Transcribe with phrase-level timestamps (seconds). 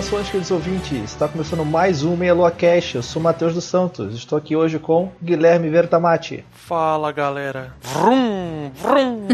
[0.00, 1.10] Saudações, queridos ouvintes.
[1.10, 2.94] Está começando mais um Meia Lua Cash.
[2.94, 4.14] Eu sou Matheus dos Santos.
[4.14, 6.42] Estou aqui hoje com Guilherme Vertamati.
[6.52, 7.74] Fala, galera.
[7.82, 9.28] Vrum, vrum.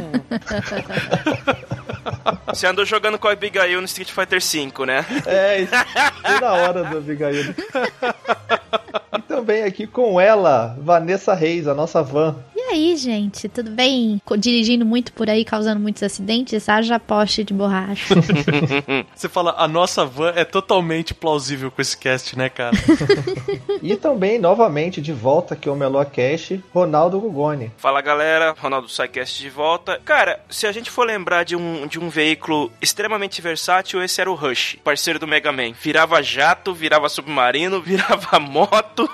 [2.49, 5.07] Você andou jogando com a Abigail no Street Fighter V, né?
[5.25, 5.73] É, isso
[6.23, 7.55] foi na hora do Abigail.
[9.17, 12.35] E também aqui com ela, Vanessa Reis, a nossa van.
[12.69, 14.21] E aí, gente, tudo bem?
[14.37, 16.69] Dirigindo muito por aí, causando muitos acidentes?
[16.69, 18.17] Haja poste de borracha.
[19.15, 22.77] Você fala, a nossa van é totalmente plausível com esse cast, né, cara?
[23.81, 27.71] E também, novamente, de volta aqui ao Meloa Cash, Ronaldo Gugoni.
[27.77, 30.01] Fala galera, Ronaldo Psycast de volta.
[30.05, 34.31] Cara, se a gente for lembrar de um, de um veículo extremamente versátil, esse era
[34.31, 35.71] o Rush, parceiro do Mega Man.
[35.81, 39.09] Virava jato, virava submarino, virava moto.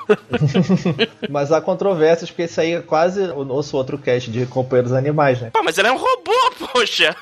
[1.28, 5.41] Mas há controvérsias, porque esse aí é quase o nosso outro cast de companheiros animais,
[5.41, 5.50] né?
[5.53, 7.14] Pô, mas ele é um robô, poxa!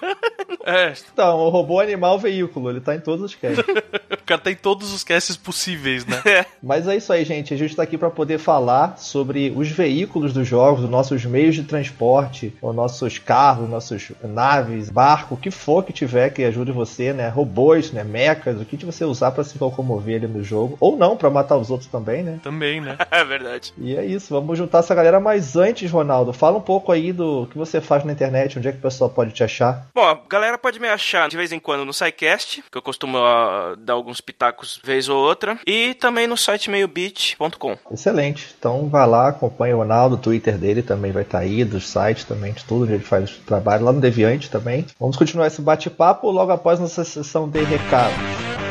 [0.65, 3.59] É, Então, o robô animal veículo, ele tá em todos os casts.
[4.13, 6.47] o cara tem todos os casts possíveis, né?
[6.63, 7.55] Mas é isso aí, gente.
[7.55, 11.55] A gente tá aqui para poder falar sobre os veículos dos jogos, os nossos meios
[11.55, 16.73] de transporte, os nossos carros, nossos naves, barco, o que for que tiver que ajude
[16.73, 17.29] você, né?
[17.29, 18.05] Robôs, né?
[18.05, 20.77] Mechas, o que você usar para se locomover ali no jogo.
[20.81, 22.39] Ou não, para matar os outros também, né?
[22.43, 22.97] Também, né?
[23.11, 23.73] É verdade.
[23.77, 25.19] E é isso, vamos juntar essa galera.
[25.21, 28.73] Mas antes, Ronaldo, fala um pouco aí do que você faz na internet, onde é
[28.73, 29.87] que o pessoal pode te achar.
[29.95, 33.19] Bom, a galera pode me achar de vez em quando no SciCast, que eu costumo
[33.19, 37.77] ah, dar alguns pitacos vez ou outra, e também no site meiobeat.com.
[37.91, 38.55] Excelente.
[38.59, 42.25] Então vai lá, acompanha o Ronaldo, o Twitter dele também vai estar aí, dos sites
[42.25, 44.87] também, de tudo onde ele faz trabalho, lá no Deviante também.
[44.99, 48.70] Vamos continuar esse bate-papo logo após nossa sessão de recados.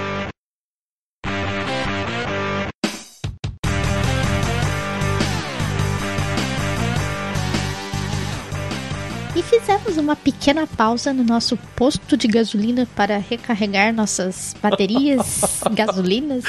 [9.89, 15.41] Fizemos uma pequena pausa no nosso posto de gasolina para recarregar nossas baterias
[15.73, 16.43] gasolinas.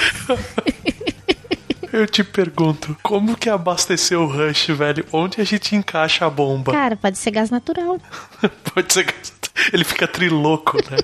[1.93, 5.05] Eu te pergunto, como que abasteceu o Rush, velho?
[5.13, 6.73] Onde a gente encaixa a bomba?
[6.73, 7.99] Cara, pode ser gás natural.
[8.73, 9.15] Pode ser que
[9.73, 10.99] ele fica triloco, né?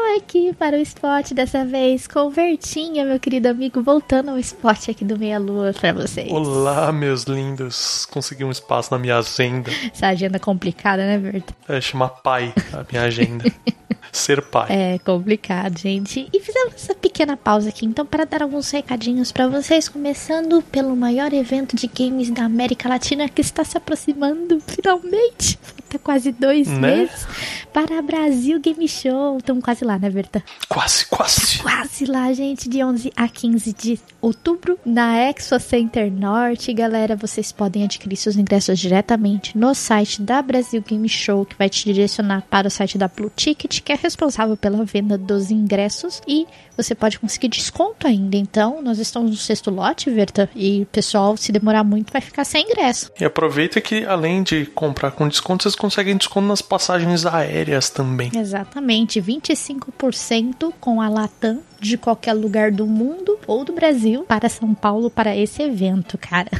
[0.00, 4.38] Estou aqui para o spot dessa vez com o Vertinha, meu querido amigo, voltando ao
[4.38, 6.32] spot aqui do Meia Lua para vocês.
[6.32, 8.06] Olá, meus lindos.
[8.06, 9.70] Consegui um espaço na minha agenda.
[9.92, 11.54] Essa agenda complicada, né, Verta?
[11.68, 13.44] É, chama pai a minha agenda.
[14.10, 14.68] Ser pai.
[14.70, 16.28] É complicado, gente.
[16.32, 20.96] E fizemos essa pequena pausa aqui, então, para dar alguns recadinhos para vocês, começando pelo
[20.96, 25.58] maior evento de games da América Latina que está se aproximando, finalmente.
[25.90, 26.96] Falta quase dois Né?
[26.96, 27.26] meses
[27.72, 29.38] para Brasil Game Show.
[29.38, 30.42] Estamos quase lá, né, Berta?
[30.68, 31.58] Quase, quase.
[31.58, 36.72] Quase lá, gente, de 11 a 15 de outubro, na Expo Center Norte.
[36.72, 41.68] Galera, vocês podem adquirir seus ingressos diretamente no site da Brasil Game Show, que vai
[41.68, 46.22] te direcionar para o site da Blue Ticket, que é responsável pela venda dos ingressos.
[46.28, 46.46] E
[46.82, 48.36] você pode conseguir desconto ainda.
[48.36, 52.44] Então, nós estamos no sexto lote, Verta, e o pessoal, se demorar muito, vai ficar
[52.44, 53.10] sem ingresso.
[53.20, 58.30] E aproveita que além de comprar com desconto, vocês conseguem desconto nas passagens aéreas também.
[58.34, 64.74] Exatamente, 25% com a Latam de qualquer lugar do mundo ou do Brasil para São
[64.74, 66.50] Paulo para esse evento, cara.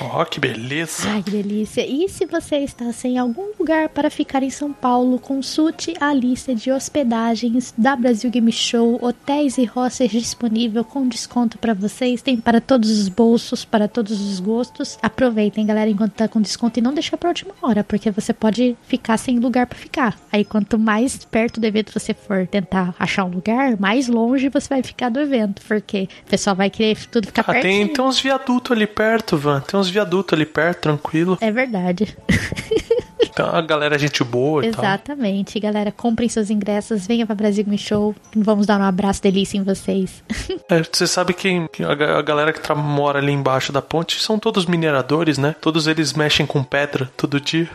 [0.00, 1.08] Ó, que beleza.
[1.08, 1.86] Ai, que delícia.
[1.86, 6.54] E se você está sem algum lugar para ficar em São Paulo, consulte a lista
[6.54, 12.22] de hospedagens da Brasil Game Show, hotéis e hostels disponível com desconto para vocês.
[12.22, 14.98] Tem para todos os bolsos, para todos os gostos.
[15.02, 18.76] Aproveitem, galera, enquanto tá com desconto e não deixa para última hora, porque você pode
[18.82, 20.18] ficar sem lugar para ficar.
[20.32, 24.68] Aí quanto mais perto do evento você for tentar achar um lugar, mais longe você
[24.68, 27.62] vai ficar do evento, porque o pessoal vai querer tudo ficar Ah, perto.
[27.62, 29.60] tem, tem uns viadutos ali perto, Van.
[29.60, 31.38] Tem uns viadutos ali perto, tranquilo.
[31.40, 32.16] É verdade.
[33.22, 34.82] Então a galera é gente boa e tal.
[34.84, 35.92] Exatamente, galera.
[35.92, 38.14] Comprem seus ingressos, venha pra Brasil Me Show.
[38.34, 40.22] Vamos dar um abraço delícia em vocês.
[40.68, 41.48] É, você sabe que
[41.84, 45.54] a, ga- a galera que mora ali embaixo da ponte são todos mineradores, né?
[45.60, 47.68] Todos eles mexem com pedra todo dia.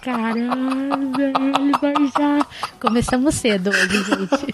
[0.00, 2.46] Caramba, ele vai já.
[2.80, 4.46] Começamos cedo hoje, gente.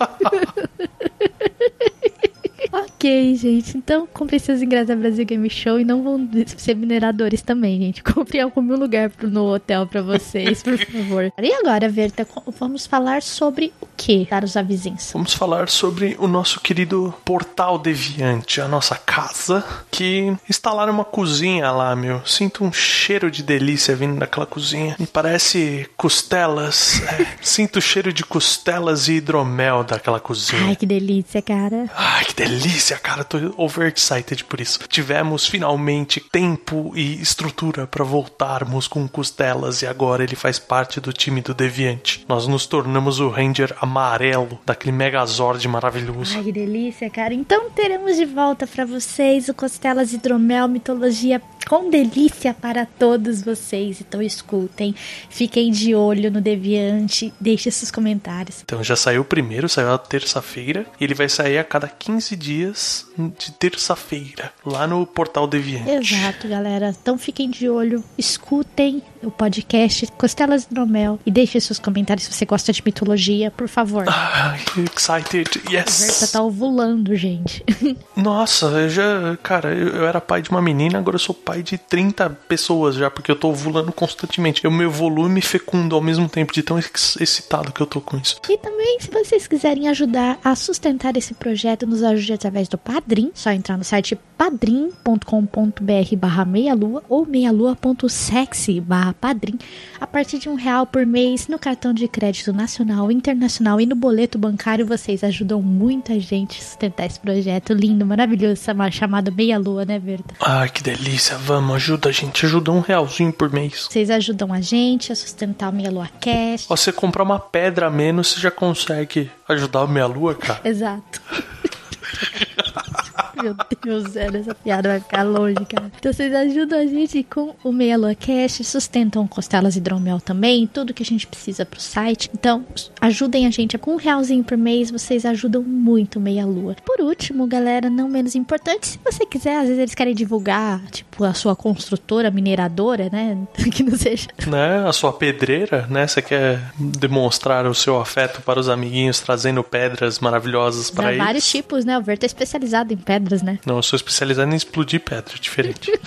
[2.73, 3.35] ok.
[3.37, 3.77] Gente.
[3.77, 8.03] Então, comprem seus ingressos da Brasil Game Show e não vão ser mineradores também, gente.
[8.11, 11.33] Comprem algum lugar no hotel pra vocês, por favor.
[11.41, 12.27] E agora, Verta,
[12.59, 15.11] vamos falar sobre o que, caros avizinhos?
[15.13, 21.71] Vamos falar sobre o nosso querido Portal Deviante, a nossa casa, que instalaram uma cozinha
[21.71, 22.25] lá, meu.
[22.27, 24.95] Sinto um cheiro de delícia vindo daquela cozinha.
[24.99, 27.03] Me parece costelas.
[27.03, 30.67] É, sinto o cheiro de costelas e hidromel daquela cozinha.
[30.67, 31.87] Ai, que delícia, cara.
[31.97, 32.60] Ai, que delícia,
[33.03, 33.25] cara.
[33.25, 34.81] Tô overexcited por isso.
[34.89, 41.13] Tivemos finalmente tempo e estrutura para voltarmos com costelas e agora ele faz parte do
[41.13, 42.25] time do Deviante.
[42.29, 46.37] Nós nos tornamos o Ranger amarelo daquele Megazord maravilhoso.
[46.37, 47.35] Ai, que delícia, cara.
[47.35, 54.01] Então teremos de volta para vocês o Costelas Hidromel Mitologia com delícia para todos vocês.
[54.01, 54.95] Então escutem,
[55.29, 58.61] fiquem de olho no Deviante, deixem seus comentários.
[58.63, 62.37] Então já saiu o primeiro, saiu na terça-feira, e ele vai sair a cada 15
[62.37, 63.07] dias
[63.39, 66.15] de terça-feira, lá no portal Deviante.
[66.15, 66.95] Exato, galera.
[67.01, 72.45] Então fiquem de olho, escutem o podcast Costelas Hidromel e deixem seus comentários se você
[72.47, 74.05] gosta de mitologia, por favor.
[74.09, 74.57] Ah,
[74.97, 76.03] excited, yes!
[76.03, 77.65] A Verta tá ovulando, gente.
[78.17, 81.50] Nossa, eu já, cara, eu, eu era pai de uma menina, agora eu sou pai
[81.51, 84.65] pai de 30 pessoas já, porque eu tô ovulando constantemente.
[84.65, 88.01] Eu me evoluo e me fecundo ao mesmo tempo, de tão excitado que eu tô
[88.01, 88.41] com isso.
[88.49, 93.33] E também, se vocês quiserem ajudar a sustentar esse projeto, nos ajude através do Padrim.
[93.35, 99.59] Só entrar no site padrim.com.br barra meialua ou meialua.sexy barra padrim.
[100.01, 103.95] A partir de um real por mês, no cartão de crédito nacional, internacional e no
[103.95, 108.63] boleto bancário, vocês ajudam muita gente a sustentar esse projeto lindo, maravilhoso,
[108.93, 110.33] chamado Meia Lua, né, Verda?
[110.41, 113.87] Ai, que delícia vamos, ajuda a gente, ajuda um realzinho por mês.
[113.91, 116.69] Vocês ajudam a gente a sustentar o Meia Lua Cast.
[116.69, 120.61] Você comprar uma pedra a menos, você já consegue ajudar o Meia Lua, cara.
[120.65, 121.21] Exato.
[123.43, 123.55] Meu
[123.85, 125.91] Deus, sério, essa piada vai ficar longe, cara.
[125.99, 130.95] Então vocês ajudam a gente com o Meia Lua Cast, sustentam costelas hidromel também, tudo
[130.95, 132.31] que a gente precisa pro site.
[132.33, 132.65] Então,
[133.01, 136.77] ajudem a gente com um realzinho por mês, vocês ajudam muito o Meia Lua.
[136.85, 141.25] Por último, galera, não menos importante, se você quiser, às vezes eles querem divulgar, tipo,
[141.25, 143.39] a sua construtora, mineradora, né?
[143.71, 144.29] Que não seja.
[144.49, 144.85] Né?
[144.87, 146.07] A sua pedreira, né?
[146.07, 151.25] Você quer demonstrar o seu afeto para os amiguinhos, trazendo pedras maravilhosas para eles.
[151.25, 151.97] vários tipos, né?
[151.97, 152.97] O Verto é especializado em
[153.31, 153.59] pedras, né?
[153.65, 155.91] Não, eu sou especializado em explodir pedra, diferente.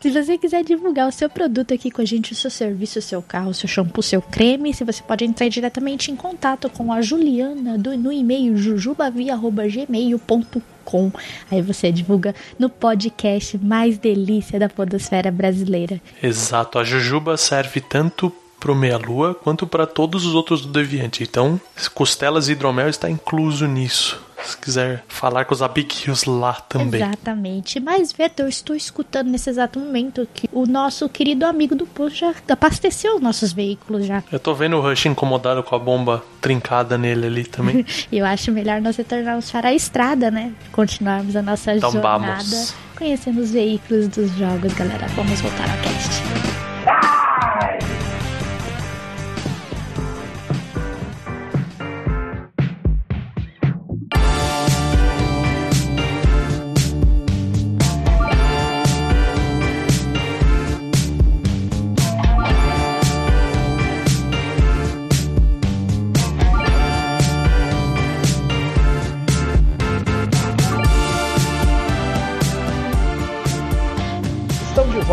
[0.00, 3.02] Se você quiser divulgar o seu produto aqui com a gente, o seu serviço, o
[3.02, 6.68] seu carro, o seu shampoo, o seu creme, se você pode entrar diretamente em contato
[6.68, 11.12] com a Juliana do, no e-mail jujubavia.gmail.com.
[11.50, 16.00] Aí você divulga no podcast mais delícia da podosfera brasileira.
[16.22, 18.32] Exato, a Jujuba serve tanto
[18.66, 21.22] pro Meia Lua quanto para todos os outros do Deviante.
[21.22, 21.60] Então,
[21.94, 27.00] costelas e hidromel está incluso nisso se quiser falar com os amiguinhos lá também.
[27.00, 27.80] Exatamente.
[27.80, 32.18] Mas, Veto, eu estou escutando nesse exato momento que o nosso querido amigo do posto
[32.18, 34.22] já abasteceu os nossos veículos já.
[34.30, 37.84] Eu tô vendo o Rush incomodado com a bomba trincada nele ali também.
[38.12, 40.52] eu acho melhor nós retornarmos para a estrada, né?
[40.70, 42.26] Continuarmos a nossa então, jornada.
[42.26, 42.74] Vamos.
[42.96, 45.06] Conhecendo os veículos dos jogos, galera.
[45.16, 47.15] Vamos voltar ao cast.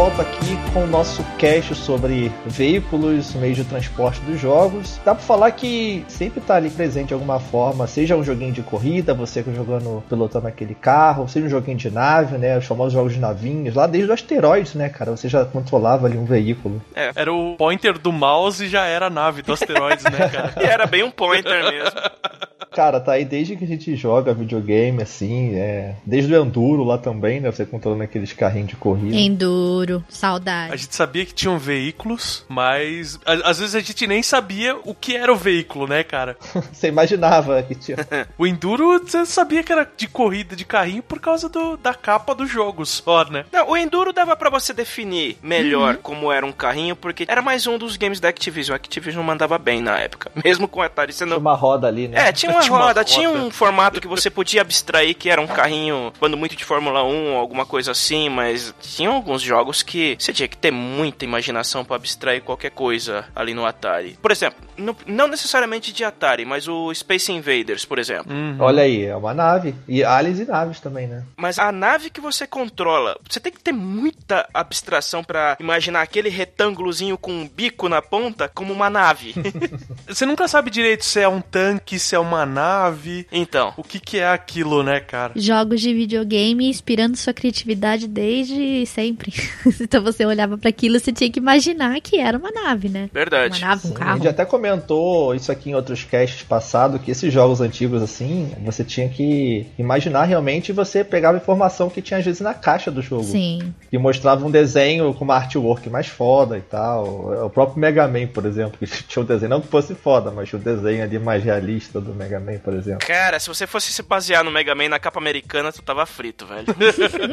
[0.03, 4.99] Volta aqui com o nosso cast sobre veículos, meios de transporte dos jogos.
[5.05, 8.61] Dá pra falar que sempre tá ali presente de alguma forma, seja um joguinho de
[8.61, 12.57] corrida, você jogando, pilotando aquele carro, seja um joguinho de nave, né?
[12.57, 15.11] Os famosos jogos de navinhos, lá desde o asteroides, né, cara?
[15.11, 16.81] Você já controlava ali um veículo.
[16.93, 20.53] É, era o pointer do mouse e já era a nave do asteroides, né, cara?
[20.59, 21.97] e era bem um pointer mesmo.
[22.73, 25.95] Cara, tá aí desde que a gente joga videogame, assim, é...
[26.05, 27.51] desde o Enduro lá também, né?
[27.51, 29.15] Você controlando aqueles carrinhos de corrida.
[29.15, 30.73] Enduro, saudade.
[30.73, 35.15] A gente sabia que tinham veículos, mas às vezes a gente nem sabia o que
[35.15, 36.35] era o veículo, né, cara?
[36.71, 37.97] você imaginava que tinha.
[38.37, 42.33] o Enduro, você sabia que era de corrida de carrinho por causa do, da capa
[42.33, 43.45] do jogo só, né?
[43.51, 46.01] Não, o Enduro dava para você definir melhor uhum.
[46.01, 48.73] como era um carrinho, porque era mais um dos games da Activision.
[48.73, 51.29] A Activision mandava bem na época, mesmo com o Atari sendo.
[51.29, 52.29] Tinha uma roda ali, né?
[52.29, 53.03] É, tinha uma roda.
[53.03, 57.03] Tinha um formato que você podia abstrair que era um carrinho, quando muito de Fórmula
[57.03, 61.83] 1, alguma coisa assim, mas tinha alguns jogos que você tinha que ter muita imaginação
[61.83, 64.17] para abstrair qualquer coisa ali no Atari.
[64.21, 68.33] Por exemplo, não, não necessariamente de Atari, mas o Space Invaders, por exemplo.
[68.33, 68.57] Uhum.
[68.59, 69.75] Olha aí, é uma nave.
[69.87, 71.23] E aliens e naves também, né?
[71.37, 76.29] Mas a nave que você controla, você tem que ter muita abstração para imaginar aquele
[76.29, 79.33] retângulozinho com um bico na ponta como uma nave.
[80.07, 83.27] você nunca sabe direito se é um tanque, se é uma nave.
[83.31, 83.73] Então.
[83.75, 85.33] O que, que é aquilo, né, cara?
[85.35, 89.33] Jogos de videogame inspirando sua criatividade desde sempre.
[89.81, 93.09] então você olhava para aquilo, você tinha que imaginar que era uma nave, né?
[93.11, 93.59] Verdade.
[93.59, 94.11] Uma nave, um Sim, carro.
[94.11, 98.51] A gente até comentou isso aqui em outros casts passados, que esses jogos antigos assim,
[98.63, 102.91] você tinha que imaginar realmente e você pegava informação que tinha às vezes na caixa
[102.91, 103.23] do jogo.
[103.23, 103.73] Sim.
[103.91, 107.45] E mostrava um desenho com uma artwork mais foda e tal.
[107.45, 110.49] O próprio Mega Man, por exemplo, que tinha um desenho, não que fosse foda, mas
[110.49, 113.07] tinha um desenho ali mais realista do Mega Man, por exemplo.
[113.07, 116.45] Cara, se você fosse se basear no Mega Man na capa americana, tu tava frito,
[116.45, 116.65] velho.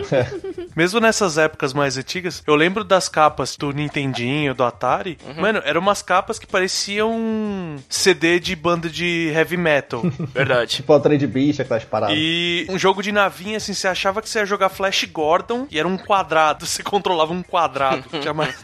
[0.76, 5.18] Mesmo nessas épocas mais antigas, eu lembro das capas do Nintendinho, do Atari.
[5.26, 5.40] Uhum.
[5.40, 10.02] Mano, eram umas capas que pareciam CD de banda de heavy metal.
[10.32, 10.76] Verdade.
[10.76, 12.16] tipo o trade beast, aquelas paradas.
[12.18, 15.78] E um jogo de navinha, assim, você achava que você ia jogar Flash Gordon e
[15.78, 16.66] era um quadrado.
[16.70, 18.04] Você controlava um quadrado.
[18.34, 18.54] mais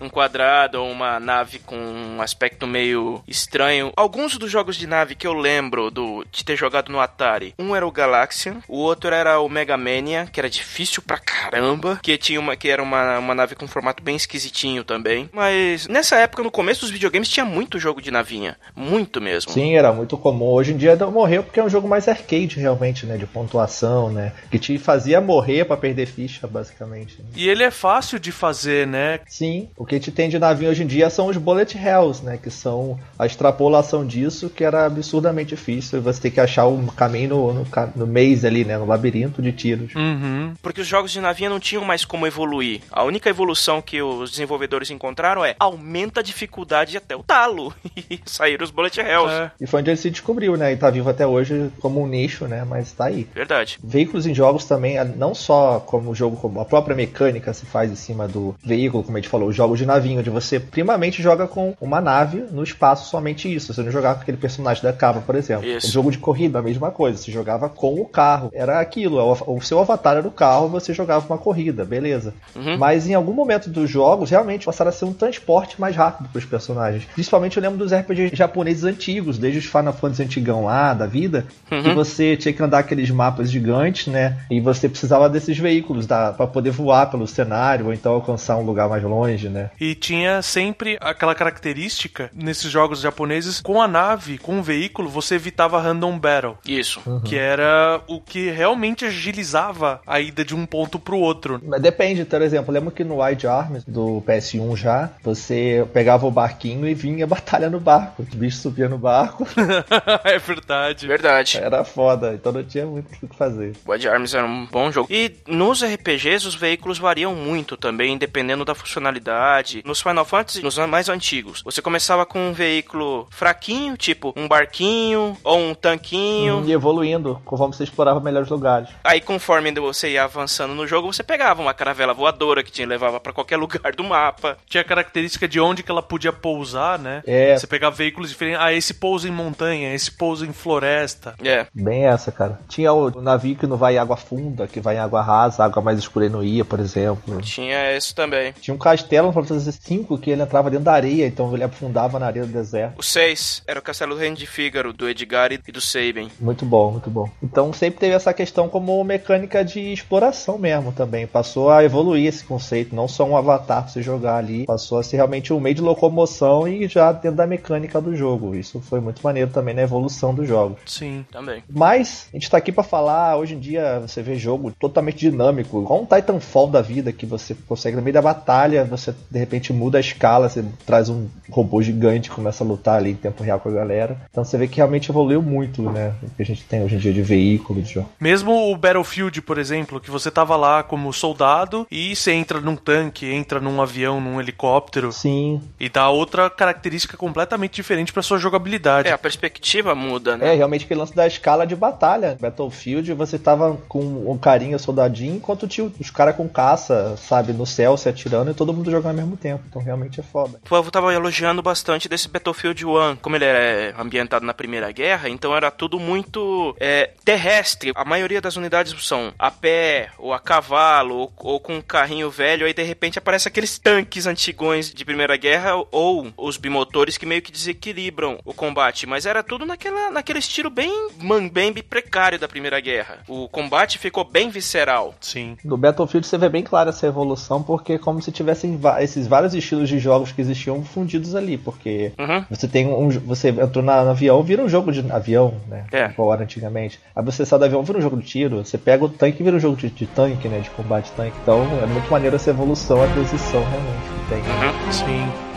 [0.00, 3.92] um quadrado ou uma nave com um aspecto meio estranho.
[3.96, 7.74] Alguns dos jogos de nave que eu lembro do, de ter jogado no Atari, um
[7.74, 12.18] era o Galaxian, o outro era o Mega Mania, que era difícil pra caramba, que
[12.18, 15.28] tinha uma que era uma, uma nave com um formato bem esquisitinho também.
[15.32, 18.56] Mas nessa época, no começo dos videogames, tinha muito jogo de navinha.
[18.74, 19.52] Muito mesmo.
[19.52, 20.46] Sim, era muito comum.
[20.46, 23.16] Hoje em dia morreu porque é um jogo mais arcade, realmente, né?
[23.16, 24.32] De pontuação, né?
[24.50, 27.22] Que te fazia morrer para perder ficha, basicamente.
[27.34, 29.20] E ele é fácil de fazer, né?
[29.26, 29.68] Sim.
[29.76, 32.38] O que te tem de navinha hoje em dia são os bullet hells, né?
[32.42, 35.67] Que são a extrapolação disso, que era absurdamente difícil.
[35.76, 38.78] Você tem que achar um caminho no, no, no maze ali, né?
[38.78, 39.94] No labirinto de tiros.
[39.94, 40.54] Uhum.
[40.62, 42.80] Porque os jogos de navinha não tinham mais como evoluir.
[42.90, 47.74] A única evolução que os desenvolvedores encontraram é aumenta a dificuldade até o talo.
[48.10, 49.30] E saíram os bullet hells.
[49.30, 49.50] É.
[49.60, 50.72] E foi onde ele se descobriu, né?
[50.72, 52.64] E tá vivo até hoje como um nicho, né?
[52.64, 53.28] Mas tá aí.
[53.34, 53.78] Verdade.
[53.82, 57.90] Veículos em jogos também, não só como o jogo, como a própria mecânica se faz
[57.90, 61.46] em cima do veículo, como a gente falou, jogos de navinho, onde você primamente joga
[61.46, 63.74] com uma nave no espaço, somente isso.
[63.74, 65.57] Você não jogava com aquele personagem da capa, por exemplo.
[65.64, 65.88] Isso.
[65.88, 67.18] O jogo de corrida, a mesma coisa.
[67.18, 68.50] Você jogava com o carro.
[68.52, 69.18] Era aquilo.
[69.46, 72.34] O seu avatar era o carro, você jogava uma corrida, beleza.
[72.54, 72.78] Uhum.
[72.78, 76.38] Mas em algum momento dos jogos, realmente passaram a ser um transporte mais rápido para
[76.38, 77.04] os personagens.
[77.14, 81.46] Principalmente eu lembro dos RPGs japoneses antigos, desde os Final Fantasy antigão lá, da vida,
[81.70, 81.82] Uhum.
[81.82, 84.38] que você tinha que andar aqueles mapas gigantes, né?
[84.50, 88.88] E você precisava desses veículos para poder voar pelo cenário ou então alcançar um lugar
[88.88, 89.70] mais longe, né?
[89.80, 95.38] E tinha sempre aquela característica nesses jogos japoneses, com a nave, com o veículo, você
[95.48, 96.58] evitava random battle.
[96.66, 97.00] Isso.
[97.24, 101.60] Que era o que realmente agilizava a ida de um ponto pro outro.
[101.64, 106.30] Mas depende, por exemplo, lembro que no Wide Arms do PS1 já, você pegava o
[106.30, 108.22] barquinho e vinha batalha no barco.
[108.22, 109.46] Os bichos subiam no barco.
[110.24, 111.06] é verdade.
[111.06, 111.58] Verdade.
[111.58, 113.72] Era foda, então não tinha muito o que fazer.
[113.86, 115.08] Wild Arms era um bom jogo.
[115.10, 119.82] E nos RPGs os veículos variam muito também, dependendo da funcionalidade.
[119.84, 125.36] Nos Final Fantasy, nos mais antigos, você começava com um veículo fraquinho, tipo um barquinho
[125.44, 126.64] ou um tanquinho.
[126.66, 128.88] E evoluindo, conforme você explorava melhores lugares.
[129.04, 133.20] Aí, conforme você ia avançando no jogo, você pegava uma caravela voadora que te levava
[133.20, 134.56] para qualquer lugar do mapa.
[134.66, 137.22] Tinha a característica de onde que ela podia pousar, né?
[137.26, 137.56] É.
[137.56, 138.60] Você pegava veículos diferentes.
[138.60, 141.34] Ah, esse pousa em montanha, esse pousa em floresta.
[141.44, 141.66] É.
[141.74, 142.58] Bem essa, cara.
[142.68, 145.82] Tinha o navio que não vai em água funda, que vai em água rasa, água
[145.82, 147.40] mais escura e não ia, por exemplo.
[147.42, 148.52] Tinha isso também.
[148.60, 151.64] Tinha um castelo no Final Fantasy V que ele entrava dentro da areia, então ele
[151.64, 152.98] afundava na areia do deserto.
[152.98, 155.27] O 6 era o Castelo do Reino de Fígaro, do Edgar
[155.68, 156.30] e do Sabin.
[156.40, 157.28] Muito bom, muito bom.
[157.42, 161.26] Então sempre teve essa questão como mecânica de exploração mesmo também.
[161.26, 165.02] Passou a evoluir esse conceito, não só um avatar pra você jogar ali, passou a
[165.02, 168.54] ser realmente um meio de locomoção e já dentro da mecânica do jogo.
[168.54, 170.76] Isso foi muito maneiro também na evolução do jogo.
[170.86, 171.24] Sim.
[171.30, 171.62] Também.
[171.68, 175.82] Mas a gente tá aqui pra falar, hoje em dia você vê jogo totalmente dinâmico,
[175.82, 179.72] igual um Titanfall da vida que você consegue no meio da batalha, você de repente
[179.72, 183.60] muda a escala, você traz um robô gigante, começa a lutar ali em tempo real
[183.60, 184.16] com a galera.
[184.30, 186.14] Então você vê que realmente evoluiu muito, né?
[186.22, 188.08] O que a gente tem hoje em dia de veículo de jogo.
[188.20, 192.76] Mesmo o Battlefield, por exemplo, que você tava lá como soldado e você entra num
[192.76, 195.60] tanque, entra num avião, num helicóptero Sim.
[195.80, 199.08] e dá outra característica completamente diferente pra sua jogabilidade.
[199.08, 200.54] É, a perspectiva muda, É, né?
[200.54, 202.36] realmente aquele lance da escala de batalha.
[202.40, 207.66] Battlefield, você tava com um carinha soldadinho, enquanto tinha os caras com caça, sabe, no
[207.66, 209.64] céu se atirando e todo mundo jogando ao mesmo tempo.
[209.68, 210.58] Então realmente é foda.
[210.64, 215.07] O povo tava elogiando bastante desse Battlefield 1, como ele é ambientado na Primeira Guerra.
[215.08, 217.92] Guerra, então era tudo muito é, terrestre.
[217.94, 222.30] A maioria das unidades são a pé, ou a cavalo, ou, ou com um carrinho
[222.30, 227.24] velho, aí de repente aparece aqueles tanques antigões de Primeira Guerra, ou os bimotores que
[227.24, 229.06] meio que desequilibram o combate.
[229.06, 233.20] Mas era tudo naquela, naquele estilo bem mambembe precário da Primeira Guerra.
[233.26, 235.14] O combate ficou bem visceral.
[235.20, 235.56] Sim.
[235.64, 239.54] No Battlefield você vê bem clara essa evolução, porque é como se tivessem esses vários
[239.54, 242.44] estilos de jogos que existiam fundidos ali, porque Uhum.
[242.50, 243.08] você tem um.
[243.08, 245.84] Você entrou na, no avião, vira um jogo de avião, né?
[245.92, 246.06] É.
[246.06, 247.00] Igual era antigamente.
[247.14, 249.44] Aí você sai do avião, vira um jogo de tiro, você pega o tanque e
[249.44, 250.60] vira um jogo de, de tanque, né?
[250.60, 251.36] De combate tanque.
[251.42, 254.38] Então é muito maneiro essa evolução, a transição realmente que tem.
[254.38, 254.92] Uhum.
[254.92, 255.47] Sim.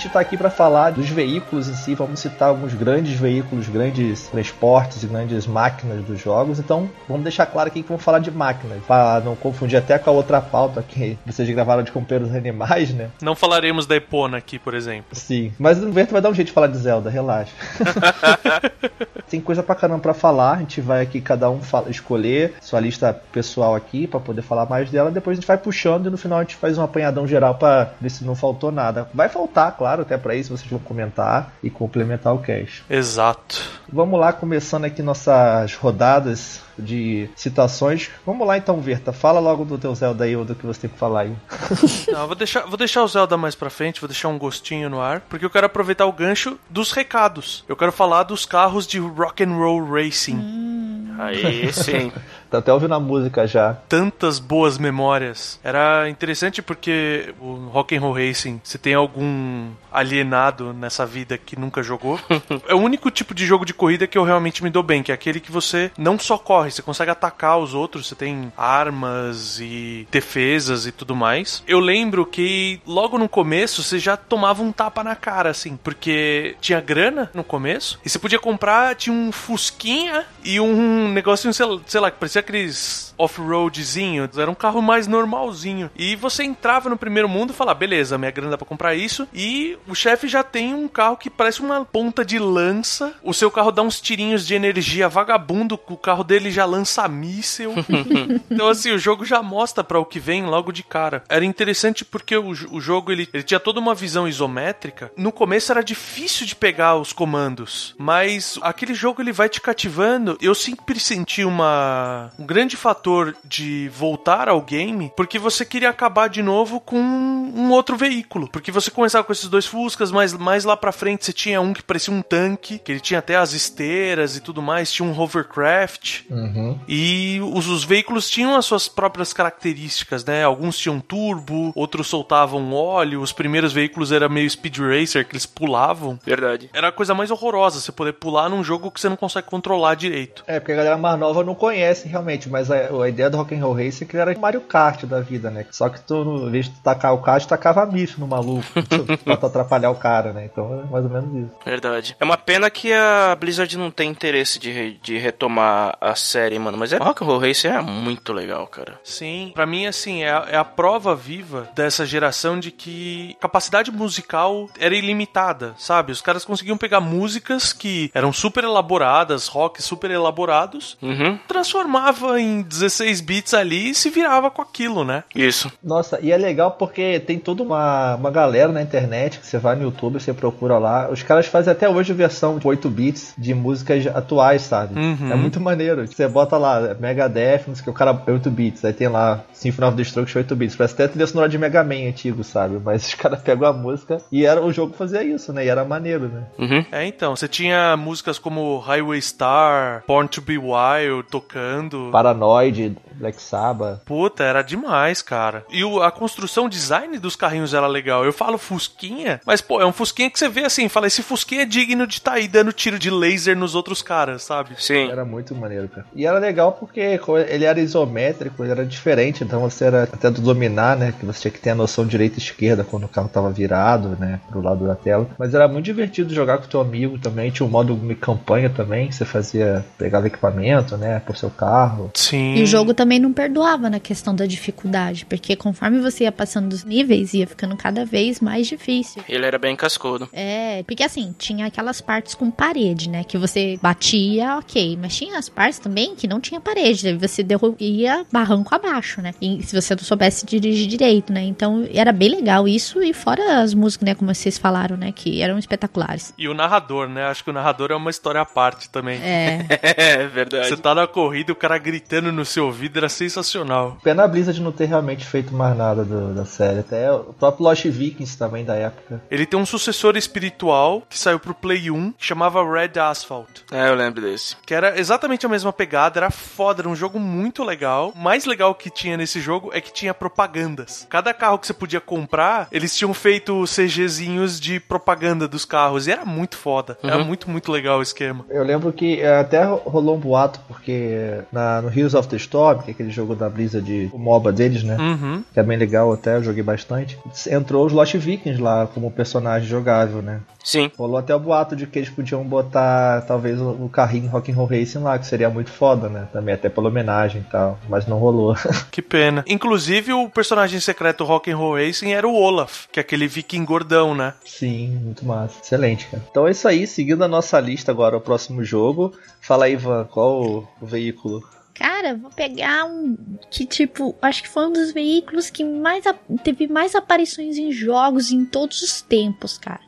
[0.00, 4.28] Gente tá aqui para falar dos veículos em si, vamos citar alguns grandes veículos, grandes
[4.28, 6.58] transportes e grandes máquinas dos jogos.
[6.58, 10.08] Então, vamos deixar claro aqui que vamos falar de máquinas, para não confundir até com
[10.08, 13.10] a outra pauta que vocês gravaram de companheiros animais, né?
[13.20, 15.14] Não falaremos da Epona aqui, por exemplo.
[15.14, 17.52] Sim, mas o Vento vai dar um jeito de falar de Zelda, relaxa.
[19.28, 22.80] Tem coisa pra caramba pra falar, a gente vai aqui cada um fala- escolher sua
[22.80, 26.16] lista pessoal aqui pra poder falar mais dela, depois a gente vai puxando e no
[26.16, 29.08] final a gente faz um apanhadão geral pra ver se não faltou nada.
[29.14, 32.84] Vai faltar, claro, até pra isso vocês vão comentar e complementar o cast.
[32.88, 33.62] Exato.
[33.92, 38.10] Vamos lá, começando aqui nossas rodadas de citações.
[38.24, 40.90] Vamos lá então, Verta, fala logo do teu Zelda aí ou do que você tem
[40.90, 41.32] que falar aí.
[42.10, 44.88] Não, eu vou deixar, vou deixar o Zelda mais pra frente, vou deixar um gostinho
[44.88, 47.64] no ar, porque eu quero aproveitar o gancho dos recados.
[47.68, 51.16] Eu quero falar dos carros de rock and roll racing.
[51.18, 52.12] Aí sim.
[52.50, 53.74] Tá até ouvindo a música já.
[53.88, 55.60] Tantas boas memórias.
[55.62, 61.56] Era interessante porque o rock and roll racing, se tem algum alienado nessa vida que
[61.58, 62.18] nunca jogou,
[62.66, 65.12] é o único tipo de jogo de corrida que eu realmente me dou bem, que
[65.12, 69.58] é aquele que você não só corre, você consegue atacar os outros, você tem armas
[69.60, 71.62] e defesas e tudo mais.
[71.66, 76.56] Eu lembro que logo no começo você já tomava um tapa na cara, assim, porque
[76.60, 82.00] tinha grana no começo e você podia comprar, tinha um Fusquinha e um negocinho, sei
[82.00, 85.90] lá- que parecia aqueles off-roadzinho, era um carro mais normalzinho.
[85.96, 89.28] E você entrava no primeiro mundo e falava, beleza, minha grana dá pra comprar isso.
[89.34, 93.12] E o chefe já tem um carro que parece uma ponta de lança.
[93.22, 97.74] O seu carro dá uns tirinhos de energia vagabundo, o carro dele já lança míssel.
[98.50, 101.22] então, assim, o jogo já mostra pra o que vem logo de cara.
[101.28, 105.10] Era interessante porque o, o jogo ele, ele tinha toda uma visão isométrica.
[105.16, 110.36] No começo era difícil de pegar os comandos, mas aquele jogo ele vai te cativando.
[110.40, 116.28] Eu sempre senti uma um grande fator de voltar ao game porque você queria acabar
[116.28, 120.64] de novo com um outro veículo, porque você começava com esses dois Fuscas, mas mais
[120.64, 123.52] lá pra frente você tinha um que parecia um tanque, que ele tinha até as
[123.52, 126.22] esteiras e tudo mais, tinha um hovercraft.
[126.30, 126.39] Uhum.
[126.88, 130.44] E os, os veículos tinham as suas próprias características, né?
[130.44, 135.46] Alguns tinham turbo, outros soltavam óleo, os primeiros veículos era meio speed racer, que eles
[135.46, 136.18] pulavam.
[136.24, 136.70] Verdade.
[136.72, 139.94] Era a coisa mais horrorosa, você poder pular num jogo que você não consegue controlar
[139.94, 140.42] direito.
[140.46, 143.74] É, porque a galera mais nova não conhece realmente, mas a, a ideia do Rock'n'Roll
[143.74, 145.66] Race é que ele era Mario Kart da vida, né?
[145.70, 148.64] Só que tu, no vez de tu tacar o kart, tacava míssil no maluco
[149.24, 150.48] pra tu atrapalhar o cara, né?
[150.50, 151.56] Então é mais ou menos isso.
[151.64, 152.16] Verdade.
[152.18, 156.58] É uma pena que a Blizzard não tem interesse de, re- de retomar a série,
[156.58, 156.76] mano.
[156.78, 159.00] Mas é Rock'n'Roll Race é muito legal, cara.
[159.04, 163.90] Sim, pra mim, assim, é a, é a prova viva dessa geração de que capacidade
[163.90, 166.12] musical era ilimitada, sabe?
[166.12, 171.38] Os caras conseguiam pegar músicas que eram super elaboradas, rock super elaborados, Uhum.
[171.48, 175.24] transformava em 16 bits ali e se virava com aquilo, né?
[175.34, 175.70] Isso.
[175.82, 179.76] Nossa, e é legal porque tem toda uma, uma galera na internet que você vai
[179.76, 181.08] no YouTube, você procura lá.
[181.10, 184.98] Os caras fazem até hoje versão de 8 bits de músicas atuais, sabe?
[184.98, 185.32] Uhum.
[185.32, 186.02] É muito maneiro.
[186.20, 188.84] Você bota lá Megadeth, não sei o que, o cara 8 bits.
[188.84, 190.76] Aí tem lá Symphony of Destruction 8 bits.
[190.76, 192.78] Parece até trilha sonora de Mega Man antigo, sabe?
[192.78, 195.64] Mas os caras pegam a música e era, o jogo fazia isso, né?
[195.64, 196.44] E era maneiro, né?
[196.58, 196.84] Uhum.
[196.92, 202.10] É, então, você tinha músicas como Highway Star, Born to Be Wild tocando.
[202.12, 204.00] Paranoid, Black Sabbath.
[204.04, 205.64] Puta, era demais, cara.
[205.70, 208.24] E o- a construção, o design dos carrinhos era legal.
[208.24, 211.62] Eu falo Fusquinha, mas, pô, é um Fusquinha que você vê assim, fala, esse Fusquinha
[211.62, 214.70] é digno de estar aí dando tiro de laser nos outros caras, sabe?
[214.78, 215.10] Sim.
[215.10, 216.06] Era muito maneiro, cara.
[216.14, 217.00] E era legal porque
[217.48, 221.12] ele era isométrico, ele era diferente, então você era até do dominar, né?
[221.18, 224.16] Que você tinha que ter a noção direita e esquerda quando o carro tava virado,
[224.18, 224.40] né?
[224.48, 225.26] Pro lado da tela.
[225.38, 227.50] Mas era muito divertido jogar com teu amigo também.
[227.50, 231.20] Tinha um modo de campanha também, que você fazia, pegava equipamento, né?
[231.24, 232.10] Pro seu carro.
[232.14, 232.54] Sim.
[232.54, 236.30] E o jogo também também não perdoava na questão da dificuldade, porque conforme você ia
[236.30, 239.24] passando dos níveis, ia ficando cada vez mais difícil.
[239.28, 240.28] Ele era bem cascudo.
[240.32, 243.24] É, porque assim, tinha aquelas partes com parede, né?
[243.24, 244.96] Que você batia, ok.
[245.00, 247.02] Mas tinha as partes também que não tinha parede.
[247.02, 247.44] Daí você
[247.80, 249.34] ia barranco abaixo, né?
[249.42, 251.42] E se você não soubesse dirigir direito, né?
[251.42, 253.02] Então era bem legal isso.
[253.02, 254.14] E fora as músicas, né?
[254.14, 255.10] Como vocês falaram, né?
[255.10, 256.32] Que eram espetaculares.
[256.38, 257.24] E o narrador, né?
[257.24, 259.20] Acho que o narrador é uma história à parte também.
[259.20, 259.66] É.
[260.00, 260.68] É verdade.
[260.68, 263.96] Você tá na corrida e o cara gritando no seu ouvido era sensacional.
[264.02, 266.80] Pena a Blizzard não ter realmente feito mais nada do- da série.
[266.80, 269.20] Até o próprio Lost Vikings também da época.
[269.30, 273.60] Ele tem um sucessor espiritual que saiu pro Play 1, que chamava Red Asphalt.
[273.72, 274.56] É, eu lembro desse.
[274.66, 278.12] Que era exatamente a mesma pegada, era foda, era um jogo muito legal.
[278.14, 281.06] O mais legal que tinha nesse jogo é que tinha propagandas.
[281.08, 286.06] Cada carro que você podia comprar, eles tinham feito CGzinhos de propaganda dos carros.
[286.06, 286.98] E era muito foda.
[287.02, 288.44] Era muito, muito legal o esquema.
[288.50, 292.79] Eu lembro que é, até rolou um boato, porque na, no Heroes of the Storm,
[292.82, 294.96] que é aquele jogo da Blizzard, o MOBA deles, né?
[294.98, 295.44] Uhum.
[295.52, 297.18] Que é bem legal até, eu joguei bastante.
[297.50, 300.40] Entrou os Lost Vikings lá como personagem jogável, né?
[300.62, 300.90] Sim.
[300.96, 305.18] Rolou até o boato de que eles podiam botar talvez o, carrinho Rock'n'Roll Racing lá,
[305.18, 306.28] que seria muito foda, né?
[306.32, 308.54] Também até pela homenagem e tal, mas não rolou.
[308.90, 309.44] Que pena.
[309.46, 314.34] Inclusive, o personagem secreto Rock'n'Roll Racing era o Olaf, que é aquele viking gordão, né?
[314.44, 315.60] Sim, muito massa.
[315.62, 316.22] Excelente, cara.
[316.30, 319.12] Então é isso aí, seguindo a nossa lista agora, o próximo jogo.
[319.40, 321.42] Fala aí, Ivan, qual o veículo?
[321.80, 323.16] Cara, vou pegar um
[323.50, 326.04] que, tipo, acho que foi um dos veículos que mais
[326.44, 329.80] teve mais aparições em jogos em todos os tempos, cara.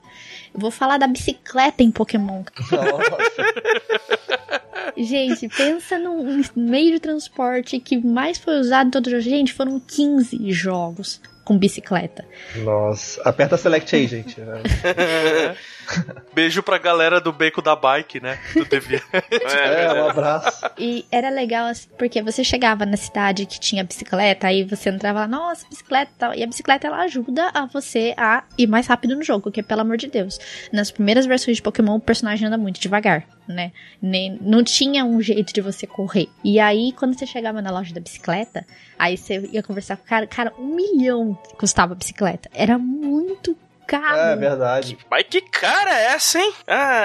[0.55, 2.45] Eu vou falar da bicicleta em Pokémon.
[4.97, 9.21] Gente, pensa num meio de transporte que mais foi usado em todo jogo.
[9.21, 12.25] Gente, foram 15 jogos com bicicleta.
[12.57, 14.37] Nossa, aperta Select aí, gente.
[16.33, 18.39] Beijo pra galera do Beco da Bike, né?
[18.55, 19.01] Do TV.
[19.43, 20.65] É, um abraço.
[20.79, 25.21] E era legal assim, porque você chegava na cidade que tinha bicicleta, aí você entrava
[25.21, 26.35] lá, nossa, bicicleta e tal.
[26.35, 29.81] E a bicicleta ela ajuda a você a ir mais rápido no jogo, porque pelo
[29.81, 30.39] amor de Deus,
[30.73, 33.73] nas primeiras versões de Pokémon o personagem anda muito devagar, né?
[34.01, 36.29] Nem, não tinha um jeito de você correr.
[36.45, 38.65] E aí, quando você chegava na loja da bicicleta,
[39.03, 42.49] aí você ia conversar com o cara, cara, um milhão custava a bicicleta.
[42.55, 43.57] Era muito
[43.97, 44.97] É verdade.
[45.11, 46.53] Mas que cara é essa, hein?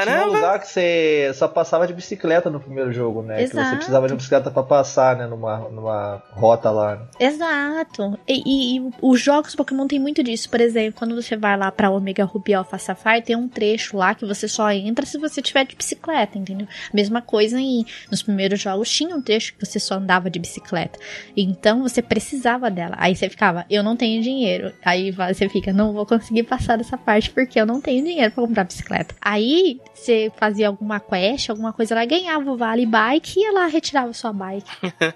[0.04, 3.38] Tinha um lugar que você só passava de bicicleta no primeiro jogo, né?
[3.38, 3.76] Que você Exato.
[3.78, 5.26] precisava de uma bicicleta pra passar, né?
[5.28, 6.95] Numa, numa rota lá.
[6.95, 7.02] né?
[7.19, 8.17] Exato.
[8.28, 10.50] E, e- e os jogos Pokémon tem muito disso.
[10.50, 14.13] Por exemplo, quando você vai lá pra Omega Ruby Alpha Sapphire, tem um trecho lá
[14.15, 16.67] que você só entra se você tiver de bicicleta, entendeu?
[16.93, 21.00] Mesma coisa em nos primeiros jogos tinha um trecho que você só andava de bicicleta.
[21.36, 22.95] Então você precisava dela.
[23.00, 24.73] Aí você ficava, eu não tenho dinheiro.
[24.84, 28.44] Aí você fica, não vou conseguir passar dessa parte porque eu não tenho dinheiro pra
[28.44, 29.16] comprar bicicleta.
[29.22, 34.13] Aí você fazia alguma quest, alguma coisa lá, ganhava o Vale Bike e lá retirava
[34.13, 34.70] sua bike.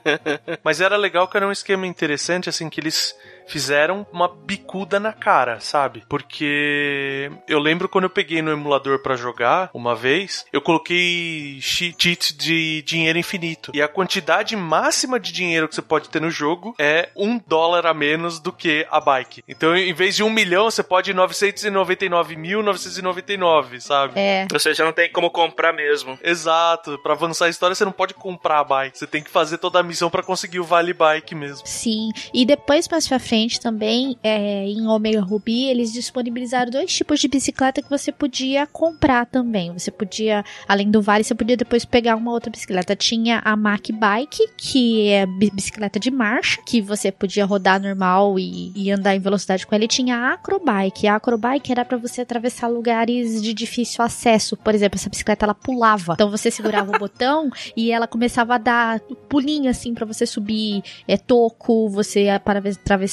[0.63, 3.15] Mas era legal que era um esquema interessante, assim, que eles
[3.51, 6.03] fizeram uma bicuda na cara, sabe?
[6.09, 11.93] Porque eu lembro quando eu peguei no emulador pra jogar uma vez, eu coloquei che-
[11.97, 13.71] cheat de dinheiro infinito.
[13.73, 17.85] E a quantidade máxima de dinheiro que você pode ter no jogo é um dólar
[17.85, 19.43] a menos do que a bike.
[19.47, 24.13] Então, em vez de um milhão, você pode ir 999.999, sabe?
[24.19, 24.47] É.
[24.51, 26.17] Ou seja, não tem como comprar mesmo.
[26.23, 29.57] Exato, Pra avançar a história você não pode comprar a bike, você tem que fazer
[29.57, 31.65] toda a missão pra conseguir o vale bike mesmo.
[31.65, 37.19] Sim, e depois mais pra frente também, é, em Omega Ruby, eles disponibilizaram dois tipos
[37.19, 39.71] de bicicleta que você podia comprar também.
[39.73, 42.95] Você podia, além do vale, você podia depois pegar uma outra bicicleta.
[42.95, 48.38] Tinha a Mac Bike, que é bi- bicicleta de marcha, que você podia rodar normal
[48.39, 49.84] e, e andar em velocidade com ela.
[49.84, 51.08] E tinha a Acrobike.
[51.08, 54.56] A Acrobike era pra você atravessar lugares de difícil acesso.
[54.58, 56.13] Por exemplo, essa bicicleta ela pulava.
[56.13, 58.99] Então você segurava o botão e ela começava a dar
[59.30, 62.39] pulinho assim pra você subir é, toco, você ia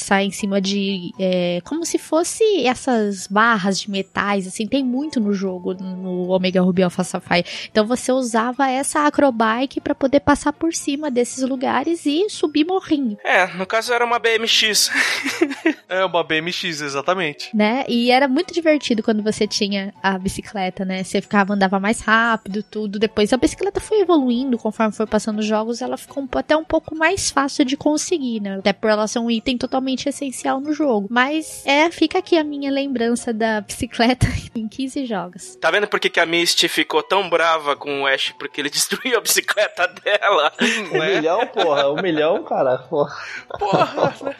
[0.09, 1.13] para atravessar em cima de.
[1.19, 6.61] é, como se fosse essas barras de metais, assim, tem muito no jogo, no Omega
[6.61, 7.45] Ruby Alpha Sapphire.
[7.69, 13.17] Então você usava essa acrobike pra poder passar por cima desses lugares e subir morrinho.
[13.23, 14.89] É, no caso era uma BMX.
[15.89, 17.49] É uma BMX, exatamente.
[17.51, 17.83] né?
[17.87, 21.03] E era muito divertido quando você tinha a bicicleta, né?
[21.03, 22.99] Você ficava, andava mais rápido, tudo.
[22.99, 26.95] Depois a bicicleta foi evoluindo, conforme foi passando os jogos, ela ficou até um pouco
[26.95, 28.57] mais fácil de conseguir, né?
[28.59, 31.07] Até por ela ser um item totalmente essencial no jogo.
[31.09, 35.55] Mas é, fica aqui a minha lembrança da bicicleta em 15 jogos.
[35.57, 38.33] Tá vendo por que, que a Misty ficou tão brava com o Ash?
[38.37, 40.53] Porque ele destruiu a bicicleta dela.
[40.93, 41.91] Um milhão, porra.
[41.91, 42.77] Um milhão, cara.
[42.77, 43.15] Porra.
[43.57, 44.35] Porra, né?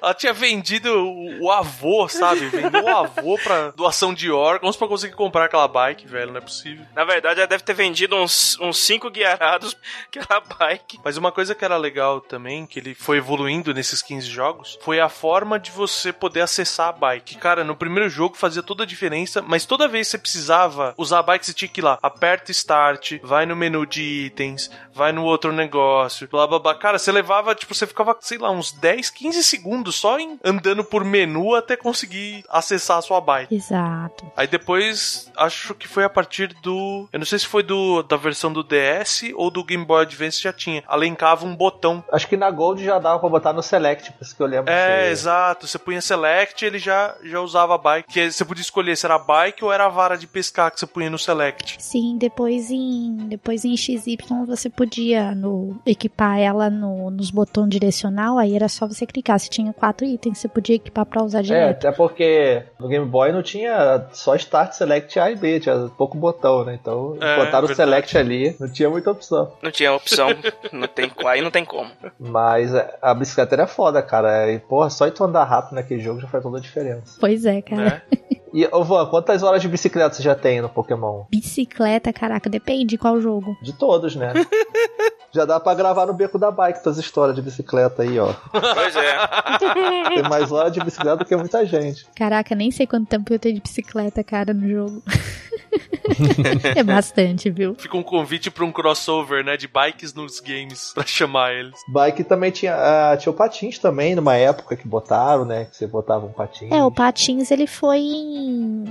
[0.00, 2.46] Ela tinha vendido o, o avô, sabe?
[2.46, 6.32] Vendeu o avô pra doação de órgãos pra conseguir comprar aquela bike, velho.
[6.32, 6.84] Não é possível.
[6.94, 11.00] Na verdade, ela deve ter vendido uns, uns cinco guiarados aquela bike.
[11.04, 15.00] Mas uma coisa que era legal também, que ele foi evoluindo nesses 15 jogos, foi
[15.00, 17.36] a forma de você poder acessar a bike.
[17.36, 21.20] Cara, no primeiro jogo fazia toda a diferença, mas toda vez que você precisava usar
[21.20, 25.12] a bike, você tinha que ir lá, aperta start, vai no menu de itens, vai
[25.12, 26.74] no outro negócio, blá blá blá.
[26.74, 29.59] Cara, você levava, tipo, você ficava, sei lá, uns 10, 15 segundos
[29.92, 33.54] só em, andando por menu até conseguir acessar a sua bike.
[33.54, 34.30] Exato.
[34.36, 37.08] Aí depois, acho que foi a partir do.
[37.12, 40.40] Eu não sei se foi do da versão do DS ou do Game Boy Advance
[40.40, 40.82] já tinha.
[40.86, 42.02] Alencava um botão.
[42.12, 44.72] Acho que na Gold já dava pra botar no Select, por isso que eu lembro.
[44.72, 45.12] É, que...
[45.12, 45.66] exato.
[45.66, 48.12] Você punha Select ele já, já usava a bike.
[48.12, 50.86] Que você podia escolher se era bike ou era a vara de pescar que você
[50.86, 51.76] punha no Select.
[51.78, 58.38] Sim, depois em, depois em XY você podia no, equipar ela no, nos botões direcional,
[58.38, 59.38] aí era só você clicar.
[59.38, 61.86] Se tinha quatro itens, você podia equipar pra usar É, direto.
[61.86, 66.16] até porque no Game Boy não tinha só Start, Select A e B, tinha pouco
[66.16, 66.78] botão, né?
[66.80, 67.74] Então É, botaram o.
[67.74, 69.52] Select ali, não tinha muita opção.
[69.62, 70.28] Não tinha opção.
[70.72, 71.90] não tem, aí não tem como.
[72.18, 74.50] Mas é, a bicicleta era foda, cara.
[74.50, 77.16] E, porra, só tu andar rápido naquele jogo já faz toda a diferença.
[77.20, 77.82] Pois é, cara.
[77.82, 78.02] Né?
[78.52, 81.24] E, ô Van, quantas horas de bicicleta você já tem no Pokémon?
[81.30, 83.56] Bicicleta, caraca, depende qual jogo.
[83.62, 84.32] De todos, né?
[85.32, 88.32] já dá pra gravar no beco da bike tuas histórias de bicicleta aí, ó.
[88.50, 90.08] Pois é.
[90.14, 92.06] Tem mais hora de bicicleta do que muita gente.
[92.14, 95.02] Caraca, nem sei quanto tempo eu tenho de bicicleta, cara, no jogo.
[96.76, 97.74] é bastante, viu?
[97.78, 99.56] Fica um convite pra um crossover, né?
[99.56, 101.78] De bikes nos games, pra chamar eles.
[101.88, 105.66] Bike também tinha, ah, tinha o patins também, numa época que botaram, né?
[105.66, 106.72] Que você botava um patins.
[106.72, 108.39] É, o Patins ele foi em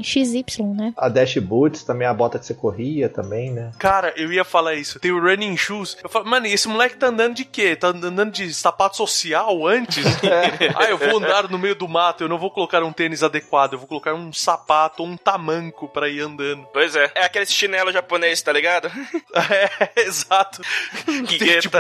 [0.02, 0.94] XY, né?
[0.98, 3.72] A Dash Boots também, a bota que você corria também, né?
[3.78, 5.00] Cara, eu ia falar isso.
[5.00, 5.98] Tem o Running Shoes.
[6.04, 7.76] Eu falo, mano, e esse moleque tá andando de quê?
[7.76, 10.06] Tá andando de sapato social antes?
[10.76, 13.74] ah, eu vou andar no meio do mato, eu não vou colocar um tênis adequado,
[13.74, 16.68] eu vou colocar um sapato ou um tamanco pra ir andando.
[16.74, 17.12] Pois é.
[17.16, 18.90] É aquele chinelo japonês, tá ligado?
[19.50, 20.62] É, exato.
[21.28, 21.78] Que Tem, tipo,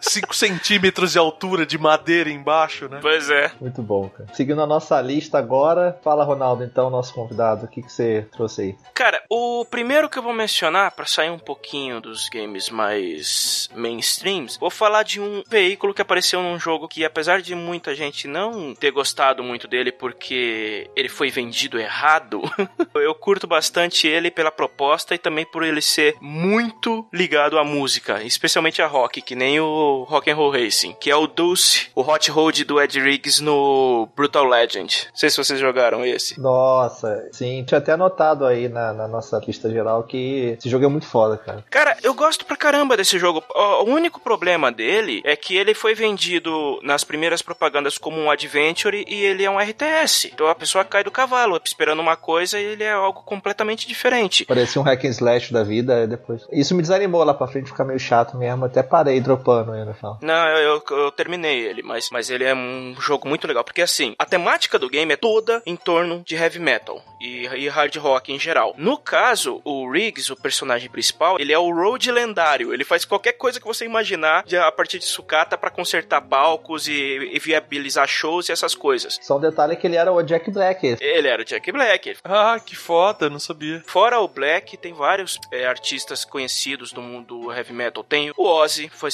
[0.00, 2.98] 5 centímetros de altura de madeira embaixo, né?
[3.00, 3.52] Pois é.
[3.60, 4.28] Muito bom, cara.
[4.32, 8.62] Seguindo a nossa lista agora, fala, Ronaldo, então, nosso convidado, o que, que você trouxe
[8.62, 8.76] aí?
[8.94, 14.56] Cara, o primeiro que eu vou mencionar, pra sair um pouquinho dos games mais mainstreams,
[14.58, 18.74] vou falar de um veículo que apareceu num jogo que, apesar de muita gente não
[18.74, 22.42] ter gostado muito dele porque ele foi vendido errado,
[22.94, 28.22] eu curto bastante ele pela proposta e também por ele ser muito ligado à música,
[28.22, 32.02] especialmente a rock, que nem o Rock and Roll Racing, que é o Dulce, o
[32.02, 35.08] Hot Rod do Ed Riggs no Brutal Legend.
[35.10, 36.40] Não sei se vocês jogaram esse.
[36.40, 36.93] Nossa,
[37.32, 41.06] sim, tinha até anotado aí na, na nossa lista geral que esse jogo é muito
[41.06, 41.64] foda, cara.
[41.70, 43.42] Cara, eu gosto pra caramba desse jogo.
[43.54, 49.04] O único problema dele é que ele foi vendido nas primeiras propagandas como um adventure
[49.08, 50.30] e ele é um RTS.
[50.32, 54.44] Então a pessoa cai do cavalo esperando uma coisa e ele é algo completamente diferente.
[54.44, 56.42] Parecia um hack and slash da vida, depois.
[56.52, 58.64] Isso me desanimou lá pra frente, ficar meio chato mesmo.
[58.64, 60.18] Até parei dropando aí no final.
[60.22, 63.64] Não, eu, eu- eu terminei ele, mas, mas ele é um jogo muito legal.
[63.64, 66.83] Porque assim, a temática do game é toda em torno de heavy metal
[67.20, 68.74] e, e hard rock em geral.
[68.76, 72.72] No caso, o Riggs, o personagem principal, ele é o road lendário.
[72.74, 76.88] Ele faz qualquer coisa que você imaginar de- a partir de sucata pra consertar palcos
[76.88, 76.92] e,
[77.32, 79.18] e viabilizar shows e essas coisas.
[79.22, 80.96] Só um detalhe que ele era o Jack Black.
[81.00, 82.16] Ele era o Jack Black.
[82.24, 83.82] Ah, que foda, não sabia.
[83.86, 88.02] Fora o Black, tem vários é, artistas conhecidos do mundo heavy metal.
[88.04, 89.10] Tem o Ozzy, foi,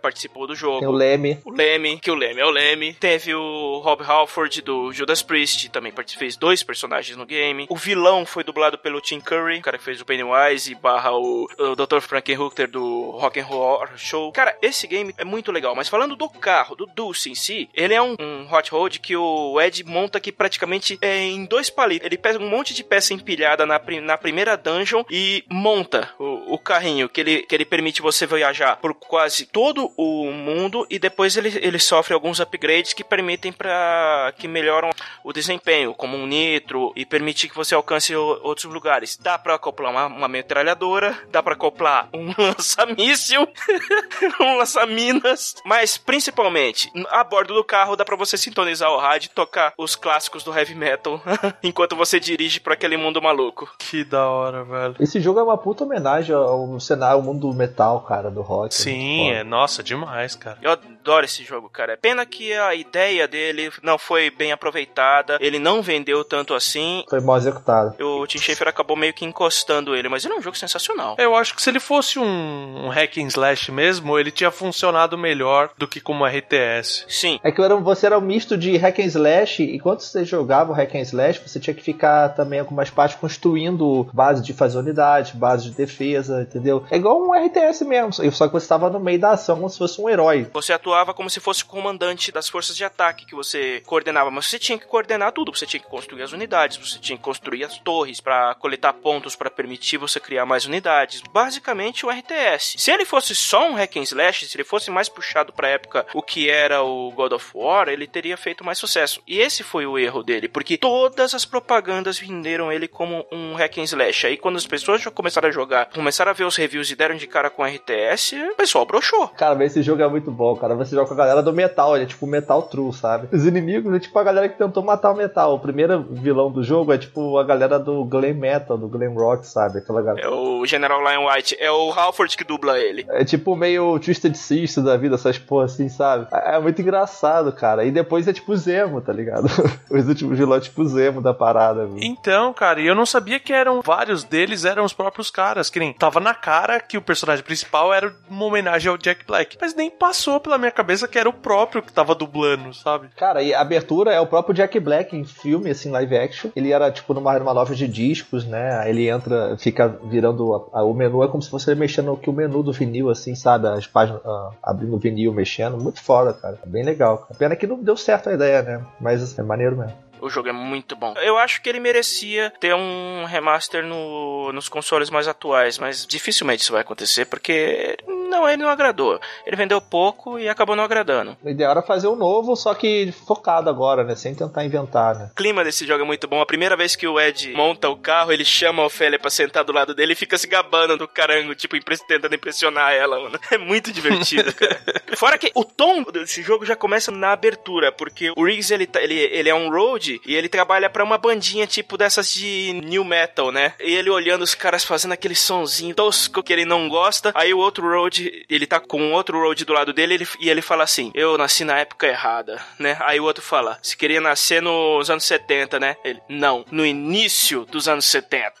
[0.00, 0.80] participou do jogo.
[0.80, 1.38] Tem o Leme.
[1.44, 2.94] O Leme, que o Leme é o Leme.
[2.94, 7.66] Teve o Rob Halford do Judas Priest, também fez dois personagens no game.
[7.68, 11.48] O vilão foi dublado pelo Tim Curry, o cara que fez o Pennywise, barra o,
[11.58, 12.00] o Dr.
[12.00, 14.32] Frankenhooker do Rock and Roll Show.
[14.32, 17.94] Cara, esse game é muito legal, mas falando do carro, do Dulce em si, ele
[17.94, 22.06] é um, um hot rod que o Ed monta aqui praticamente é, em dois palitos.
[22.06, 26.58] Ele pega um monte de peça empilhada na, na primeira dungeon e monta o, o
[26.58, 31.36] carrinho que ele, que ele permite você viajar por quase todo o mundo e depois
[31.36, 34.90] ele, ele sofre alguns upgrades que permitem para que melhoram
[35.24, 39.16] o desempenho, como um nitro e permitir que você alcance outros lugares.
[39.16, 43.48] Dá pra acoplar uma, uma metralhadora, dá pra acoplar um lança-míssil,
[44.38, 49.34] um lança-minas, mas principalmente a bordo do carro dá pra você sintonizar o rádio e
[49.34, 51.22] tocar os clássicos do heavy metal
[51.62, 53.72] enquanto você dirige pra aquele mundo maluco.
[53.78, 54.96] Que da hora, velho.
[55.00, 58.74] Esse jogo é uma puta homenagem ao cenário, ao mundo do metal, cara, do rock.
[58.74, 60.58] Sim, é, nossa, demais, cara.
[60.60, 61.96] Eu adoro esse jogo, cara.
[62.00, 67.04] Pena que a ideia dele não foi bem aproveitada, ele não vendeu tanto assim.
[67.08, 67.94] Foi mal executado.
[68.00, 71.16] O Tim Schafer acabou meio que encostando ele, mas ele é um jogo sensacional.
[71.18, 75.16] Eu acho que se ele fosse um, um hack and slash mesmo, ele tinha funcionado
[75.16, 77.06] melhor do que como RTS.
[77.08, 77.40] Sim.
[77.42, 80.72] É que era, você era um misto de hack and slash, e quando você jogava
[80.72, 84.78] o hack and slash, você tinha que ficar também algumas partes construindo base de fazer
[84.78, 86.84] unidade, base de defesa, entendeu?
[86.90, 89.78] É igual um RTS mesmo, só que você estava no meio da ação como se
[89.78, 90.46] fosse um herói.
[90.52, 94.46] Você atuava como se fosse o comandante das forças de ataque que você coordenava, mas
[94.46, 97.64] você tinha que coordenar tudo, você tinha que construir as unidades, você tinha que construir
[97.64, 101.22] as torres para coletar pontos para permitir você criar mais unidades.
[101.32, 102.74] Basicamente o RTS.
[102.76, 106.04] Se ele fosse só um hack and slash, se ele fosse mais puxado para época
[106.12, 109.22] o que era o God of War, ele teria feito mais sucesso.
[109.28, 113.78] E esse foi o erro dele, porque todas as propagandas venderam ele como um hack
[113.78, 114.26] and slash.
[114.26, 117.14] Aí quando as pessoas já começaram a jogar, começaram a ver os reviews e deram
[117.14, 119.28] de cara com RTS, o pessoal broxou.
[119.28, 120.79] Cara, mas esse jogo é muito bom, cara.
[120.84, 123.28] Você joga com a galera do metal, ele é tipo metal true, sabe?
[123.32, 125.54] Os inimigos é tipo a galera que tentou matar o metal.
[125.54, 129.46] O primeiro vilão do jogo é tipo a galera do glam metal, do glam rock,
[129.46, 129.78] sabe?
[129.78, 130.26] Aquela galera.
[130.26, 133.06] É o General Lion White, é o Halford que dubla ele.
[133.10, 136.26] É tipo meio Twisted Sister da vida, essas porra assim, sabe?
[136.32, 137.84] É muito engraçado, cara.
[137.84, 139.46] E depois é tipo Zemo, tá ligado?
[139.90, 141.86] Os últimos vilões tipo Zemo da parada.
[141.86, 141.98] Viu?
[142.00, 145.78] Então, cara, e eu não sabia que eram vários deles eram os próprios caras, que
[145.78, 149.74] nem tava na cara que o personagem principal era uma homenagem ao Jack Black, mas
[149.74, 153.08] nem passou pela minha cabeça que era o próprio que tava dublando, sabe?
[153.16, 156.50] Cara, e a abertura é o próprio Jack Black em filme, assim, live action.
[156.54, 158.78] Ele era tipo numa, numa loja de discos, né?
[158.78, 162.28] Aí ele entra, fica virando a, a, o menu, é como se fosse mexendo aqui
[162.28, 163.68] o menu do vinil, assim, sabe?
[163.68, 165.76] As páginas, uh, abrindo o vinil, mexendo.
[165.76, 166.58] Muito foda, cara.
[166.66, 167.18] Bem legal.
[167.18, 167.34] Cara.
[167.38, 168.84] Pena que não deu certo a ideia, né?
[169.00, 170.09] Mas é maneiro mesmo.
[170.20, 171.14] O jogo é muito bom.
[171.22, 176.62] Eu acho que ele merecia ter um remaster no, nos consoles mais atuais, mas dificilmente
[176.62, 179.20] isso vai acontecer porque não, ele não agradou.
[179.44, 181.36] Ele vendeu pouco e acabou não agradando.
[181.42, 184.14] O ideal era fazer um novo, só que focado agora, né?
[184.14, 185.30] Sem tentar inventar, né?
[185.32, 186.40] O clima desse jogo é muito bom.
[186.40, 189.64] A primeira vez que o Ed monta o carro, ele chama a Ofélia pra sentar
[189.64, 193.38] do lado dele e fica se gabando do carango, tipo, tentando impressionar ela, mano.
[193.50, 194.80] É muito divertido, cara.
[195.16, 199.14] Fora que o tom desse jogo já começa na abertura, porque o Riggs, ele, ele,
[199.14, 203.52] ele é um road e ele trabalha para uma bandinha tipo dessas de new metal,
[203.52, 203.74] né?
[203.80, 207.32] E ele olhando os caras fazendo aquele sonzinho tosco que ele não gosta.
[207.34, 210.62] Aí o outro road, ele tá com outro road do lado dele ele, e ele
[210.62, 212.96] fala assim: Eu nasci na época errada, né?
[213.00, 215.96] Aí o outro fala: Se queria nascer nos anos 70, né?
[216.04, 218.52] Ele: Não, no início dos anos 70.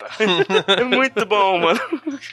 [0.80, 1.80] é muito bom, mano.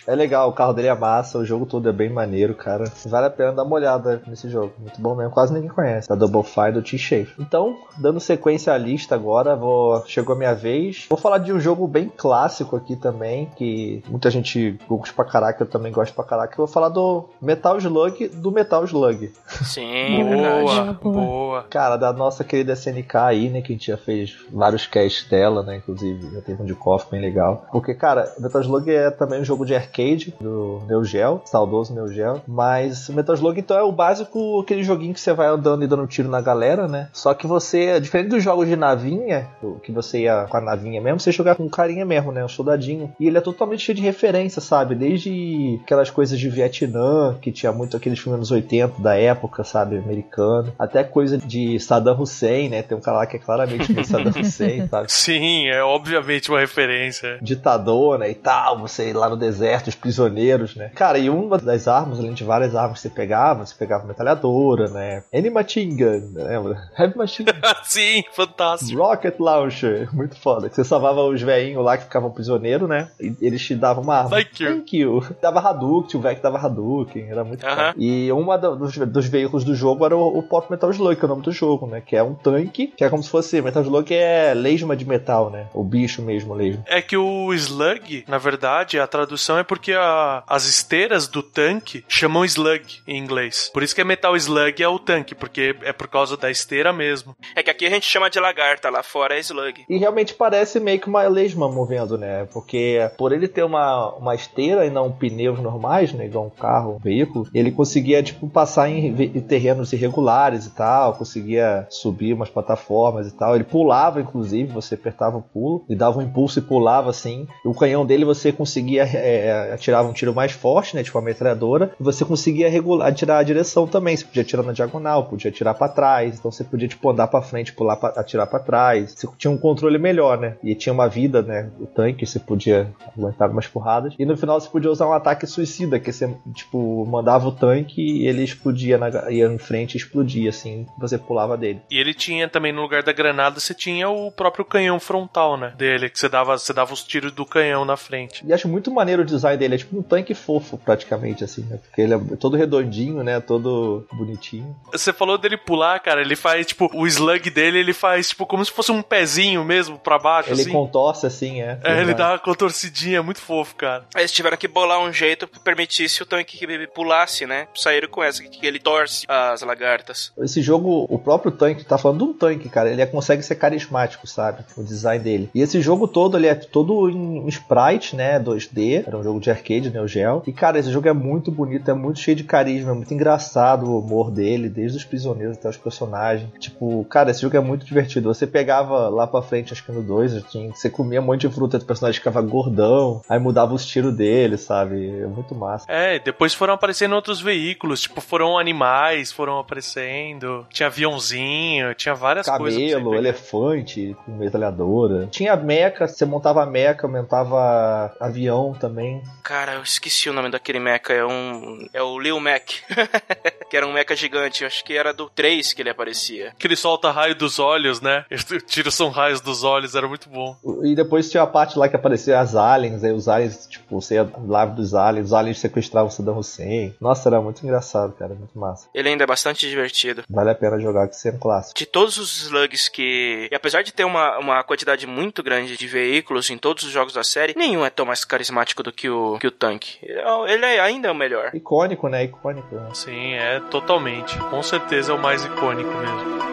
[0.05, 2.85] É legal, o carro dele é massa, o jogo todo é bem maneiro, cara.
[3.05, 4.73] Vale a pena dar uma olhada nesse jogo.
[4.79, 6.07] Muito bom mesmo, quase ninguém conhece.
[6.07, 7.33] Da Double Fire do T-Shape.
[7.39, 10.03] Então, dando sequência à lista agora, vou...
[10.05, 11.05] chegou a minha vez.
[11.09, 15.63] Vou falar de um jogo bem clássico aqui também, que muita gente gosta pra caraca,
[15.63, 16.53] eu também gosto pra caraca.
[16.53, 19.31] Eu vou falar do Metal Slug, do Metal Slug.
[19.63, 21.63] Sim, boa, boa.
[21.69, 25.63] Cara, da nossa querida SNK aí, né, que a gente já fez vários casts dela,
[25.63, 27.65] né, inclusive já teve um de KOF bem legal.
[27.71, 32.07] Porque, cara, Metal Slug é também um jogo de arcade do Neo Geo, saudoso Neo
[32.07, 35.87] Geo, mas Metal Slug então é o básico, aquele joguinho que você vai andando e
[35.87, 37.09] dando tiro na galera, né?
[37.13, 39.47] Só que você, diferente dos jogos de navinha,
[39.83, 42.43] que você ia com a navinha mesmo, você jogar com um carinha mesmo, né?
[42.43, 43.13] Um soldadinho.
[43.19, 44.95] E ele é totalmente cheio de referência, sabe?
[44.95, 49.97] Desde aquelas coisas de Vietnã, que tinha muito aqueles filmes anos 80 da época, sabe?
[49.97, 50.73] Americano.
[50.77, 52.81] Até coisa de Saddam Hussein, né?
[52.81, 55.11] Tem um cara lá que é claramente meio Saddam Hussein, sabe?
[55.11, 57.37] Sim, é obviamente uma referência.
[57.41, 58.29] Ditador, né?
[58.31, 60.91] E tal, você ir lá no deserto, os prisioneiros, né?
[60.95, 64.89] Cara, e uma das armas, além de várias armas que você pegava, você pegava metralhadora,
[64.89, 65.23] né?
[65.31, 66.89] Gun, lembra?
[66.97, 67.49] Heavy Machine.
[67.83, 68.86] Sim, fantástico.
[68.95, 70.69] Rocket Launcher, muito foda.
[70.69, 73.09] Você salvava os velhinhos lá que ficavam prisioneiros, né?
[73.19, 74.29] E eles te davam uma arma.
[74.29, 74.69] Thank you.
[74.75, 75.23] Thank you.
[75.41, 77.75] Dava Hadouken, o velho que dava Hadouken, era muito Aham.
[77.75, 77.93] foda.
[77.97, 81.23] E uma do- dos, dos veículos do jogo era o, o Pop Metal Slug, que
[81.23, 82.01] é o nome do jogo, né?
[82.05, 85.49] Que é um tanque, que é como se fosse Metal Slug é lesma de metal,
[85.49, 85.67] né?
[85.73, 86.83] O bicho mesmo, lesma.
[86.87, 92.03] É que o slug, na verdade, a tradução é porque a- as esteiras do tanque
[92.07, 93.69] chamam slug em inglês.
[93.73, 96.91] Por isso que é metal slug é o tanque, porque é por causa da esteira
[96.93, 97.35] mesmo.
[97.55, 99.85] É que aqui a gente chama de lagarta, lá fora é slug.
[99.89, 102.45] E realmente parece meio que uma lesma movendo, né?
[102.51, 106.25] Porque por ele ter uma, uma esteira e não pneus normais, né?
[106.25, 111.13] Igual um carro, um veículo, ele conseguia, tipo, passar em, em terrenos irregulares e tal,
[111.13, 113.55] conseguia subir umas plataformas e tal.
[113.55, 117.47] Ele pulava, inclusive, você apertava o pulo, e dava um impulso e pulava assim.
[117.63, 121.03] O canhão dele você conseguia é, atirar um tiro mais forte, né?
[121.03, 124.17] Tipo uma metralhadora, e você conseguia regular, atirar a direção também.
[124.17, 127.41] Você podia atirar na diagonal, podia atirar pra trás, então você podia, tipo, andar pra
[127.41, 129.13] frente, pular, pra, atirar pra trás.
[129.15, 130.55] Você tinha um controle melhor, né?
[130.63, 131.69] E tinha uma vida, né?
[131.79, 134.13] O tanque, você podia aguentar umas porradas.
[134.17, 137.51] E no final você podia usar um ataque suicida, que você, tipo, tipo, mandava o
[137.51, 141.81] tanque e ele explodia, na, ia em frente e explodia, assim, você pulava dele.
[141.89, 145.73] E ele tinha também, no lugar da granada, você tinha o próprio canhão frontal, né?
[145.77, 148.45] Dele, que você dava, você dava os tiros do canhão na frente.
[148.45, 151.77] E acho muito maneiro o design dele, é tipo um tanque fofo, praticamente, assim, né?
[151.77, 153.39] Porque ele é todo redondinho, né?
[153.39, 154.75] Todo bonitinho.
[154.91, 158.63] Você falou dele pular, cara, ele faz, tipo, o slug dele, ele faz, tipo, como
[158.65, 160.71] se fosse um pezinho mesmo pra baixo, Ele assim.
[160.71, 161.79] contorce, assim, é.
[161.83, 164.05] É, ele dá uma contorcidinha, muito fofo, cara.
[164.15, 167.67] Aí eles tiveram que bolar um jeito que permitisse o tanque que pulasse, né?
[167.75, 170.31] Saíram com essa, que ele torce as lagartas.
[170.39, 173.55] Esse jogo, o próprio tanque, tá falando de um tanque, cara, ele é- consegue ser
[173.55, 174.63] carismático, sabe?
[174.77, 175.49] O design dele.
[175.53, 178.39] E esse jogo todo, ele é todo em sprite, né?
[178.39, 179.03] 2D.
[179.07, 180.43] Era um jogo de arcade, Neo Geo.
[180.45, 183.85] E, cara, esse jogo é muito bonito, é muito cheio de carisma, é muito engraçado
[183.87, 186.49] o humor dele, desde os prisioneiros até os personagens.
[186.59, 188.29] Tipo, cara, esse jogo é muito divertido.
[188.37, 191.53] Você pegava lá pra frente, acho que no 2, tinha- você comia um monte de
[191.53, 195.09] fruta, o personagem ficava gordão, aí mudava os tiros dele, sabe?
[195.21, 195.85] É muito massa.
[195.91, 202.13] É, e depois foram aparecendo outros veículos, tipo, foram animais, foram aparecendo, tinha aviãozinho, tinha
[202.13, 202.79] várias coisas.
[202.79, 203.21] você Camelo, pegar.
[203.21, 205.27] elefante com metralhadora.
[205.31, 209.21] Tinha meca, você montava meca, aumentava avião também.
[209.43, 210.97] Cara, eu esqueci o nome daquele mecha.
[211.13, 211.87] É um.
[211.93, 212.63] É o Lil Mac.
[213.69, 214.65] que era um mecha gigante.
[214.65, 216.53] Acho que era do 3 que ele aparecia.
[216.57, 218.25] Que ele solta raio dos olhos, né?
[218.31, 220.55] Os tiros são raios dos olhos, era muito bom.
[220.83, 224.15] E depois tinha a parte lá que aparecia as aliens, aí os aliens, tipo, você
[224.15, 226.95] ia lá dos aliens, os aliens sequestravam o Saddam Hussein.
[226.99, 228.87] Nossa, era muito engraçado, cara, muito massa.
[228.93, 230.23] Ele ainda é bastante divertido.
[230.29, 231.77] Vale a pena jogar, que isso é um clássico.
[231.77, 233.47] De todos os slugs que.
[233.51, 237.13] E apesar de ter uma, uma quantidade muito grande de veículos em todos os jogos
[237.13, 239.97] da série, nenhum é tão mais carismático do que o, que o tanque.
[240.01, 241.51] Ele é- é ainda o melhor.
[241.53, 242.25] Icônico, né?
[242.25, 242.75] Icônico.
[242.75, 242.89] né?
[242.93, 244.37] Sim, é totalmente.
[244.49, 246.47] Com certeza é o mais icônico mesmo.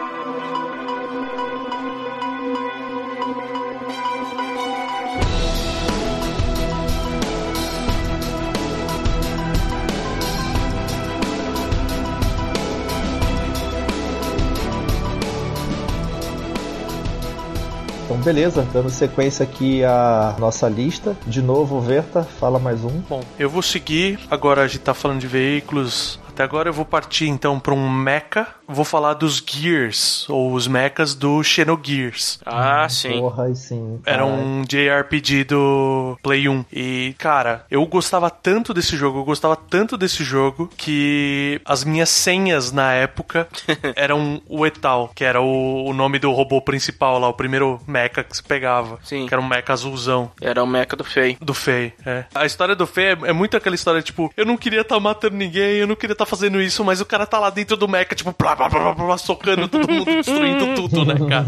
[18.15, 21.17] Então, beleza, dando sequência aqui a nossa lista.
[21.27, 23.01] De novo, Verta, fala mais um.
[23.09, 24.19] Bom, eu vou seguir.
[24.31, 26.19] Agora a gente tá falando de veículos.
[26.35, 28.45] Até agora eu vou partir então para um mecha.
[28.67, 32.41] Vou falar dos Gears, ou os mechas do Xenogears.
[32.45, 33.21] Ah, sim.
[33.21, 34.01] Porra, sim.
[34.05, 36.65] Era um JRPG do Play 1.
[36.73, 42.09] E, cara, eu gostava tanto desse jogo, eu gostava tanto desse jogo, que as minhas
[42.09, 43.47] senhas na época
[43.95, 48.25] eram o Etal, que era o, o nome do robô principal lá, o primeiro mecha
[48.25, 48.99] que se pegava.
[49.03, 49.25] Sim.
[49.25, 50.31] Que era um mecha azulzão.
[50.41, 51.37] Era o mecha do Fei.
[51.39, 52.25] Do Fei, é.
[52.35, 55.37] A história do Fei é, é muito aquela história, tipo, eu não queria estar matando
[55.37, 58.15] ninguém, eu não queria estar fazendo isso, mas o cara tá lá dentro do mecha,
[58.15, 61.45] tipo, blá, blá, blá, blá, blá, socando todo mundo, destruindo tudo, né, cara?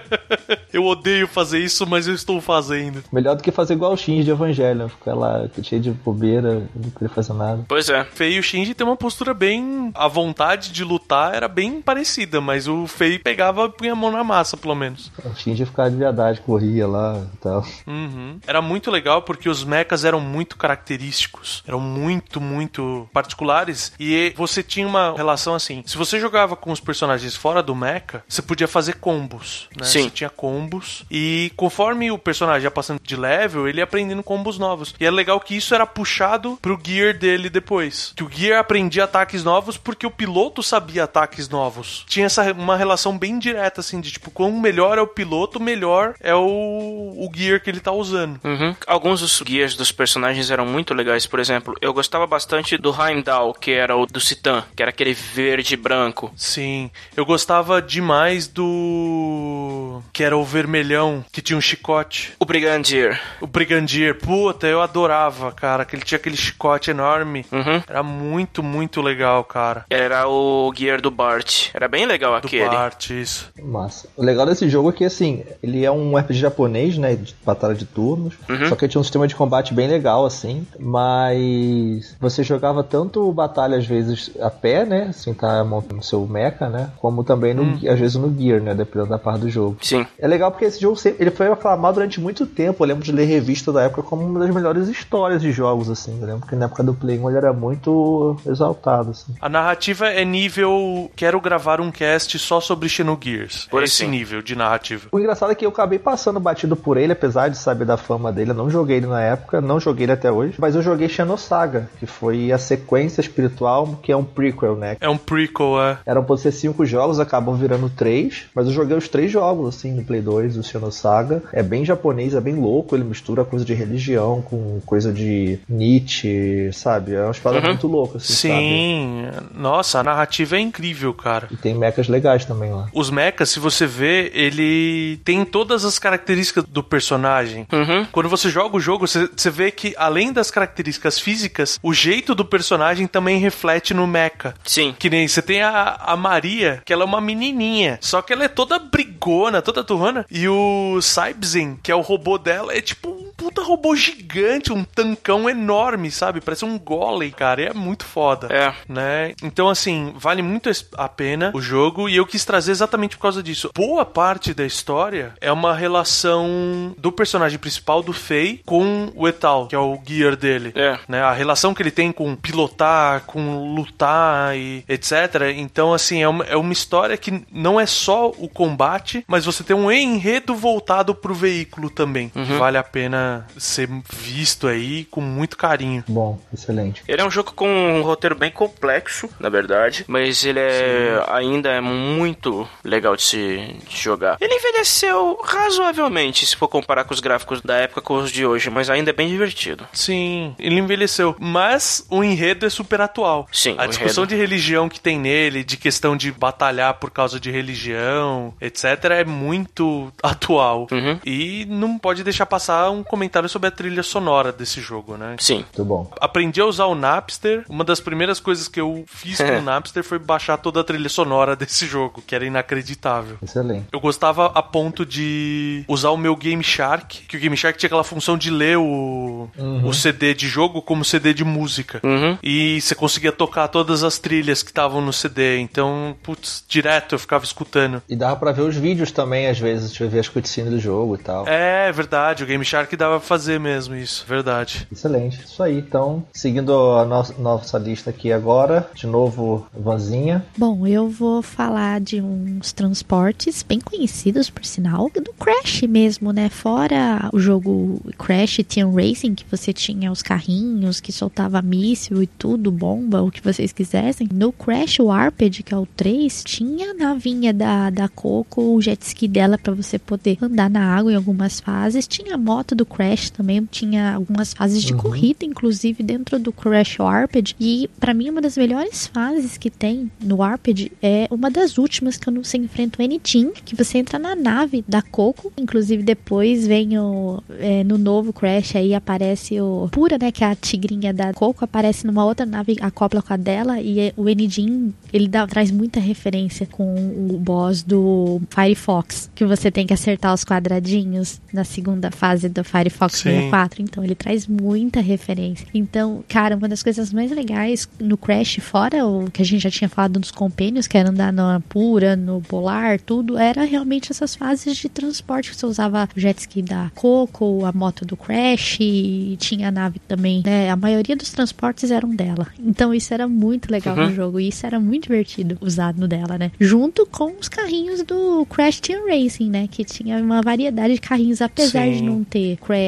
[0.72, 3.02] eu odeio fazer isso, mas eu estou fazendo.
[3.12, 6.90] Melhor do que fazer igual o Shinji de Evangelho, ficar lá cheio de bobeira, não
[6.90, 7.64] queria fazer nada.
[7.68, 8.04] Pois é.
[8.04, 9.90] Fei e o Shinji tem uma postura bem.
[9.94, 14.10] A vontade de lutar era bem parecida, mas o Fei pegava e punha a mão
[14.10, 15.10] na massa, pelo menos.
[15.24, 17.64] O Shinji ficava de verdade, corria lá e tal.
[17.86, 18.38] Uhum.
[18.46, 24.62] Era muito legal porque os mechas eram muito característicos, eram muito, muito particulares e você
[24.62, 25.82] tinha uma relação assim.
[25.86, 29.84] Se você jogava com os personagens fora do mecha, você podia fazer combos, né?
[29.84, 30.04] Sim.
[30.04, 34.58] Você tinha combos e conforme o personagem ia passando de level, ele ia aprendendo combos
[34.58, 34.94] novos.
[34.98, 38.12] E é legal que isso era puxado pro gear dele depois.
[38.16, 42.04] Que o gear aprendia ataques novos porque o piloto sabia ataques novos.
[42.08, 46.14] Tinha essa uma relação bem direta assim de tipo, quanto melhor é o piloto, melhor
[46.20, 48.40] é o, o gear que ele tá usando.
[48.44, 48.74] Uhum.
[48.86, 51.26] Alguns dos guias dos personagens eram muito legais.
[51.26, 55.14] Por exemplo, eu gostava bastante do Heimdall, que era o do Citan, que era aquele
[55.14, 56.32] verde e branco.
[56.36, 62.34] Sim, eu gostava demais do que era o vermelhão que tinha um chicote.
[62.38, 63.20] O Brigadier.
[63.40, 67.44] O Brigandier, puta, eu adorava, cara, que ele tinha aquele chicote enorme.
[67.50, 67.82] Uhum.
[67.88, 69.84] Era muito, muito legal, cara.
[69.88, 71.68] Era o gear do Bart.
[71.74, 72.68] Era bem legal Do aquele.
[72.68, 73.50] Bart, isso.
[73.62, 74.08] Massa.
[74.16, 77.14] O legal desse jogo é que, assim, ele é um RPG japonês, né?
[77.14, 78.34] De batalha de turnos.
[78.48, 78.68] Uhum.
[78.68, 80.66] Só que ele tinha um sistema de combate bem legal, assim.
[80.78, 85.06] Mas você jogava tanto batalha, às vezes, a pé, né?
[85.10, 86.90] Assim, tá montando seu mecha, né?
[86.98, 88.74] Como também, no, às vezes, no Gear, né?
[88.74, 89.76] Dependendo da parte do jogo.
[89.82, 90.06] Sim.
[90.18, 92.82] É legal porque esse jogo sempre, ele foi aclamado durante muito tempo.
[92.82, 96.18] Eu lembro de ler revista da época como uma das melhores histórias de jogos, assim.
[96.20, 99.34] Eu lembro que na época do Play 1 ele era muito exaltado, assim.
[99.40, 101.10] A narrativa é nível.
[101.16, 103.66] Quero gravar um cast só sobre Xenogears.
[103.70, 104.10] Por É esse assim.
[104.10, 105.08] nível de narrativa.
[105.12, 108.32] O engraçado é que eu acabei passando batido por ele, apesar de saber da fama
[108.32, 108.50] dele.
[108.50, 110.54] Eu não joguei ele na época, não joguei ele até hoje.
[110.58, 113.59] Mas eu joguei Xenosaga, que foi a sequência espiritual,
[114.02, 114.96] que é um prequel, né?
[115.00, 115.98] É um prequel, é.
[116.06, 118.44] Eram pra ser cinco jogos, acabam virando três.
[118.54, 120.30] Mas eu joguei os três jogos, assim, no Play 2.
[120.30, 121.42] 2, o Xenosaga.
[121.52, 126.70] É bem japonês, é bem louco, ele mistura coisa de religião com coisa de Nietzsche,
[126.72, 127.14] sabe?
[127.14, 127.64] É uma espada Uhum.
[127.66, 129.22] muito louca, assim, Sim,
[129.54, 131.42] nossa, a narrativa é incrível, cara.
[131.42, 131.54] sabe?
[131.54, 132.86] E tem mechas legais também lá.
[132.94, 137.66] Os mechas, se você vê, ele tem todas as características do personagem.
[137.72, 138.06] Uhum.
[138.12, 142.34] Quando você joga o jogo, você você vê que além das características físicas, o jeito
[142.34, 144.54] do personagem também reflete no mecha.
[144.64, 144.94] Sim.
[144.96, 148.44] Que nem você tem a, a Maria, que ela é uma menininha, só que ela
[148.44, 150.24] é toda brigona, toda turrana.
[150.30, 154.84] E o Saibzen, que é o robô dela, é tipo um puta robô gigante, um
[154.84, 156.42] tancão enorme, sabe?
[156.42, 157.62] Parece um golem, cara.
[157.62, 158.48] E é muito foda.
[158.50, 158.74] É.
[158.86, 159.32] Né?
[159.42, 163.42] Então, assim, vale muito a pena o jogo e eu quis trazer exatamente por causa
[163.42, 163.70] disso.
[163.74, 169.68] Boa parte da história é uma relação do personagem principal, do Fei, com o Etal,
[169.68, 170.72] que é o gear dele.
[170.74, 170.98] É.
[171.08, 171.22] Né?
[171.22, 175.54] A relação que ele tem com pilotar, com lutar e etc.
[175.56, 179.64] Então, assim, é uma, é uma história que não é só o combate, mas você
[179.64, 182.28] tem um enredo voltado pro veículo também.
[182.28, 186.04] Que vale a pena ser visto aí com muito carinho.
[186.08, 187.02] Bom, excelente.
[187.06, 191.68] Ele é um jogo com um roteiro bem complexo, na verdade, mas ele é ainda
[191.70, 194.36] é muito legal de se de jogar.
[194.40, 198.70] Ele envelheceu razoavelmente, se for comparar com os gráficos da época com os de hoje,
[198.70, 199.86] mas ainda é bem divertido.
[199.92, 201.34] Sim, ele envelheceu.
[201.38, 203.48] Mas o enredo é super atual.
[203.52, 204.36] Sim, A o discussão enredo.
[204.36, 209.24] de religião que tem nele, de questão de batalhar por causa de religião, etc., é
[209.24, 210.86] muito atual.
[210.90, 211.18] Uhum.
[211.24, 215.36] E não pode deixar passar um comentário sobre a trilha sonora desse jogo, né?
[215.38, 215.56] Sim.
[215.56, 216.10] Muito bom.
[216.20, 217.64] Aprendi a usar o Napster.
[217.68, 221.08] Uma das primeiras coisas que eu fiz com o Napster foi baixar toda a trilha
[221.08, 223.36] sonora desse jogo, que era inacreditável.
[223.42, 223.86] Excelente.
[223.92, 227.88] Eu gostava a ponto de usar o meu Game Shark, que o Game Shark tinha
[227.88, 229.48] aquela função de ler o,
[229.84, 232.00] o CD de jogo como CD de música.
[232.02, 232.38] Uhum.
[232.42, 235.58] E você conseguia tocar todas as trilhas que estavam no CD.
[235.58, 238.02] Então, putz, direto eu ficava escutando.
[238.08, 240.78] E dava pra ver os vídeos também, às vezes, deixa eu ver as cutscenes do
[240.78, 241.46] jogo e tal.
[241.46, 244.86] É verdade, o Game Shark dava pra fazer mesmo isso, verdade.
[244.92, 245.42] Excelente.
[245.44, 245.78] Isso aí.
[245.78, 250.44] Então, seguindo a nossa, nossa lista aqui agora, de novo, Vanzinha.
[250.56, 256.48] Bom, eu vou falar de uns transportes bem conhecidos, por sinal, do Crash mesmo, né?
[256.48, 262.26] Fora o jogo Crash Team Racing, que você tinha os carrinhos que soltava míssil e
[262.26, 264.28] tudo, bomba, o que vocês quisessem.
[264.32, 269.02] No Crash Warped, que é o 3, tinha a navinha da, da Coco, o jet
[269.02, 272.06] ski dela pra você poder andar na água em algumas fases.
[272.06, 272.99] Tinha a moto do Crash
[273.32, 277.56] também, tinha algumas fases de corrida, inclusive, dentro do Crash Warped.
[277.58, 282.16] E pra mim, uma das melhores fases que tem no Warped é uma das últimas
[282.16, 285.52] que você enfrenta o N-Team, que você entra na nave da Coco.
[285.56, 287.42] Inclusive, depois vem o.
[287.58, 290.30] é, no novo Crash aí aparece o Pura, né?
[290.30, 293.80] Que é a tigrinha da Coco, aparece numa outra nave, acopla com a dela.
[293.80, 299.44] E é- o N-Team, ele dá, traz muita referência com o boss do Firefox, que
[299.44, 303.30] você tem que acertar os quadradinhos na segunda fase do Firefox Sim.
[303.30, 303.82] 64.
[303.82, 305.66] Então, ele traz muita referência.
[305.74, 309.70] Então, cara, uma das coisas mais legais no Crash, fora o que a gente já
[309.70, 314.34] tinha falado dos compênios, que era andar na Pura, no Polar, tudo, era realmente essas
[314.34, 318.78] fases de transporte que você usava o jet ski da Coco, a moto do Crash,
[318.80, 320.42] e tinha a nave também.
[320.44, 320.70] né?
[320.70, 322.46] A maioria dos transportes eram dela.
[322.58, 326.38] Então, isso era muito legal no jogo, e isso era muito divertido usar no dela,
[326.38, 326.50] né?
[326.60, 329.68] Junto com os carrinhos do Crash Team Racing, né?
[329.70, 331.92] Que tinha uma variedade de carrinhos, apesar Sim.
[331.96, 332.79] de não ter Crash,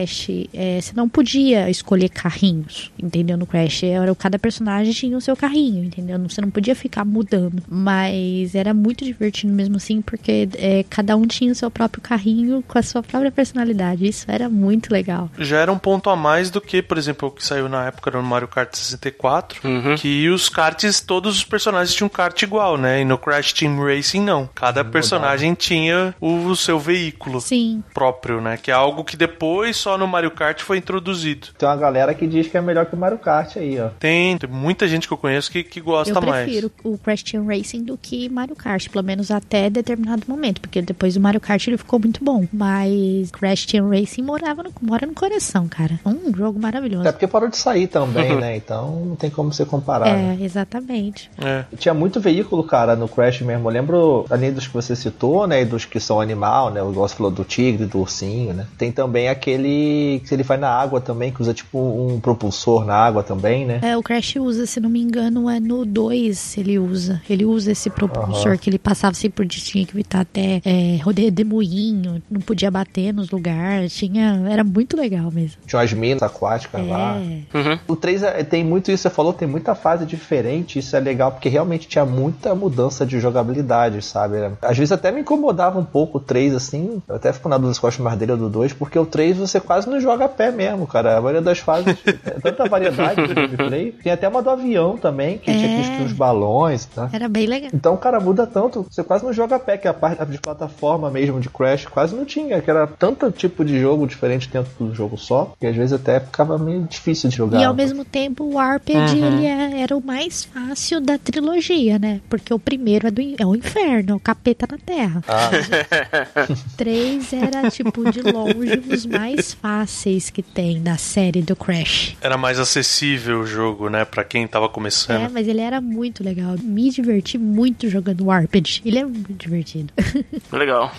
[0.55, 3.37] é, você não podia escolher carrinhos, entendeu?
[3.37, 6.19] No Crash, era, cada personagem tinha o seu carrinho, entendeu?
[6.29, 11.27] Você não podia ficar mudando, mas era muito divertido mesmo assim, porque é, cada um
[11.27, 15.31] tinha o seu próprio carrinho com a sua própria personalidade, isso era muito legal.
[15.39, 18.11] Já era um ponto a mais do que, por exemplo, o que saiu na época
[18.11, 19.95] no Mario Kart 64, Uhum.
[19.97, 23.01] que os karts, todos os personagens tinham um kart igual, né?
[23.01, 24.49] E no Crash Team Racing não.
[24.55, 28.57] Cada personagem tinha o seu veículo Sim, próprio, né?
[28.57, 31.49] Que é algo que depois só no Mario Kart foi introduzido.
[31.59, 33.89] Tem uma galera que diz que é melhor que o Mario Kart aí, ó.
[33.99, 36.45] Tem, tem muita gente que eu conheço que, que gosta eu mais.
[36.45, 40.81] prefiro o Crash Team Racing do que Mario Kart, pelo menos até determinado momento, porque
[40.81, 45.05] depois do Mario Kart ele ficou muito bom, mas Crash Team Racing morava no, mora
[45.07, 45.99] no coração, cara.
[46.07, 47.03] Um jogo maravilhoso.
[47.03, 48.57] Até porque parou de sair também, né?
[48.57, 50.07] Então não tem como você comparar.
[50.07, 50.39] né?
[50.41, 51.29] É, exatamente.
[51.43, 51.65] É.
[51.77, 53.69] Tinha muito veículo, cara, no Crash mesmo.
[53.69, 55.63] Eu lembro, além dos que você citou, né?
[55.63, 56.81] E dos que são animal, né?
[56.83, 58.67] O gosto falou do tigre, do ursinho, né?
[58.79, 62.85] Tem também aquele ele, que ele vai na água também, que usa tipo um propulsor
[62.85, 63.81] na água também, né?
[63.83, 67.21] É, o Crash usa, se não me engano, é no 2 ele usa.
[67.29, 71.31] Ele usa esse propulsor que ele passava assim por tinha que evitar até é, rodeio
[71.31, 75.59] de moinho, não podia bater nos lugares, tinha, era muito legal mesmo.
[75.67, 77.19] Tinha umas minas aquáticas lá.
[77.19, 77.57] É.
[77.57, 77.79] Uhum.
[77.89, 81.33] O 3 é- tem muito isso, você falou, tem muita fase diferente, isso é legal,
[81.33, 84.37] porque realmente tinha muita mudança de jogabilidade, sabe?
[84.61, 87.75] Às vezes até me incomodava um pouco o 3, assim, eu até fico na dúvida
[87.75, 90.25] se eu gosto mais dele ou do 2, porque o 3 você quase não joga
[90.25, 91.17] a pé mesmo, cara.
[91.17, 93.93] A maioria das fases, é tanta variedade de gameplay.
[93.93, 95.79] Tem até uma do avião também, que tinha que É.
[95.79, 97.09] destruir os balões, tá?
[97.13, 97.71] Era bem legal.
[97.73, 98.87] Então, cara, muda tanto.
[98.91, 102.15] Você quase não joga a pé, que a parte de plataforma mesmo de Crash quase
[102.15, 105.77] não tinha, que era tanto tipo de jogo diferente dentro do jogo só, que às
[105.77, 107.61] vezes até ficava meio difícil de jogar.
[107.61, 109.27] E ao mesmo tempo, o Warped Uhum.
[109.39, 112.21] ele é- era o mais fácil da trilogia, né?
[112.31, 115.23] Porque o primeiro é, do, é o inferno, é o capeta na Terra.
[115.29, 115.51] Ah,
[116.77, 122.17] Três era, tipo, de longe, os mais fáceis que tem da série do Crash.
[122.21, 124.05] Era mais acessível o jogo, né?
[124.05, 125.31] Pra quem tava É, começando.
[125.33, 126.55] mas ele era muito legal.
[126.63, 128.83] Me diverti muito jogando Warped.
[128.85, 129.93] Ele é muito divertido.
[130.53, 130.93] Legal.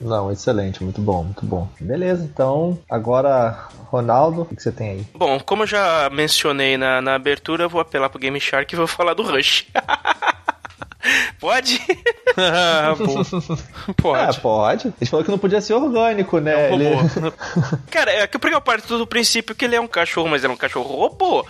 [0.00, 1.68] não, excelente, muito bom, muito bom.
[1.80, 5.06] Beleza, então, agora, Ronaldo, o que que você tem aí?
[5.14, 8.76] Bom, como eu já mencionei na, na abertura, eu vou apelar pro Game Shark e
[8.76, 9.66] vou falar do Rush.
[11.40, 11.80] Pode?
[12.36, 12.94] Ah,
[13.96, 14.40] Pô, Ah, Pode.
[14.40, 14.88] pode.
[14.88, 16.68] A gente falou que não podia ser orgânico, né?
[16.70, 17.32] É um Ele-.
[17.90, 20.54] Cara, é que eu parto do princípio que ele é um cachorro, mas ele é
[20.54, 21.44] um cachorro robô.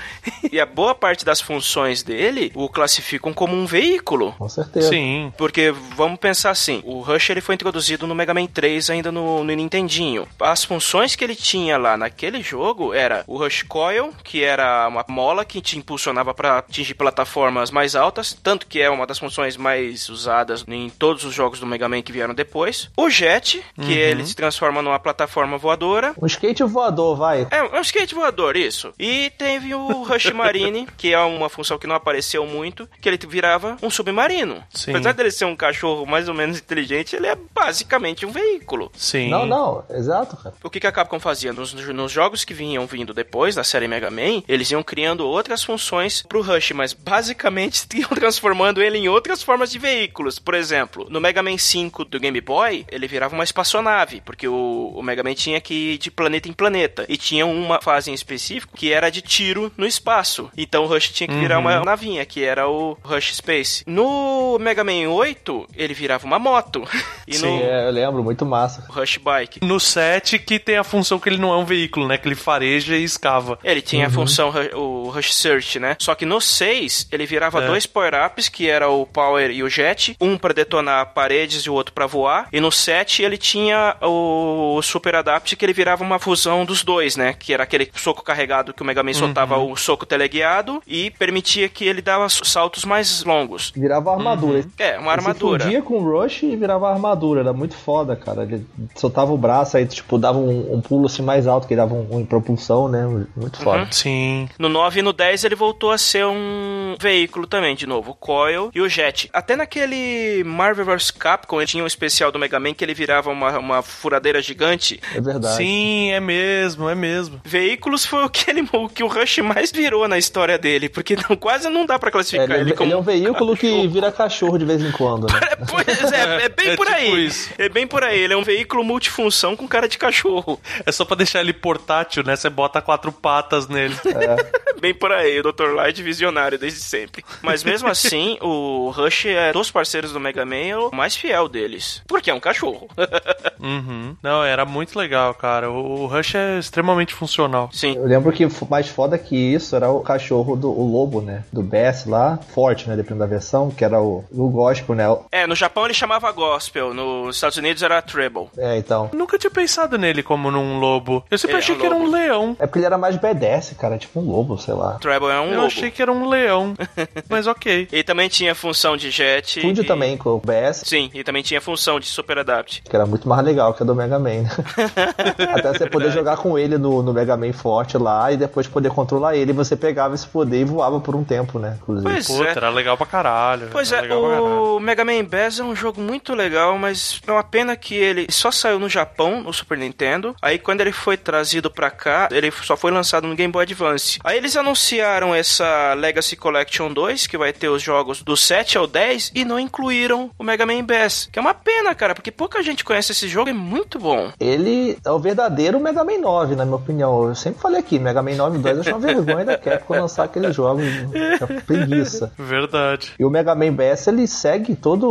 [0.50, 4.32] E a boa parte das funções dele o classificam como um veículo.
[4.38, 4.88] Com certeza.
[4.88, 5.32] Sim.
[5.36, 9.44] Porque vamos pensar assim, o Rush ele foi introduzido no Mega Man 3 ainda no,
[9.44, 10.26] no Nintendinho.
[10.40, 15.04] As funções que ele tinha lá naquele jogo era o Rush Coil, que era uma
[15.08, 19.56] mola que te impulsionava para atingir plataformas mais altas, tanto que é uma das funções
[19.56, 22.90] mais usadas em todos os jogos do Mega Man que vieram depois.
[22.96, 26.12] O Jet, que ele se transforma numa plataforma voadora.
[26.20, 27.46] Um skate voador, vai.
[27.48, 28.92] É, é um skate voador, isso.
[28.98, 33.18] E teve o Rush Marine, que é uma função que não apareceu muito, que ele
[33.28, 34.60] virava um submarino.
[34.70, 34.90] Sim.
[34.90, 38.90] Apesar dele ser um cachorro mais ou menos inteligente, ele é basicamente um veículo.
[38.96, 39.30] Sim.
[39.30, 40.56] Não, não, exato, cara.
[40.64, 41.52] O que, que a Capcom fazia?
[41.52, 45.62] Nos, nos jogos que vinham vindo depois da série Mega Man, eles iam criando outras
[45.62, 50.38] funções pro Rush, mas basicamente iam transformando ele em outras formas de veículos.
[50.38, 54.92] Por exemplo, no Mega Man 5 do Game Boy, ele virava uma espaçonave, porque o,
[54.94, 57.04] o Mega Man tinha que ir de planeta em planeta.
[57.08, 60.50] E tinha uma fase em específico que era de tiro no espaço.
[60.56, 63.84] Então o Rush tinha que virar uma navinha, que era o Rush Space.
[63.86, 66.82] No Mega Man 8, ele virava uma moto.
[67.24, 67.46] E Sim.
[67.58, 68.84] no É, eu lembro, muito massa.
[68.88, 69.64] Rush Bike.
[69.64, 72.18] No 7 que tem a função que ele não é um veículo, né?
[72.18, 73.58] Que ele fareja e escava.
[73.62, 75.96] Ele tinha a função, o Rush Search, né?
[76.00, 77.66] Só que no 6, ele virava É.
[77.68, 80.16] dois power-ups, que era o Power e o Jet.
[80.20, 82.48] Um pra detonar paredes e o outro pra voar.
[82.52, 87.16] E no 7, ele tinha o Super Adapt, que ele virava uma fusão dos dois,
[87.16, 87.34] né?
[87.38, 91.68] Que era aquele soco carregado que o Mega Man soltava o soco teleguiado e permitia
[91.68, 93.72] que ele dava saltos mais longos.
[93.74, 94.64] Virava armadura.
[94.78, 95.64] É, uma Ele armadura.
[95.64, 97.40] fundia com o Rush e virava armadura.
[97.40, 98.42] Era muito foda, cara.
[98.42, 98.64] Ele
[98.94, 101.94] soltava o braço, aí, tipo, dava um, um pulo assim mais alto, que ele dava
[101.94, 103.06] um, um em propulsão, né?
[103.36, 103.64] Muito Uhum.
[103.64, 103.88] foda.
[103.90, 104.48] Sim.
[104.58, 108.14] No 9 e no 10 ele voltou a ser um veículo também, de novo, o
[108.14, 109.28] Coil e o Jet.
[109.32, 113.30] Até naquele Marvel vs Capcom ele tinha um especial do Mega Man que ele virava
[113.30, 115.00] uma, uma furadeira gigante.
[115.14, 115.56] É verdade.
[115.56, 117.40] Sim, é mesmo, é mesmo.
[117.44, 121.16] Veículos foi o que, ele, o que o Rush mais virou na história dele, porque
[121.16, 123.56] não, quase não dá pra É, classificar ele, ele, é- como ele é um veículo
[123.56, 123.90] que cachorro.
[123.90, 125.40] vira cachorro de vez em quando, né?
[125.50, 127.26] É, pois é, é bem É por tipo aí.
[127.26, 127.50] isso.
[127.58, 128.18] É bem por aí.
[128.20, 130.60] Ele é um veículo multifunção com cara de cachorro.
[130.84, 132.36] É só pra deixar ele portátil, né?
[132.36, 133.94] Você bota quatro patas nele.
[134.80, 135.74] Bem por aí, o Dr.
[135.74, 137.24] Light visionário desde sempre.
[137.40, 141.48] Mas mesmo assim, o Rush é dos parceiros do Mega Man é o mais fiel
[141.48, 142.02] deles.
[142.06, 142.88] Porque é um cachorro.
[143.62, 144.16] Uhum.
[144.20, 145.70] Não, era muito legal, cara.
[145.70, 147.70] O Rush é extremamente funcional.
[147.72, 147.94] Sim.
[147.94, 151.44] Eu lembro que mais foda que isso era o cachorro do o lobo, né?
[151.52, 152.96] Do BS lá, forte, né?
[152.96, 155.04] Dependendo da versão, que era o, o gospel, né?
[155.30, 158.48] É, no Japão ele chamava Gospel, nos Estados Unidos era Treble.
[158.58, 159.10] É, então.
[159.12, 161.24] Nunca tinha pensado nele como num lobo.
[161.30, 162.10] Eu sempre Ele é achei um que era um lobo.
[162.16, 162.56] leão.
[162.58, 163.96] É porque ele era mais BDS, cara.
[163.96, 164.94] Tipo um lobo, sei lá.
[165.00, 165.66] Treble é um Eu lobo.
[165.66, 166.74] achei que era um leão.
[167.30, 167.86] Mas ok.
[167.92, 169.60] Ele também tinha função de jet.
[169.60, 172.82] Funde e- também com o BS, Sim, e também tinha função de Super Adapt.
[172.88, 174.50] que era muito mais legal que a do Mega Man, né?
[175.52, 178.90] Até você poder jogar com ele no, no Mega Man forte lá e depois poder
[178.90, 181.76] controlar ele, você pegava esse poder e voava por um tempo, né?
[181.82, 182.08] Inclusive.
[182.08, 182.50] Pois Puta, é.
[182.52, 183.68] era legal pra caralho.
[183.72, 187.42] Pois era é, o Mega Man Bass é um jogo muito legal, mas é uma
[187.44, 190.34] pena que ele só saiu no Japão, no Super Nintendo.
[190.40, 194.18] Aí quando ele foi trazido pra cá, ele só foi lançado no Game Boy Advance.
[194.22, 198.86] Aí eles anunciaram essa Legacy Collection 2, que vai ter os jogos do 7 ao
[198.86, 201.26] 10, e não incluíram o Mega Man Bass.
[201.32, 204.30] Que é uma pena, cara, porque pouca gente conhece esse jogo, é muito bom.
[204.38, 207.28] Ele é o verdadeiro Mega Man 9, na minha opinião.
[207.28, 210.24] Eu sempre falei aqui, Mega Man 9 2 eu acho uma vergonha da Capcom lançar
[210.24, 210.84] aqueles jogos.
[210.84, 212.30] É preguiça.
[212.38, 213.14] Verdade.
[213.18, 215.06] E o Mega Man Bass, ele segue toda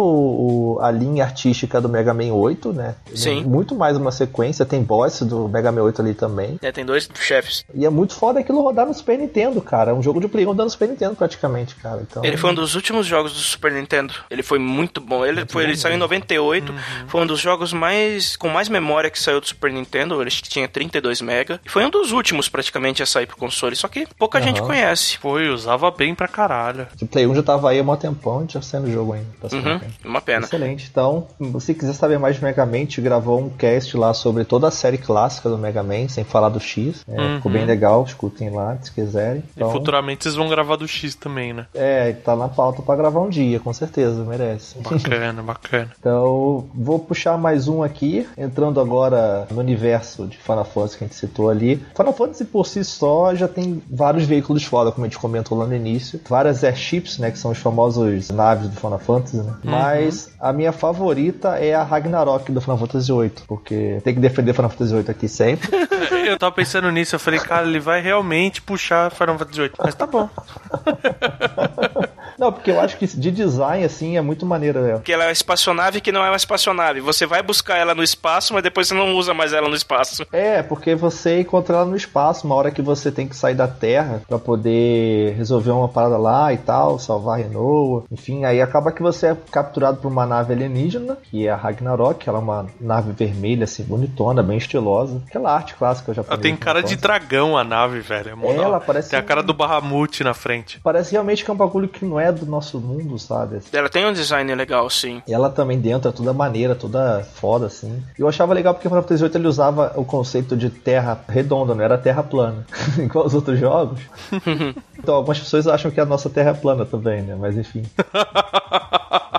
[0.85, 2.93] a linha artística do Mega Man 8, né?
[3.15, 3.41] Sim.
[3.41, 6.59] É muito mais uma sequência, tem boss do Mega Man 8 ali também.
[6.61, 7.65] É, tem dois chefes.
[7.73, 9.89] E é muito foda aquilo rodar no Super Nintendo, cara.
[9.89, 12.03] É um jogo de Play 1 dando Super Nintendo praticamente, cara.
[12.07, 12.23] Então...
[12.23, 14.13] Ele foi um dos últimos jogos do Super Nintendo.
[14.29, 15.25] Ele foi muito bom.
[15.25, 16.05] Ele, Muito foi, ele saiu em mesmo.
[16.05, 16.73] 98.
[17.07, 20.21] Foi um dos jogos mais com mais memória que saiu do Super Nintendo.
[20.21, 21.59] Ele tinha 32 mega.
[21.65, 23.75] E foi um dos últimos praticamente a sair pro console.
[23.75, 24.47] Só que pouca Aham.
[24.47, 25.17] gente conhece.
[25.17, 26.87] Foi, usava bem pra caralho.
[27.01, 29.27] O Play 1 já tava aí há mó tempão, já saindo o jogo ainda.
[29.41, 30.45] Tá Uhum, uma pena.
[30.45, 30.87] Excelente.
[30.89, 31.27] Então,
[31.59, 34.67] se quiser saber mais de Mega Man, a gente gravou um cast lá sobre toda
[34.67, 37.03] a série clássica do Mega Man, sem falar do X.
[37.07, 37.35] É, Uhum.
[37.37, 39.43] Ficou bem legal, escutem lá se quiserem.
[39.55, 41.65] Então, E futuramente vocês vão gravar do X também, né?
[41.73, 44.77] É, tá na pauta pra gravar um dia, com certeza, merece.
[44.79, 45.91] Bacana, bacana.
[45.99, 51.07] Então, vou puxar mais um aqui, entrando agora no universo de Final Fantasy que a
[51.07, 51.83] gente citou ali.
[51.95, 55.65] Final Fantasy por si só já tem vários veículos foda, como a gente comentou lá
[55.65, 56.19] no início.
[56.27, 59.53] Várias airships, né, que são os famosos naves do Final Fantasy, né?
[59.63, 64.53] Mas a minha favorita é a Ragnarok do Final Fantasy VIII, porque tem que defender
[64.53, 65.69] Final Fantasy VIII aqui sempre.
[66.27, 69.71] Eu tava pensando nisso, eu falei, cara, ele vai realmente puxar Final Fantasy VIII.
[69.79, 70.29] Mas tá bom.
[72.41, 74.99] Não, porque eu acho que de design, assim, é muito maneiro ela.
[75.01, 76.99] Que ela é uma espaçonave que não é uma espaçonave.
[76.99, 80.25] Você vai buscar ela no espaço, mas depois você não usa mais ela no espaço.
[80.31, 83.67] É, porque você encontra ela no espaço, uma hora que você tem que sair da
[83.67, 88.05] Terra pra poder resolver uma parada lá e tal, salvar a Renoa.
[88.11, 92.27] Enfim, aí acaba que você é capturado por uma nave alienígena, que é a Ragnarok,
[92.27, 95.21] ela é uma nave vermelha, assim, bonitona, bem estilosa.
[95.27, 96.33] Aquela arte clássica japonesa.
[96.33, 98.31] Ela tem cara de dragão a nave, velho.
[98.31, 100.79] É É, ela parece Tem a cara do Bahamut na frente.
[100.83, 103.59] Parece realmente que é um bagulho que não é do nosso mundo, sabe?
[103.71, 105.21] Ela tem um design legal, sim.
[105.27, 108.03] E ela também dentro é toda maneira, toda foda, assim.
[108.17, 111.73] Eu achava legal porque o Final Fantasy VIII ele usava o conceito de terra redonda,
[111.75, 112.65] não era terra plana.
[112.97, 113.99] Igual os outros jogos.
[115.01, 117.35] então algumas pessoas acham que a nossa terra é plana também, né?
[117.39, 117.83] Mas enfim.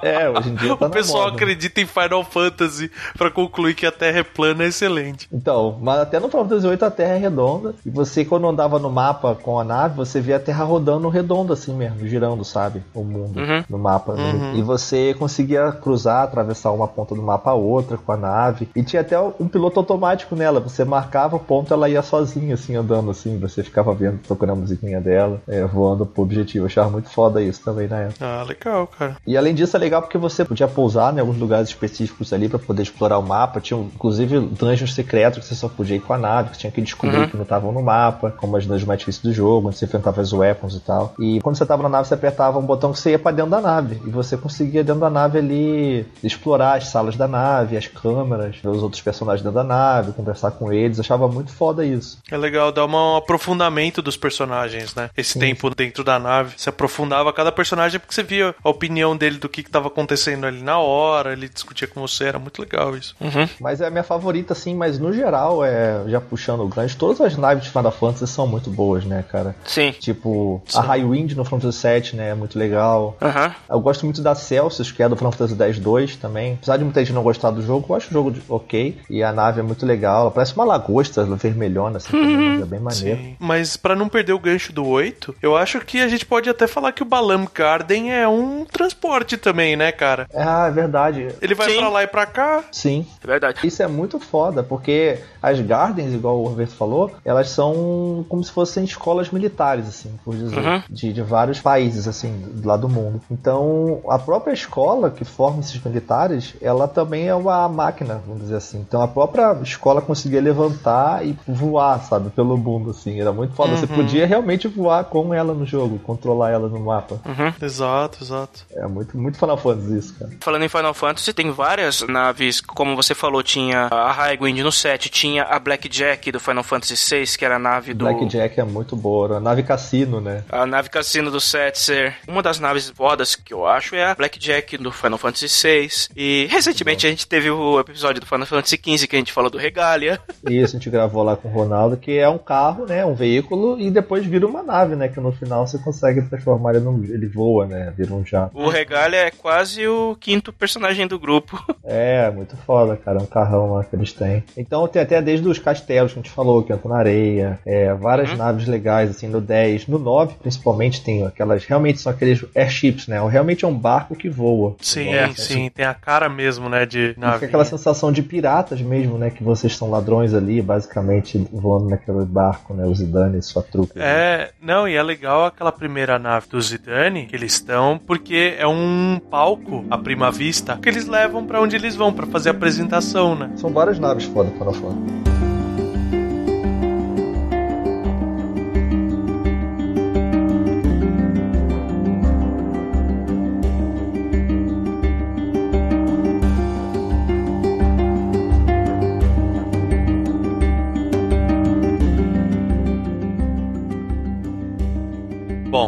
[0.02, 1.36] É, hoje em dia tá o pessoal moda.
[1.36, 5.28] acredita em Final Fantasy pra concluir que a Terra é plana é excelente.
[5.32, 7.74] Então, mas até no Final Fantasy VIII a Terra é redonda.
[7.86, 11.52] E você, quando andava no mapa com a nave, você via a Terra rodando redondo
[11.52, 12.82] assim mesmo, girando, sabe?
[12.92, 13.64] O mundo Uhum.
[13.70, 14.16] no mapa.
[14.54, 18.68] E você conseguia cruzar, atravessar uma ponta do mapa a outra com a nave.
[18.74, 20.58] E tinha até um piloto automático nela.
[20.58, 23.38] Você marcava o ponto, ela ia sozinha, assim, andando assim.
[23.38, 26.64] Você ficava vendo, tocando a musiquinha dela, é, voando pro objetivo.
[26.64, 28.24] Eu achava muito foda isso também na época.
[28.24, 29.16] Ah, legal, cara.
[29.26, 32.59] E além disso é legal porque você podia pousar em alguns lugares específicos ali pra
[32.59, 33.61] poder explorar o mapa.
[33.61, 36.70] Tinha inclusive dungeons secretos que você só podia ir com a nave, que você tinha
[36.72, 37.28] que descobrir Uhum.
[37.28, 40.20] que não estavam no mapa, como as dungeons mais difíceis do jogo, onde você enfrentava
[40.20, 41.14] as weapons e tal.
[41.18, 43.50] E quando você tava na nave, você apertava um botão que você ia pra dentro
[43.50, 44.00] da nave.
[44.07, 48.68] E você conseguia dentro da nave ali explorar as salas da nave, as câmeras, ver
[48.70, 50.98] os outros personagens dentro da nave, conversar com eles.
[50.98, 52.18] Eu achava muito foda isso.
[52.30, 55.11] É legal dar um aprofundamento dos personagens, né?
[55.16, 56.55] Esse tempo dentro da nave.
[56.57, 60.47] Você aprofundava cada personagem porque você via a opinião dele do que, que tava acontecendo
[60.47, 63.16] ali na hora, ele discutia com você, era muito legal isso.
[63.20, 63.49] Uhum.
[63.61, 67.20] Mas é a minha favorita, sim, mas no geral, é já puxando o grande, todas
[67.20, 69.55] as naves de Final Fantasy são muito boas, né, cara?
[69.64, 69.90] Sim.
[69.93, 73.16] Tipo, a Highwind no Final Fantasy VII, né, é muito legal.
[73.20, 73.53] Aham.
[73.68, 76.55] Eu gosto muito da Celsius, que é do Final Fantasy X-2 também.
[76.55, 78.99] Apesar de muita gente não gostar do jogo, eu acho o jogo de- ok.
[79.11, 80.22] E a nave é muito legal.
[80.22, 83.18] Ela parece uma lagosta vermelhona, assim, também, é bem maneiro.
[83.18, 83.36] Sim.
[83.38, 86.66] Mas pra não perder o gancho do 8, eu acho que a gente pode até
[86.66, 90.26] falar que o Balam Garden é um transporte também, né, cara?
[90.34, 91.28] Ah, é verdade.
[91.40, 91.78] Ele vai Sim.
[91.78, 92.64] pra lá e pra cá.
[92.72, 93.06] Sim.
[93.22, 93.66] É verdade.
[93.66, 98.51] Isso é muito foda, porque as Gardens, igual o Roberto falou, elas são como se
[98.53, 100.82] fossem escolas militares, assim, por dizer, Uhum.
[100.88, 103.20] de, de vários países, assim, do lado do mundo.
[103.30, 108.57] Então, a própria escola que forma esses militares, ela também é uma máquina, vamos dizer
[108.57, 108.78] assim.
[108.80, 113.20] Então, a própria escola conseguia levantar e voar, sabe, pelo mundo, assim.
[113.20, 113.76] Era muito foda.
[113.76, 117.20] Você podia realmente voar com ela no jogo, controlar ela no mapa.
[117.61, 118.64] Exato, exato.
[118.74, 120.30] É muito, muito Final Fantasy isso, cara.
[120.40, 125.09] Falando em Final Fantasy, tem várias naves, como você falou, tinha a Highwind no 7,
[125.09, 128.04] tinha a Blackjack do Final Fantasy VI, que era a nave do...
[128.04, 129.36] Blackjack é muito boa.
[129.36, 130.44] A nave cassino, né?
[130.50, 132.14] A nave cassino do Setzer.
[132.26, 135.88] Uma das naves fodas que eu acho é a Blackjack do Final Fantasy VI.
[136.16, 139.50] E recentemente a gente teve o episódio do Final Fantasy XV que a gente falou
[139.50, 140.20] do Regalia.
[140.48, 143.04] Isso, a gente gravou lá com o Ronaldo, que é um carro, né?
[143.04, 145.08] Um veículo, e depois vira uma nave, né?
[145.08, 147.02] Que no final você consegue transformar ele num.
[147.04, 147.92] Ele voa, né?
[147.96, 148.58] Vira um jato.
[148.58, 151.62] O Regalia é quase o quinto personagem do grupo.
[151.84, 153.18] É, muito foda, cara.
[153.18, 154.44] É um carrão lá que eles têm.
[154.56, 157.58] Então tem até desde os castelos que a gente falou, que entram na areia.
[157.64, 158.36] É, várias uhum.
[158.36, 159.86] naves legais, assim, no 10.
[159.86, 161.64] No 9, principalmente, tem aquelas.
[161.64, 163.16] Realmente são aqueles airships, né?
[163.28, 164.76] Realmente é um barco que voa.
[164.80, 165.70] Sim, é, sim.
[165.70, 166.84] Tem a cara mesmo, né?
[166.86, 167.34] De nave.
[167.34, 169.30] Fica aquela sensação de piratas mesmo, né?
[169.30, 172.84] Que vocês são ladrões ali, basicamente voando naquele barco, né?
[172.84, 173.98] O Zidane e sua trupe.
[173.98, 174.04] Né?
[174.04, 178.66] É, não, e é legal aquela primeira nave do Zidane que eles estão, porque é
[178.66, 182.52] um palco à prima vista que eles levam para onde eles vão para fazer a
[182.52, 183.50] apresentação, né?
[183.56, 184.94] São várias naves foda para fora.
[185.12, 185.41] Bye.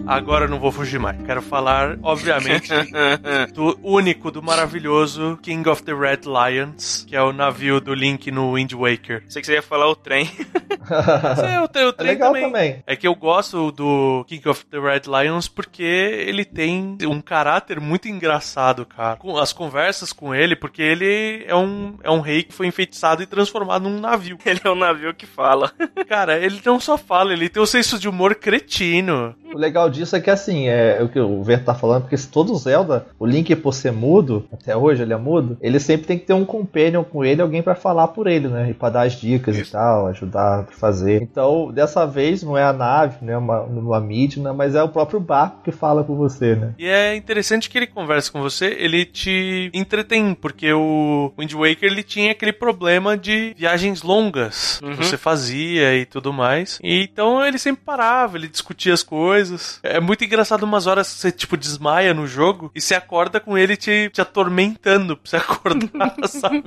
[0.06, 1.20] Agora eu não vou fugir mais.
[1.22, 2.68] Quero falar, obviamente,
[3.52, 8.30] do único, do maravilhoso King of the Red Lions, que é o navio do Link
[8.30, 9.24] no Wind Waker.
[9.28, 10.30] Sei que você ia falar o trem.
[11.44, 12.46] é, o, o trem é legal também.
[12.50, 12.82] também.
[12.86, 17.80] É que eu gosto do King of the Red Lions porque ele tem um caráter
[17.80, 19.16] muito engraçado, cara.
[19.16, 23.22] Com as conversas com ele, porque ele é um, é um rei que foi enfeitiçado
[23.22, 24.38] e transformado num navio.
[24.44, 25.72] Ele é um navio que fala.
[26.06, 29.34] cara, ele não só fala, ele tem um senso de humor cretino.
[29.54, 32.16] O legal disso é que, assim, é, é o que o Vento tá falando, porque
[32.16, 36.06] se todo Zelda, o Link, por ser mudo, até hoje ele é mudo, ele sempre
[36.06, 38.70] tem que ter um companion com ele, alguém para falar por ele, né?
[38.70, 39.70] E pra dar as dicas Isso.
[39.70, 41.22] e tal, ajudar a fazer.
[41.22, 44.50] Então, dessa vez, não é a nave, não é uma, uma mídia, né?
[44.52, 46.74] mas é o próprio barco que fala com você, né?
[46.76, 51.92] E é interessante que ele conversa com você, ele te entretém, porque o Wind Waker
[51.92, 54.96] ele tinha aquele problema de viagens longas uhum.
[54.96, 56.80] que você fazia e tudo mais.
[56.82, 59.80] E, então ele sempre parava, ele discutia as coisas coisas.
[59.82, 63.56] É muito engraçado umas horas que você, tipo, desmaia no jogo e você acorda com
[63.56, 66.64] ele te, te atormentando pra você acordar, sabe?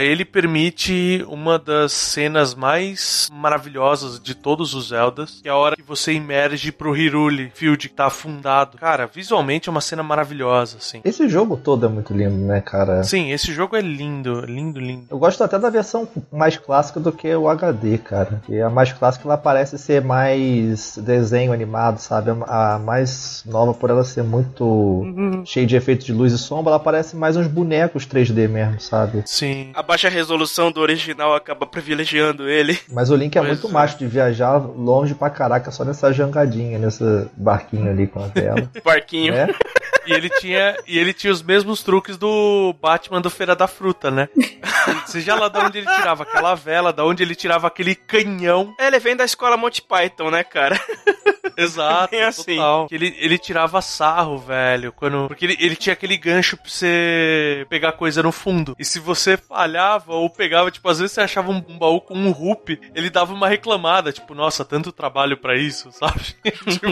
[0.00, 5.76] ele permite uma das cenas mais maravilhosas de todos os Zeldas, que é a hora
[5.76, 8.78] que você emerge pro Hiruli Field que tá afundado.
[8.78, 11.00] Cara, visualmente é uma cena maravilhosa, assim.
[11.04, 13.02] Esse jogo todo é muito lindo, né, cara?
[13.04, 15.06] Sim, esse jogo é lindo, lindo, lindo.
[15.10, 18.40] Eu gosto até da versão mais clássica do que o HD, cara.
[18.48, 22.30] E a mais clássica ela parece ser mais desenho animado sabe?
[22.46, 25.42] A, mais nova, por ela ser muito uhum.
[25.44, 29.22] cheia de efeitos de luz e sombra, ela parece mais uns bonecos 3D mesmo, sabe?
[29.26, 29.70] Sim.
[29.74, 32.78] A baixa resolução do original acaba privilegiando ele.
[32.90, 33.70] Mas o Link é pois muito é.
[33.70, 37.04] macho de viajar longe pra caraca, só nessa jangadinha, nesse
[37.36, 38.70] barquinho ali com a tela.
[38.84, 39.34] barquinho.
[39.34, 39.48] É?
[40.06, 44.10] E ele tinha e ele tinha os mesmos truques do Batman do Feira da Fruta,
[44.10, 44.28] né?
[45.06, 48.74] Seja lá de onde ele tirava aquela vela, da onde ele tirava aquele canhão.
[48.78, 50.80] É, ele vem da escola Monty Python, né, cara?
[51.56, 52.56] Exato, Bem assim.
[52.56, 52.88] total.
[52.90, 55.28] Ele, ele tirava sarro, velho, quando...
[55.28, 58.74] Porque ele, ele tinha aquele gancho pra você pegar coisa no fundo.
[58.78, 62.14] E se você falhava ou pegava, tipo, às vezes você achava um, um baú com
[62.14, 66.34] um rup, ele dava uma reclamada, tipo, nossa, tanto trabalho para isso, sabe?
[66.42, 66.86] tipo,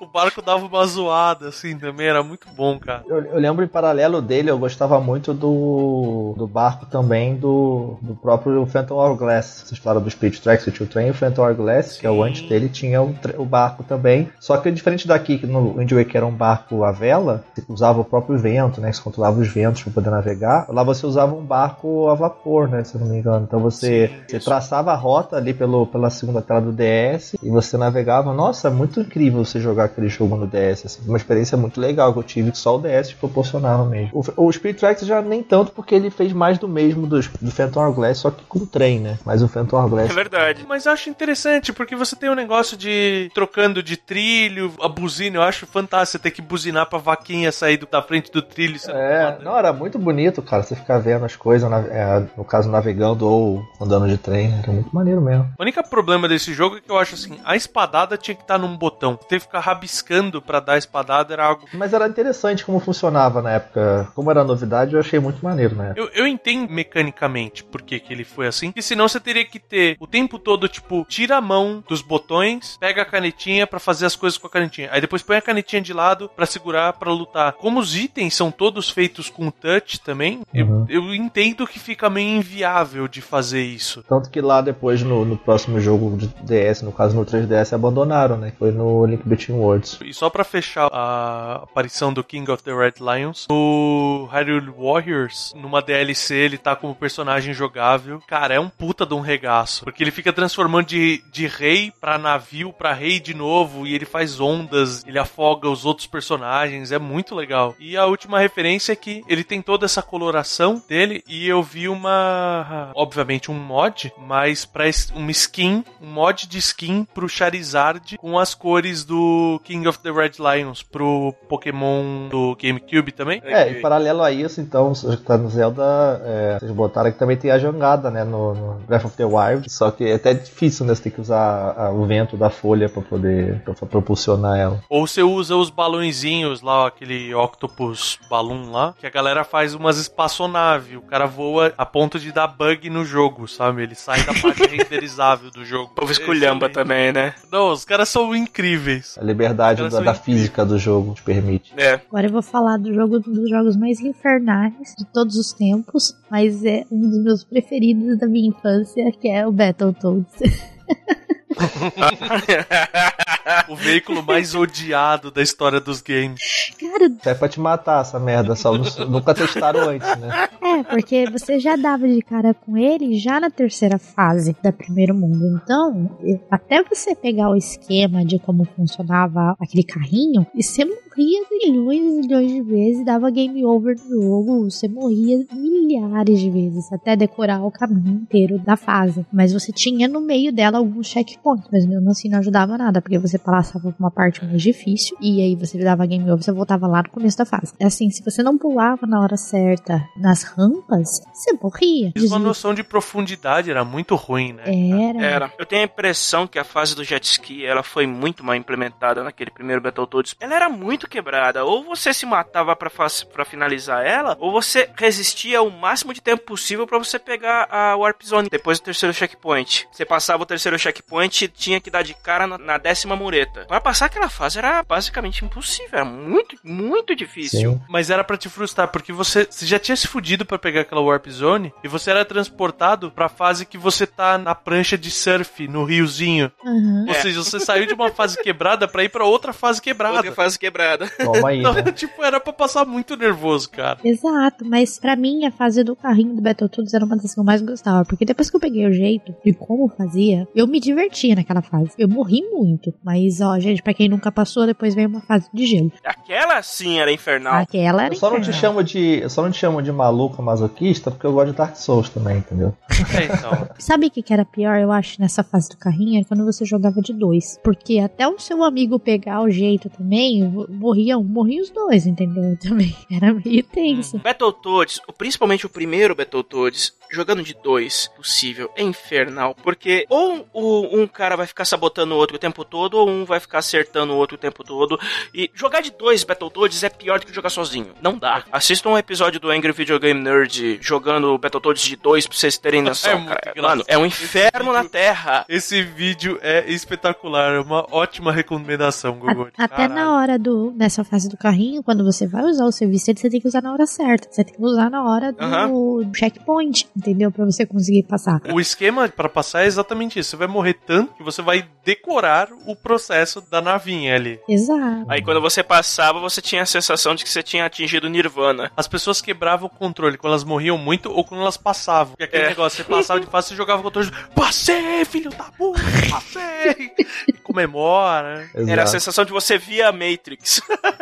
[0.00, 3.02] o barco dava uma zoada, assim, também, era muito bom, cara.
[3.06, 8.14] Eu, eu, lembro em paralelo dele, eu gostava muito do, do barco também do, do
[8.14, 9.62] próprio Phantom Hourglass.
[9.64, 12.00] Essa história do Speed Track, o Train, o Phantom Hourglass, Sim.
[12.00, 14.28] que é o antes dele, tinha o, o barco também.
[14.40, 18.00] Só que diferente daqui, que no Wind Waker era um barco à vela, você usava
[18.00, 18.92] o próprio vento, né?
[18.92, 20.66] Você controlava os ventos para poder navegar.
[20.68, 22.84] Lá você usava um barco a vapor, né?
[22.84, 23.44] Se eu não me engano.
[23.46, 27.50] Então você, Sim, você traçava a rota ali pelo, pela segunda tela do DS e
[27.50, 28.32] você navegava.
[28.32, 30.86] Nossa, é muito incrível você jogar aquele jogo no DS.
[30.86, 31.00] Assim.
[31.06, 34.10] Uma experiência muito legal que eu tive que só o DS proporcionava mesmo.
[34.36, 37.50] O, o Spirit Tracks já nem tanto porque ele fez mais do mesmo do, do
[37.50, 39.18] Phantom Hourglass, só que com trem, né?
[39.24, 40.10] Mas o Phantom Hourglass...
[40.10, 40.64] É verdade.
[40.68, 45.36] Mas eu acho interessante porque você tem um negócio de trocando de trilho, a buzina,
[45.36, 48.78] eu acho fantástico você ter que buzinar pra vaquinha sair do, da frente do trilho.
[48.88, 53.26] É, não, era muito bonito, cara, você ficar vendo as coisas, é, no caso, navegando
[53.26, 55.52] ou andando de trem, era muito maneiro mesmo.
[55.58, 58.58] O único problema desse jogo é que eu acho assim, a espadada tinha que estar
[58.58, 59.16] num botão.
[59.16, 61.32] Ter que ficar rabiscando para dar a espadada
[61.74, 64.08] Mas era interessante como funcionava na época.
[64.14, 66.00] Como era novidade, eu achei muito maneiro época.
[66.00, 69.58] Eu, eu entendo mecanicamente por que, que ele foi assim, e senão você teria que
[69.58, 74.06] ter o tempo todo, tipo, tira a mão dos botões, pega a canetinha para fazer
[74.06, 74.88] as coisas com a canetinha.
[74.92, 77.52] Aí depois põe a canetinha de lado para segurar para lutar.
[77.54, 80.86] Como os itens são todos feitos com touch também, uhum.
[80.88, 84.02] eu, eu, entendo que fica meio inviável de fazer isso.
[84.08, 88.36] Tanto que lá depois no, no próximo jogo de DS, no caso no 3DS, abandonaram,
[88.36, 88.52] né?
[88.58, 89.98] Foi no Link Team Worlds.
[90.04, 91.29] E só pra fechar a
[91.62, 96.94] aparição do King of the Red Lions, no Hyrule Warriors, numa DLC, ele tá como
[96.94, 98.22] personagem jogável.
[98.26, 99.84] Cara, é um puta de um regaço.
[99.84, 104.04] Porque ele fica transformando de, de rei pra navio, pra rei de novo, e ele
[104.04, 107.74] faz ondas, ele afoga os outros personagens, é muito legal.
[107.78, 111.88] E a última referência é que ele tem toda essa coloração dele, e eu vi
[111.88, 112.90] uma.
[112.94, 118.54] Obviamente um mod, mas pra uma skin, um mod de skin pro Charizard com as
[118.54, 121.06] cores do King of the Red Lions pro
[121.48, 123.40] Pokémon do GameCube também.
[123.44, 125.82] É, em paralelo a isso, então, você que tá no Zelda,
[126.24, 129.70] é, vocês botaram que também tem a jangada, né, no, no Breath of the Wild,
[129.70, 132.88] só que é até difícil, né, você tem que usar a- o vento da folha
[132.88, 134.80] pra poder pra propulsionar ela.
[134.88, 139.98] Ou você usa os balõezinhos lá, aquele Octopus Balloon lá, que a galera faz umas
[139.98, 140.96] espaçonaves.
[140.96, 143.82] O cara voa a ponto de dar bug no jogo, sabe?
[143.82, 145.90] Ele sai da parte renderizável do jogo.
[145.92, 147.34] O povo esculhamba também, né?
[147.50, 149.16] Não, os caras são incríveis.
[149.20, 151.72] A liberdade da, da física do jogo te permite.
[151.76, 151.94] É.
[151.94, 156.16] Agora eu vou falar do jogo um dos jogos mais infernais de todos os tempos,
[156.30, 160.34] mas é um dos meus preferidos da minha infância, que é o Battletoads.
[163.68, 166.40] O veículo mais odiado da história dos games.
[166.78, 170.48] Cara, É pra te matar essa merda, só nu- nunca testaram antes, né?
[170.62, 175.14] é, porque você já dava de cara com ele já na terceira fase da primeiro
[175.14, 175.60] mundo.
[175.62, 176.10] Então,
[176.50, 182.20] até você pegar o esquema de como funcionava aquele carrinho, e você morria milhões e
[182.20, 187.64] milhões de vezes, dava game over no jogo, você morria milhares de vezes até decorar
[187.64, 189.26] o caminho inteiro da fase.
[189.32, 191.08] Mas você tinha no meio dela alguns
[191.40, 195.16] checkpoints, mas mesmo assim não ajudava nada, porque você passava por uma parte mais difícil
[195.20, 197.72] e aí você dava game over, você voltava lá no começo da fase.
[197.78, 202.12] É assim, se você não pulava na hora certa nas rampas, você morria.
[202.16, 204.64] Uma noção de profundidade era muito ruim, né?
[204.66, 205.24] Era.
[205.24, 205.52] Era.
[205.58, 209.24] Eu tenho a impressão que a fase do jet ski ela foi muito mal implementada
[209.24, 210.36] naquele primeiro Battletoads.
[210.40, 211.64] Ela era muito quebrada.
[211.64, 216.86] Ou você se matava pra finalizar ela, ou você resistia o máximo de tempo possível
[216.86, 219.88] pra você pegar a Warp Zone depois do terceiro checkpoint.
[219.90, 223.64] Você passava o terceiro checkpoint tinha que dar de cara na, na décima mureta.
[223.66, 225.90] Pra passar aquela fase era basicamente impossível.
[225.92, 227.72] Era muito, muito difícil.
[227.72, 227.80] Sim.
[227.88, 231.00] Mas era pra te frustrar, porque você, você já tinha se fudido pra pegar aquela
[231.00, 235.66] Warp Zone e você era transportado pra fase que você tá na prancha de surf,
[235.68, 236.50] no riozinho.
[236.64, 237.04] Aham.
[237.08, 240.16] Ou seja, você saiu de uma fase quebrada pra ir pra outra fase quebrada.
[240.16, 241.08] Outra fase quebrada.
[241.08, 241.82] Toma aí, Então, né?
[241.92, 243.98] tipo, era pra passar muito nervoso, cara.
[244.04, 247.44] Exato, mas pra mim a fase do carrinho do Battletoads era uma das que eu
[247.44, 250.80] mais gostava, porque depois que eu peguei o jeito de como fazia, eu me
[251.20, 251.90] divertia naquela fase.
[251.98, 255.66] Eu morri muito, mas ó, gente, pra quem nunca passou, depois veio uma fase de
[255.66, 255.92] gelo.
[256.04, 257.54] Aquela sim era infernal.
[257.62, 258.60] Aquela era Eu só não te infernal.
[258.60, 259.20] chamo de.
[259.20, 262.38] Eu só não te chamo de maluco masoquista porque eu gosto de Dark Souls também,
[262.38, 262.74] entendeu?
[263.14, 263.68] É, então.
[263.78, 266.20] Sabe o que, que era pior, eu acho, nessa fase do carrinho?
[266.20, 267.58] É quando você jogava de dois.
[267.62, 272.56] Porque até o seu amigo pegar o jeito também, morriam, morriam os dois, entendeu?
[272.60, 272.94] Também.
[273.10, 274.18] Era meio tenso.
[274.18, 279.54] Battletoads, principalmente o primeiro Battletoads, jogando de dois, possível, é infernal.
[279.62, 283.24] Porque ou o- um cara vai ficar sabotando o outro o tempo todo, ou um
[283.24, 284.98] vai ficar acertando o outro o tempo todo.
[285.34, 287.88] E jogar de dois Battletoads é pior do que jogar sozinho.
[288.02, 288.44] Não dá.
[288.52, 292.82] Assista um episódio do Angry Video Game Nerd jogando Battletoads de dois pra vocês terem
[292.82, 293.62] noção, É cara.
[293.62, 295.44] Mano, é um inferno na vídeo- Terra.
[295.48, 299.18] Esse vídeo é espetacular, é uma ótima recomendação.
[299.56, 303.06] A- Até na hora do nessa fase do carrinho, quando você vai usar o serviço,
[303.16, 304.28] você tem que usar na hora certa.
[304.30, 306.12] Você tem que usar na hora do Aham.
[306.14, 307.30] checkpoint, entendeu?
[307.30, 308.40] Pra você conseguir passar.
[308.52, 310.30] O esquema pra passar é exatamente isso.
[310.30, 314.38] Você vai morrer tanto que você vai decorar o processo da navinha ali.
[314.48, 315.06] Exato.
[315.08, 318.70] Aí quando você passava, você tinha a sensação de que você tinha atingido o Nirvana.
[318.76, 322.12] As pessoas quebravam o controle quando elas morriam muito ou quando elas passavam.
[322.12, 322.48] Porque aquele É.
[322.48, 324.10] negócio, você passava de fase, você jogava o controle.
[324.34, 325.80] Passei, filho da puta,
[326.10, 326.92] passei!
[327.52, 328.36] Comemora.
[328.36, 328.50] né?
[328.54, 328.90] Era a Exato.
[328.90, 330.60] sensação de você via a Matrix.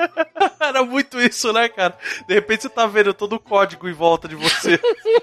[0.61, 1.95] Era muito isso, né, cara?
[2.27, 4.79] De repente você tá vendo todo o código em volta de você.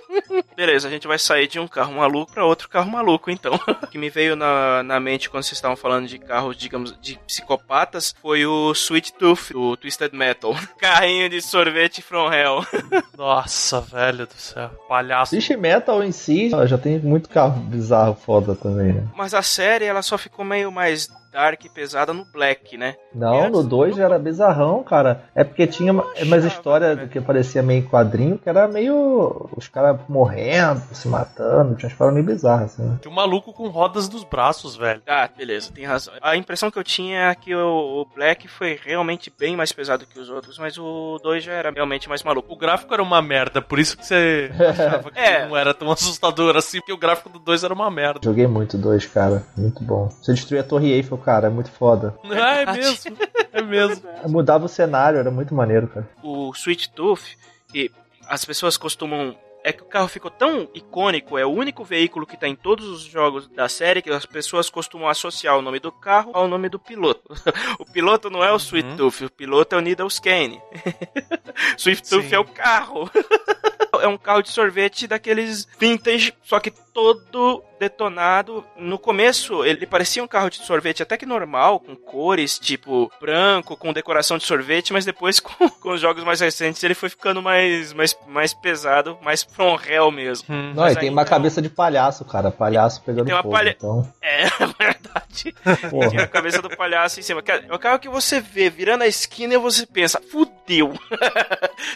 [0.55, 3.59] Beleza, a gente vai sair de um carro maluco pra outro carro maluco, então.
[3.85, 7.17] O que me veio na, na mente quando vocês estavam falando de carros, digamos, de
[7.27, 10.55] psicopatas, foi o Sweet Tooth, do Twisted Metal.
[10.77, 12.65] Carrinho de sorvete from hell.
[13.17, 14.69] Nossa, velho do céu.
[14.87, 15.35] Palhaço.
[15.35, 19.03] Existe Metal em si, já tem muito carro bizarro foda também, né?
[19.15, 22.95] Mas a série, ela só ficou meio mais dark e pesada no Black, né?
[23.13, 25.23] Não, no 2 já era bizarrão, cara.
[25.35, 29.49] É porque tinha uma- mais história do que parecia meio quadrinho, que era meio.
[29.57, 32.97] os caras morrendo, se matando, tinha umas paradas meio bizarras, assim.
[33.01, 35.01] Tinha um maluco com rodas nos braços, velho.
[35.07, 36.13] Ah, beleza, tem razão.
[36.21, 40.05] A impressão que eu tinha é que o, o Black foi realmente bem mais pesado
[40.05, 42.53] que os outros, mas o 2 já era realmente mais maluco.
[42.53, 45.45] O gráfico era uma merda, por isso que você achava que É.
[45.47, 48.19] não era tão assustador assim, porque o gráfico do 2 era uma merda.
[48.23, 49.43] Joguei muito dois, cara.
[49.57, 50.09] Muito bom.
[50.21, 52.15] Você destruía a Torre Eiffel cara, é muito foda.
[52.31, 53.17] Ah, é mesmo.
[53.51, 54.07] É mesmo.
[54.29, 56.07] Mudava o cenário, era muito maneiro, cara.
[56.23, 57.35] O Sweet Tooth,
[57.69, 57.91] que
[58.27, 62.37] as pessoas costumam é que o carro ficou tão icônico, é o único veículo que
[62.37, 65.91] tá em todos os jogos da série que as pessoas costumam associar o nome do
[65.91, 67.33] carro ao nome do piloto.
[67.79, 68.95] o piloto não é o Sweet Uhum.
[68.97, 70.61] Tooth, o piloto é o Needles Kane.
[71.79, 73.09] Sweet Tooth é o carro.
[73.99, 78.65] é um carro de sorvete daqueles vintage, só que todo detonado.
[78.77, 83.75] No começo, ele parecia um carro de sorvete até que normal, com cores tipo branco,
[83.75, 87.41] com decoração de sorvete, mas depois com, com os jogos mais recentes ele foi ficando
[87.41, 90.47] mais, mais, mais pesado, mais from hell mesmo.
[90.49, 90.71] Hum.
[90.73, 92.49] Não, Mas e tem ainda uma cabeça de palhaço, cara.
[92.49, 93.53] Palhaço pegando tem uma fogo.
[93.53, 94.45] palha- Então, É,
[94.81, 95.53] verdade.
[95.89, 96.09] Porra.
[96.09, 97.41] Tem a cabeça do palhaço em cima.
[97.41, 100.93] Cara, É o carro que você vê virando a esquina e você pensa, fudeu.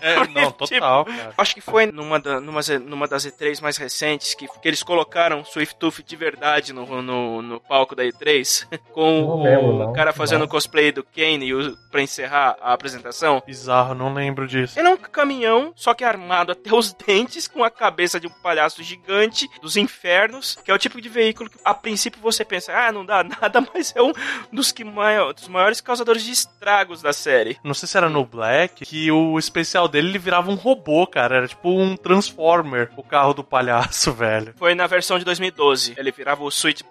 [0.02, 1.34] É, não, total, cara.
[1.38, 5.46] Acho que foi numa, da- numa, numa das E3 mais recentes que, que eles colocaram
[5.46, 10.12] Swift Tooth de verdade no, no, no palco da E3, com Não o lembro, cara
[10.12, 10.48] fazendo Não.
[10.48, 13.40] cosplay do Kane pra encerrar a apresentação.
[13.46, 14.80] Bizarro, não lembro disso.
[14.80, 18.32] Ele é um caminhão, só que armado até os dentes, com a cabeça de um
[18.32, 22.74] palhaço gigante dos infernos, que é o tipo de veículo que a princípio você pensa,
[22.76, 24.12] ah, não dá nada, mas é um
[24.52, 27.60] dos, que maior, dos maiores causadores de estragos da série.
[27.64, 31.36] Não sei se era no Black, que o especial dele ele virava um robô, cara.
[31.38, 34.56] Era tipo um Transformer, o carro do palhaço, velho.
[34.58, 36.86] Foi na versão de 2012, ele virava o Sweet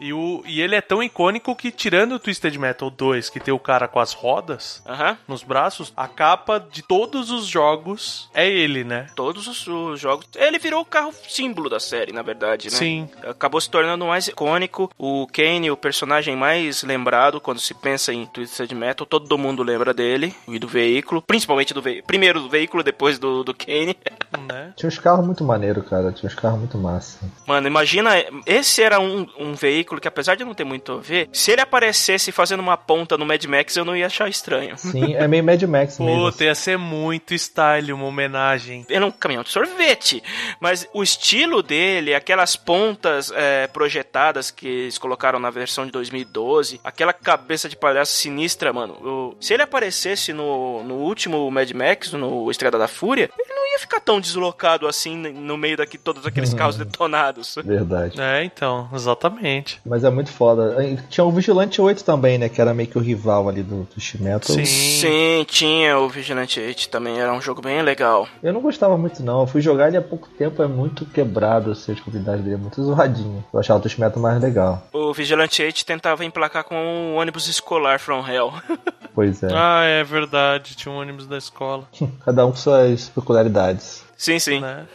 [0.00, 3.54] E, o, e ele é tão icônico que, tirando o Twisted Metal 2, que tem
[3.54, 4.82] o cara com as rodas
[5.28, 9.06] nos braços, a capa de todos os jogos é ele, né?
[9.14, 10.26] Todos os, os jogos.
[10.34, 12.76] Ele virou o carro símbolo da série, na verdade, né?
[12.76, 13.08] Sim.
[13.22, 14.90] Acabou se tornando mais icônico.
[14.98, 19.94] O Kane, o personagem mais lembrado quando se pensa em Twisted Metal, todo mundo lembra
[19.94, 22.06] dele e do veículo, principalmente do veículo.
[22.06, 23.96] Primeiro do veículo, depois do, do Kane.
[24.48, 24.72] né?
[24.76, 26.12] tinha uns carros muito maneiros, cara.
[26.12, 27.18] Tinha uns carros muito massa.
[27.46, 28.12] Mano, imagina,
[28.46, 31.60] esse era um, um veículo que, apesar de não ter muito a ver, se ele
[31.60, 34.76] aparecesse fazendo uma ponta no Mad Max, eu não ia achar estranho.
[34.76, 36.30] Sim, é meio Mad Max mesmo.
[36.30, 38.84] Puta, ia ser muito style, uma homenagem.
[38.90, 40.22] Era um caminhão de sorvete,
[40.60, 46.80] mas o estilo dele, aquelas pontas é, projetadas que eles colocaram na versão de 2012,
[46.82, 48.94] aquela cabeça de palhaço sinistra, mano.
[48.94, 53.72] o- se ele aparecesse no, no último Mad Max, no Estrada da Fúria, ele não
[53.72, 57.54] ia ficar tão deslocado assim no meio daqui todos aqueles carros detonados.
[57.64, 58.20] Verdade.
[58.20, 59.51] É, então, exatamente.
[59.84, 60.76] Mas é muito foda.
[61.08, 62.48] Tinha o Vigilante 8 também, né?
[62.48, 64.54] Que era meio que o rival ali do, do Shimetal.
[64.54, 64.64] Sim.
[64.64, 68.28] Sim, tinha o Vigilante 8 também, era um jogo bem legal.
[68.42, 69.40] Eu não gostava muito, não.
[69.40, 72.58] Eu fui jogar ele há pouco tempo, é muito quebrado assim, a dificuldade dele, é
[72.58, 73.44] muito zoadinho.
[73.52, 74.86] Eu achava o Shimetal mais legal.
[74.92, 78.52] O Vigilante 8 tentava emplacar com o ônibus escolar From Hell.
[79.14, 79.48] Pois é.
[79.52, 81.84] Ah, é verdade, tinha um ônibus da escola,
[82.24, 84.02] Cada um com suas peculiaridades.
[84.22, 84.60] Sim, sim.
[84.60, 84.86] né?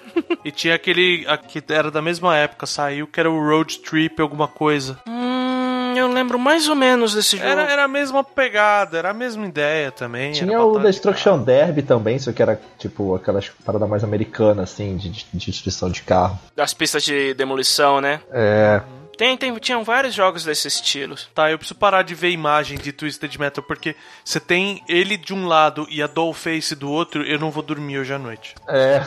[0.43, 4.21] E tinha aquele a que era da mesma época, saiu, que era o Road Trip
[4.21, 4.97] alguma coisa.
[5.07, 7.49] Hum, eu lembro mais ou menos desse jogo.
[7.49, 10.31] Era, era a mesma pegada, era a mesma ideia também.
[10.31, 14.03] Tinha era o batalha de Destruction Derby também, só que era tipo aquelas paradas mais
[14.03, 16.39] americanas, assim, de, de destruição de carro.
[16.55, 18.21] Das pistas de demolição, né?
[18.31, 18.81] É.
[19.17, 21.15] Tem, tem, tinham vários jogos desse estilo.
[21.33, 25.33] Tá, eu preciso parar de ver imagem de Twisted Metal, porque você tem ele de
[25.33, 28.53] um lado e a Dollface do outro, eu não vou dormir hoje à noite.
[28.67, 29.01] É.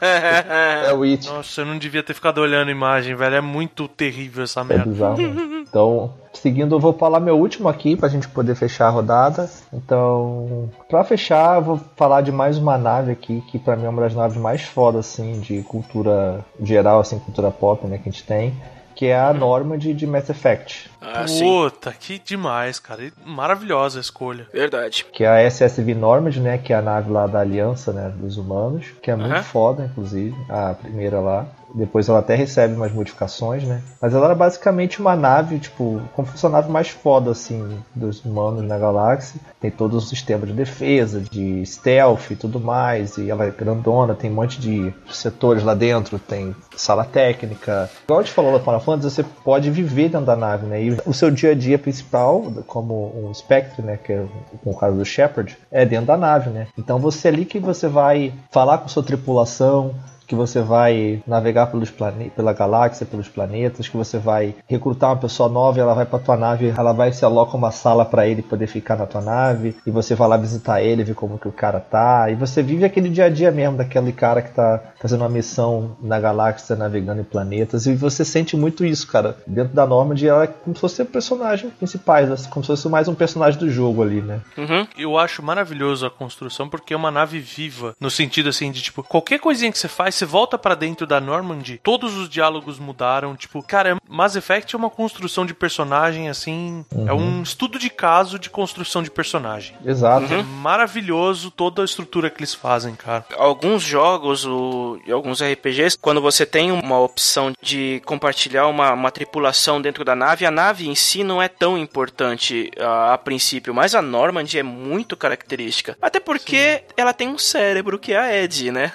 [0.88, 1.26] é o It.
[1.28, 3.34] Nossa, eu não devia ter ficado olhando imagem, velho.
[3.36, 4.84] É muito terrível essa É merda.
[4.90, 5.16] bizarro.
[5.20, 5.64] né?
[5.68, 9.50] Então, seguindo, eu vou falar meu último aqui pra gente poder fechar a rodada.
[9.72, 13.88] Então, pra fechar, eu vou falar de mais uma nave aqui, que pra mim é
[13.88, 18.12] uma das naves mais fodas, assim, de cultura geral, assim, cultura pop, né, que a
[18.12, 18.54] gente tem.
[18.94, 20.90] Que é a Normand de Mass Effect.
[21.00, 21.44] Ah, sim.
[21.44, 23.12] Puta, que demais, cara.
[23.24, 24.46] Maravilhosa a escolha.
[24.52, 25.04] Verdade.
[25.12, 28.36] Que é a SSV Normand, né, que é a nave lá da Aliança, né, dos
[28.36, 28.86] humanos.
[29.02, 31.46] Que é muito foda, inclusive, a primeira lá.
[31.74, 33.82] Depois ela até recebe umas modificações, né?
[34.00, 37.78] Mas ela era basicamente uma nave, tipo, como se fosse a nave mais foda, assim,
[37.94, 39.40] dos humanos na galáxia.
[39.60, 43.18] Tem todo o sistema de defesa, de stealth e tudo mais.
[43.18, 47.90] E ela é grandona, tem um monte de setores lá dentro, tem sala técnica.
[48.04, 50.82] Igual a gente falou lá Final Fantasy, você pode viver dentro da nave, né?
[50.82, 53.96] E o seu dia a dia principal, como um Spectre, né?
[53.96, 54.24] Que é
[54.64, 56.68] o caso do Shepard, é dentro da nave, né?
[56.78, 59.94] Então você é ali que você vai falar com sua tripulação,
[60.26, 61.92] que você vai navegar pelos
[62.34, 66.36] pela galáxia, pelos planetas, que você vai recrutar uma pessoa nova, ela vai para tua
[66.36, 69.90] nave, ela vai se aloca uma sala para ele poder ficar na tua nave, e
[69.90, 73.08] você vai lá visitar ele, ver como que o cara tá, e você vive aquele
[73.08, 77.24] dia a dia mesmo daquele cara que tá fazendo uma missão na galáxia, navegando em
[77.24, 79.36] planetas, e você sente muito isso, cara.
[79.46, 82.88] Dentro da Normand, ela é como se fosse o personagem principal, assim, como se fosse
[82.88, 84.40] mais um personagem do jogo ali, né?
[84.56, 84.86] Uhum.
[84.96, 89.02] Eu acho maravilhoso a construção porque é uma nave viva, no sentido assim de tipo,
[89.02, 92.78] qualquer coisinha que você faz, mas você volta para dentro da Normandy, todos os diálogos
[92.78, 93.34] mudaram.
[93.34, 96.84] Tipo, cara, Mass Effect é uma construção de personagem assim.
[97.06, 99.74] É um estudo de caso de construção de personagem.
[99.84, 100.32] Exato.
[100.32, 103.24] É maravilhoso toda a estrutura que eles fazem, cara.
[103.36, 109.10] alguns jogos o, e alguns RPGs, quando você tem uma opção de compartilhar uma, uma
[109.10, 113.74] tripulação dentro da nave, a nave em si não é tão importante a, a princípio,
[113.74, 115.96] mas a Normand é muito característica.
[116.00, 118.92] Até porque ela tem um cérebro que é a Ed, né?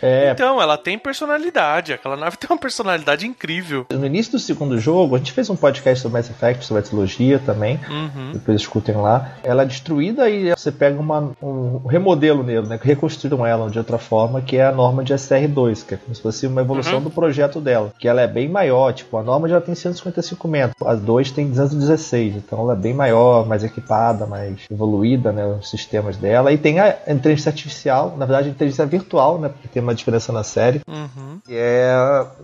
[0.00, 1.92] É, Então, ela tem personalidade.
[1.92, 3.86] Aquela nave tem uma personalidade incrível.
[3.90, 6.86] no início do segundo jogo, a gente fez um podcast sobre Mass Effect, sobre a
[6.86, 7.80] trilogia também.
[7.88, 8.32] Uhum.
[8.32, 9.32] Depois escutem lá.
[9.42, 12.78] Ela é destruída e você pega uma, um remodelo nele, né?
[12.80, 16.22] Reconstruíram ela de outra forma, que é a norma de SR2, que é como se
[16.22, 17.92] fosse uma evolução do projeto dela.
[17.98, 21.48] Que ela é bem maior, tipo, a norma já tem 155 metros, a 2 tem
[21.48, 25.46] 216, então ela é bem maior, mais equipada, mais evoluída, né?
[25.46, 26.52] Os sistemas dela.
[26.52, 29.48] E tem a inteligência artificial, na verdade, a inteligência virtual, né?
[29.48, 30.80] Porque tem uma diferença na série.
[30.86, 31.40] Uhum.
[31.46, 31.94] Que é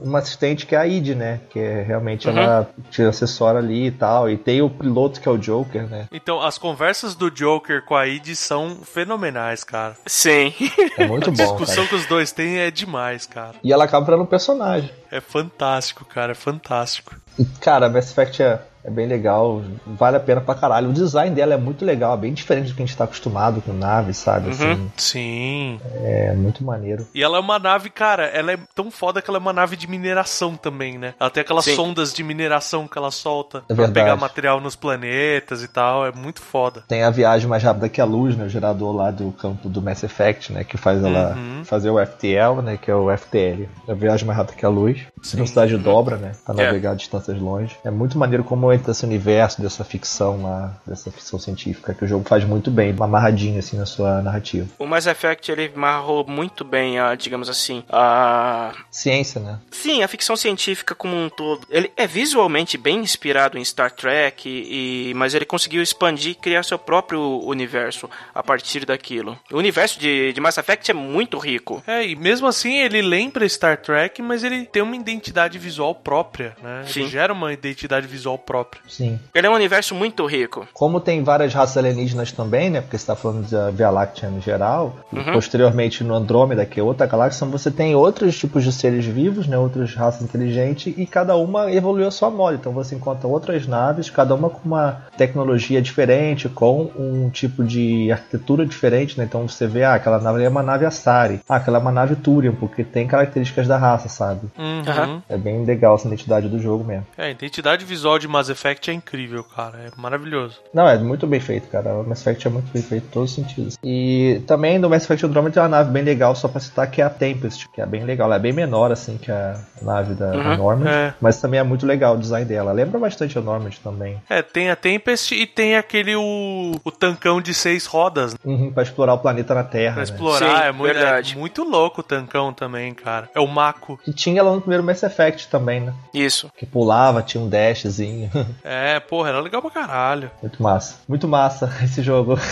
[0.02, 1.40] uma assistente que é a id, né?
[1.50, 4.30] Que é realmente ela te assessora ali e tal.
[4.30, 6.06] E tem o piloto que é o Joker, né?
[6.12, 9.96] Então, as conversas do Joker com a Id são fenomenais, cara.
[10.06, 10.52] Sim.
[10.96, 11.36] É muito A bom.
[11.36, 11.88] discussão Cara.
[11.88, 13.54] que os dois têm é demais, cara.
[13.62, 14.90] E ela acaba virando um personagem.
[15.10, 16.32] É fantástico, cara.
[16.32, 17.14] É fantástico.
[17.38, 20.90] E, cara, Mass Effect é, é bem legal, vale a pena pra caralho.
[20.90, 23.60] O design dela é muito legal, é bem diferente do que a gente tá acostumado
[23.60, 24.50] com naves, sabe?
[24.50, 25.80] Assim, Sim.
[26.02, 27.06] é muito maneiro.
[27.14, 29.76] E ela é uma nave, cara, ela é tão foda que ela é uma nave
[29.76, 31.14] de mineração também, né?
[31.20, 31.76] Ela tem aquelas Sim.
[31.76, 33.92] sondas de mineração que ela solta É pra verdade.
[33.92, 36.06] pegar material nos planetas e tal.
[36.06, 36.82] É muito foda.
[36.88, 38.44] Tem a viagem mais rápida que a luz, né?
[38.44, 40.64] O gerador lá do campo do Mass Effect, né?
[40.64, 41.64] Que faz ela Uhum.
[41.64, 42.76] fazer o FTL, né?
[42.80, 43.68] Que é o FTL.
[43.88, 45.00] A viagem mais rápida que a luz.
[45.34, 46.32] Velocidade dobra, né?
[46.44, 46.64] Pra É.
[46.66, 47.76] navegar a distâncias longe.
[47.84, 52.08] É muito maneiro como entra esse universo dessa ficção lá, dessa ficção científica, que o
[52.08, 54.66] jogo faz muito bem, amarradinho assim na sua narrativa.
[54.78, 59.58] O Mass Effect ele marrou muito bem a, digamos assim, a Ciência, né?
[59.70, 61.66] Sim, a ficção científica como um todo.
[61.70, 66.62] Ele é visualmente bem inspirado em Star Trek, e, mas ele conseguiu expandir e criar
[66.62, 69.38] seu próprio universo a partir daquilo.
[69.50, 71.82] O universo de, de Mass Effect é muito rico.
[71.86, 76.56] É, e mesmo assim ele lembra Star Trek, mas ele tem uma identidade visual própria,
[76.62, 76.84] né?
[76.86, 77.00] Sim.
[77.00, 78.59] Ele gera uma identidade visual própria.
[78.88, 79.18] Sim.
[79.34, 80.66] Ele é um universo muito rico.
[80.72, 82.80] Como tem várias raças alienígenas também, né?
[82.80, 85.32] Porque você está falando da Via Láctea em geral, e Uhum.
[85.32, 89.56] posteriormente no Andrômeda, que é outra galáxia, você tem outros tipos de seres vivos, né?
[89.58, 92.56] Outras raças inteligentes, e cada uma evoluiu a sua moda.
[92.56, 98.10] Então você encontra outras naves, cada uma com uma tecnologia diferente, com um tipo de
[98.12, 99.24] arquitetura diferente, né?
[99.24, 102.16] Então você vê, ah, aquela nave é uma nave Asari, ah, aquela é uma nave
[102.16, 104.48] Turian, porque tem características da raça, sabe?
[104.58, 105.22] Uhum.
[105.28, 107.06] É bem legal essa identidade do jogo mesmo.
[107.16, 109.78] É, a identidade visual de Mass Effect é incrível, cara.
[109.78, 110.58] É maravilhoso.
[110.74, 111.94] Não, é muito bem feito, cara.
[111.94, 113.78] O Mass Effect é muito bem feito em todos os sentidos.
[113.82, 117.00] E também no Mass Effect Andromeda tem uma nave bem legal, só pra citar, que
[117.00, 118.26] é a Tempest, que é bem legal.
[118.26, 121.14] Ela é bem menor, assim, que a nave da, da Uhum, Normand, é.
[121.20, 122.72] mas também é muito legal o design dela.
[122.72, 124.20] Lembra bastante a Normand também.
[124.28, 128.72] É, tem a Tempest e tem aquele o, o tancão de seis rodas né, Uhum,
[128.72, 130.10] pra explorar o planeta na Terra, pra né?
[130.10, 130.38] explorar.
[130.62, 131.36] Sim, é, muito, é verdade.
[131.38, 133.28] muito louco o tancão também, cara.
[133.34, 133.98] É o Mako.
[134.04, 135.92] Que tinha lá no primeiro Mass Effect também, né?
[136.14, 136.50] Isso.
[136.56, 138.30] Que pulava, tinha um dashzinho.
[138.64, 140.30] É, porra, era legal pra caralho.
[140.42, 140.96] muito massa.
[141.08, 142.38] Muito massa esse jogo.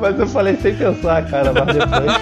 [0.00, 2.12] Mas eu falei sem pensar, cara, mas depois...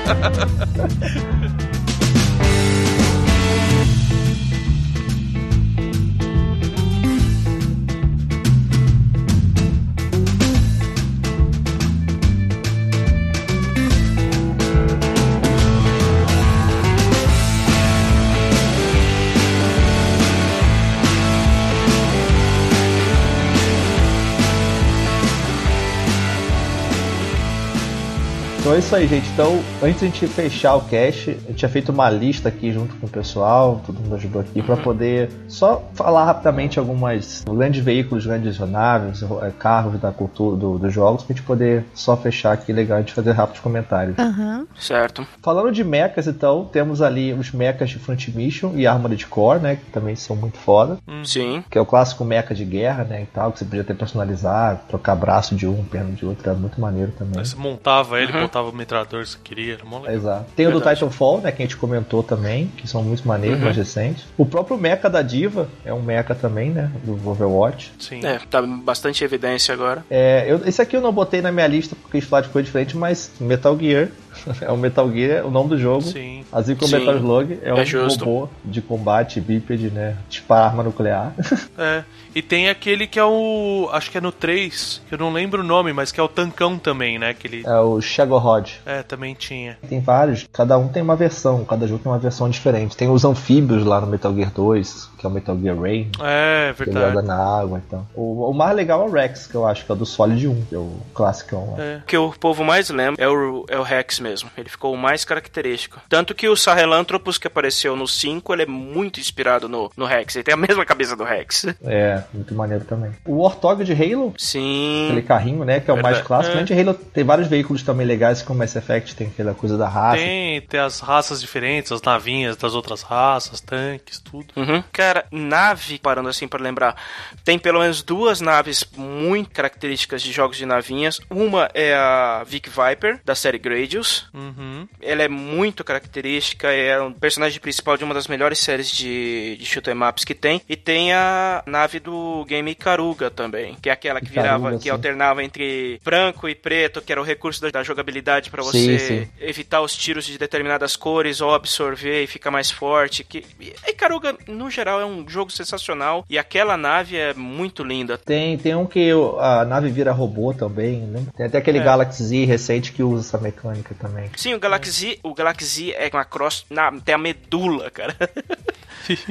[28.72, 29.30] Então é isso aí, gente.
[29.30, 32.94] Então, antes de a gente fechar o cast, eu tinha feito uma lista aqui junto
[32.96, 38.24] com o pessoal, todo mundo ajudou aqui, para poder só falar rapidamente algumas grandes veículos,
[38.24, 42.72] grandes naves, eh, carros da cultura do- dos jogos, pra gente poder só fechar aqui,
[42.72, 44.18] legal, a gente fazer rápidos comentários.
[44.18, 44.66] Aham.
[44.78, 45.26] Certo.
[45.42, 49.76] Falando de mechas, então, temos ali os mechas de Front Mission e Armored Core, né,
[49.76, 51.62] que também são muito foda, Sim.
[51.70, 54.80] que é o clássico mecha de guerra, né, e tal, que você podia ter personalizado,
[54.88, 57.44] trocar braço de um, perna de outro, era muito maneiro também.
[57.44, 58.40] Você montava ele, Uhum.
[58.40, 59.78] botava o metralhador se queria.
[60.04, 60.14] Era.
[60.14, 60.46] Exato.
[60.56, 60.98] Tem o do Verdade.
[61.00, 63.64] Titanfall, né, que a gente comentou também, que são muito maneiros, Uhum.
[63.64, 64.24] mais recentes.
[64.36, 67.92] O próprio mecha da Diva é um mecha também, né, do Overwatch.
[67.98, 68.24] Sim.
[68.24, 70.04] É, tá bastante evidência agora.
[70.10, 72.64] É, eu, esse aqui eu não botei na minha lista porque quis falar de coisa
[72.66, 74.08] diferente, mas Metal Gear
[74.60, 76.02] É o Metal Gear, o nome do jogo.
[76.02, 76.44] Sim.
[76.52, 78.24] Assim como Sim, Metal Slug é um é justo.
[78.24, 80.16] robô de combate bípede, né?
[80.28, 81.32] Tipo arma nuclear.
[81.78, 82.04] É.
[82.34, 83.88] E tem aquele que é o.
[83.92, 86.28] Acho que é no 3, que eu não lembro o nome, mas que é o
[86.28, 87.34] Tancão também, né?
[87.34, 87.62] Que ele.
[87.66, 88.80] É o Shagorod.
[88.86, 89.78] É, também tinha.
[89.88, 92.96] Tem vários, cada um tem uma versão, cada jogo tem uma versão diferente.
[92.96, 96.72] Tem os anfíbios lá no Metal Gear 2, que é o Metal Gear Rain, É,
[96.76, 97.26] que verdade.
[97.26, 98.06] na água então.
[98.14, 100.46] O, o mais legal é o Rex, que eu acho que é o do Solid
[100.48, 101.74] 1, que é o clássico.
[101.78, 101.98] É.
[101.98, 104.31] O que o povo mais lembra é o, é o Rex mesmo.
[104.56, 106.00] Ele ficou o mais característico.
[106.08, 110.36] Tanto que o Sahelanthropus que apareceu no 5, ele é muito inspirado no, no Rex.
[110.36, 111.66] Ele tem a mesma cabeça do Rex.
[111.84, 113.12] É, muito maneiro também.
[113.24, 115.06] O Warthog de Halo, Sim.
[115.06, 116.26] aquele carrinho, né, que é o mais Verdade.
[116.26, 116.52] clássico.
[116.52, 116.54] É.
[116.56, 119.88] Além de Halo, tem vários veículos também legais, como Mass Effect, tem aquela coisa da
[119.88, 120.18] raça.
[120.18, 124.46] Tem, tem as raças diferentes, as navinhas das outras raças, tanques, tudo.
[124.56, 124.82] Uhum.
[124.92, 126.96] Cara, nave, parando assim pra lembrar,
[127.44, 131.20] tem pelo menos duas naves muito características de jogos de navinhas.
[131.30, 134.21] Uma é a Vic Viper, da série Gradius.
[134.32, 134.86] Uhum.
[135.00, 139.64] Ela é muito característica, é um personagem principal de uma das melhores séries de, de
[139.64, 140.60] shoot 'em ups que tem.
[140.68, 144.90] E tem a nave do game Ikaruga também, que é aquela que virava, que sim.
[144.90, 149.28] alternava entre branco e preto, que era o recurso da, da jogabilidade Sim, você sim.
[149.40, 153.24] evitar os tiros de determinadas cores ou absorver e ficar mais forte.
[153.24, 157.82] Que e a Ikaruga, no geral, é um jogo sensacional e aquela nave é muito
[157.82, 158.18] linda.
[158.18, 161.22] Tem, tem um que a nave vira robô também, né?
[161.36, 161.82] Tem até aquele É.
[161.82, 164.11] Galaxy Z recente que usa essa mecânica também.
[164.36, 168.14] Sim, o Galaxy, o Galaxy é uma cross, na, tem a medula, cara.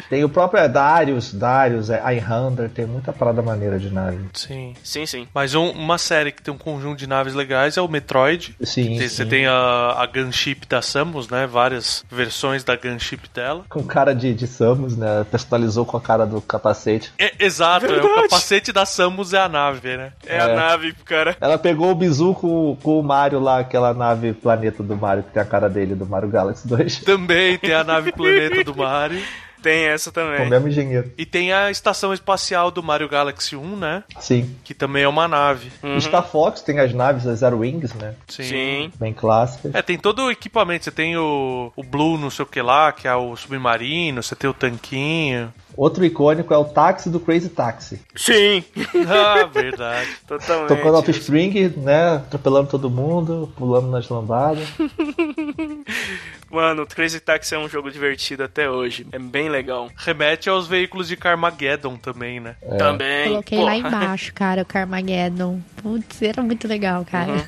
[0.09, 4.19] Tem o próprio Darius, Darius, é, Einhander, tem muita parada maneira de nave.
[4.33, 4.73] Sim.
[4.83, 5.27] sim, sim.
[5.33, 8.53] Mas um- uma série que tem um conjunto de naves legais é o Metroid.
[8.63, 9.07] Sim, Tem- sim.
[9.09, 11.47] Você tem a, a Gunship da Samus, né?
[11.47, 13.63] Várias versões da Gunship dela.
[13.69, 15.25] Com cara de, de Samus, né?
[15.31, 17.13] Personalizou com a cara do capacete.
[17.17, 20.11] É, exato, é, o capacete da Samus é a nave, né?
[20.25, 20.55] É, a É.
[20.55, 21.37] nave, cara.
[21.39, 25.31] Ela pegou o bizu com, com o Mario lá, aquela nave planeta do Mario, que
[25.31, 26.99] tem a cara dele, do Mario Galaxy 2.
[26.99, 29.21] Também tem a nave planeta do Mario.
[29.61, 30.49] Tem essa Com o também.
[30.49, 31.11] mesmo engenheiro.
[31.17, 34.03] E tem a estação espacial do Mario Galaxy 1, né?
[34.19, 34.55] Sim.
[34.63, 35.71] Que também é uma nave.
[35.83, 35.99] Uhum.
[36.01, 38.15] Star Fox tem as naves, as Zero Wings, né?
[38.27, 38.43] Sim.
[38.43, 38.91] Sim.
[38.99, 39.73] Bem clássicas.
[39.75, 40.85] É, tem todo o equipamento.
[40.85, 44.21] Você tem o, o Blue, não sei o que lá, que é o submarino.
[44.23, 45.53] Você tem o tanquinho.
[45.77, 48.01] Outro icônico é o táxi do Crazy Taxi.
[48.15, 48.63] Sim,
[49.07, 50.09] Ah, verdade.
[50.27, 50.67] totalmente.
[50.67, 52.15] Tocando offspring, né?
[52.17, 54.67] Atropelando todo mundo, pulando nas lambadas.
[56.51, 59.07] Mano, Crazy Taxi é um jogo divertido até hoje.
[59.11, 59.89] É bem legal.
[59.95, 62.55] Remete aos veículos de Carmageddon também, né?
[62.77, 63.29] Também.
[63.29, 65.59] Coloquei Pô, lá embaixo, cara, o Carmageddon.
[65.81, 67.31] Putz, era muito legal, cara.
[67.31, 67.43] Uhum.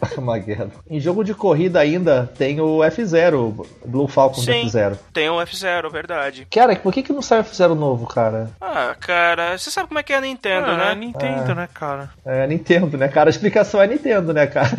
[0.16, 0.70] Armageddon.
[0.88, 4.66] Em jogo de corrida ainda tem o F0, o Blue Falcon do Sim.
[4.66, 4.98] F0.
[5.12, 6.46] Tem o F-Zero, verdade.
[6.50, 8.50] Cara, por que, que não sai o F0 novo, cara?
[8.60, 10.92] Ah, cara, você sabe como é que é a Nintendo, Ah, né?
[10.92, 12.10] é Nintendo, né, cara?
[12.24, 13.28] É Nintendo, né, cara?
[13.28, 14.70] A explicação é Nintendo, né, cara?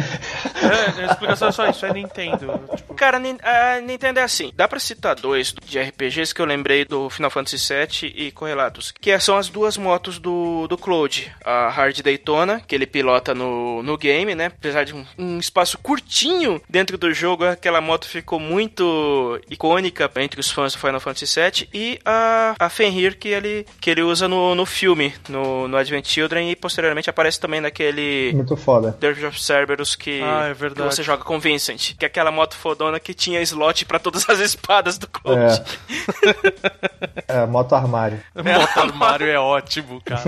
[0.61, 2.59] É, a explicação é só isso, é Nintendo.
[2.75, 4.51] Tipo, Cara, a Nintendo é assim.
[4.55, 8.91] Dá pra citar dois de RPGs que eu lembrei do Final Fantasy VII e Correlatos.
[8.99, 11.31] Que são as duas motos do, do Cloud.
[11.43, 14.47] A Hard Daytona, que ele pilota no, no game, né?
[14.47, 20.39] Apesar de um, um espaço curtinho dentro do jogo, aquela moto ficou muito icônica entre
[20.39, 21.69] os fãs do Final Fantasy VII.
[21.73, 26.07] E a, a Fenrir, que ele, que ele usa no, no filme, no, no Advent
[26.07, 26.49] Children.
[26.49, 28.31] E posteriormente aparece também naquele...
[28.33, 28.97] Muito foda.
[28.99, 31.95] Dirge of Cerberus que, Ah, é que você joga com Vincent.
[31.97, 35.61] Que é aquela moto fodona que tinha slot pra todas as espadas do Cloud.
[37.27, 38.19] É, moto armário.
[38.35, 40.21] Moto armário é ótimo, cara.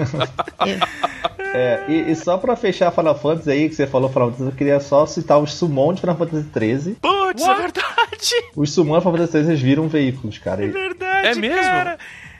[1.54, 4.56] É, e, e só pra fechar Final Fantasy aí, que você falou Final Fantasy, eu
[4.56, 6.96] queria só citar os Summon de Final Fantasy XIII.
[6.96, 8.36] Putz, é verdade.
[8.56, 10.64] Os Summon de Final Fantasy XIII viram veículos, cara.
[10.64, 11.62] É E- verdade, É mesmo?
[11.62, 11.98] cara.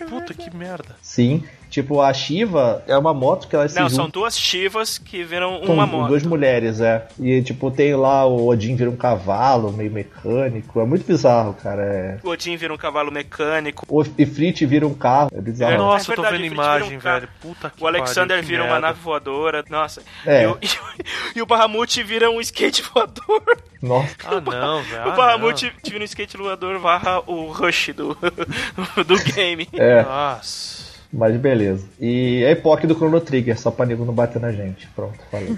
[0.10, 0.96] Puta que merda.
[1.02, 1.44] Sim.
[1.70, 5.24] Tipo, a Shiva é uma moto que ela se Não, junta são duas chivas que
[5.24, 6.08] viram uma moto.
[6.08, 7.06] duas mulheres, é.
[7.20, 10.80] E, tipo, tem lá o Odin vira um cavalo, meio mecânico.
[10.80, 11.82] É muito bizarro, cara.
[11.84, 12.18] É...
[12.24, 13.86] O Odin vira um cavalo mecânico.
[13.90, 15.30] O Ifrit vira um carro.
[15.34, 15.74] É bizarro.
[15.74, 17.20] É, Nossa, é eu tô verdade, vendo um imagem, carro.
[17.20, 17.30] velho.
[17.42, 18.88] Puta que O Alexander pariu, que vira uma merda.
[18.88, 19.64] nave voadora.
[19.70, 20.02] Nossa.
[20.26, 20.44] É.
[20.44, 21.04] E, o, e, o-
[21.38, 23.44] e o Bahamut vira um skate voador.
[23.82, 24.16] Nossa.
[24.26, 25.06] Ah, não, velho.
[25.08, 28.18] o ah, Bahamut vira um skate voador barra o Rush do,
[29.06, 29.68] do game.
[29.74, 30.02] É.
[30.04, 30.77] Nossa.
[31.18, 31.84] Mas beleza.
[32.00, 34.88] E a Epoch do Chrono Trigger, só pra nego não bater na gente.
[34.96, 35.50] Pronto, falei.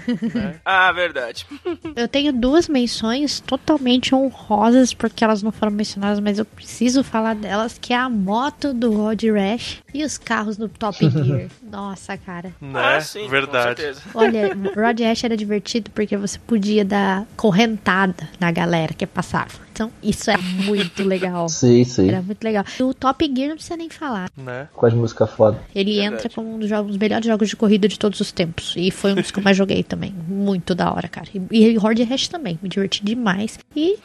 [0.64, 1.46] Ah, verdade.
[1.94, 7.34] Eu tenho duas menções totalmente honrosas, porque elas não foram mencionadas, mas eu preciso falar
[7.34, 11.48] delas, que é a moto do Rod Rash e os carros do Top Gear.
[11.70, 12.52] Nossa, cara.
[12.60, 12.96] Né?
[12.96, 13.82] ah, sim, verdade.
[14.14, 19.70] Olha, Rod Rash era divertido porque você podia dar correntada na galera que passava.
[19.80, 21.48] Então, isso é muito legal.
[21.48, 22.08] Sim, sim.
[22.08, 22.64] Era muito legal.
[22.80, 24.28] O Top Gear não precisa nem falar.
[24.36, 24.68] Né?
[24.74, 25.58] Com as músicas foda.
[25.74, 26.14] Ele Verdade.
[26.14, 28.74] entra como um dos, jogos, um dos melhores jogos de corrida de todos os tempos.
[28.76, 30.14] E foi um dos que eu mais joguei também.
[30.28, 31.28] Muito da hora, cara.
[31.50, 32.58] E, e Horde Hash também.
[32.62, 33.58] Me diverti demais.
[33.74, 33.98] E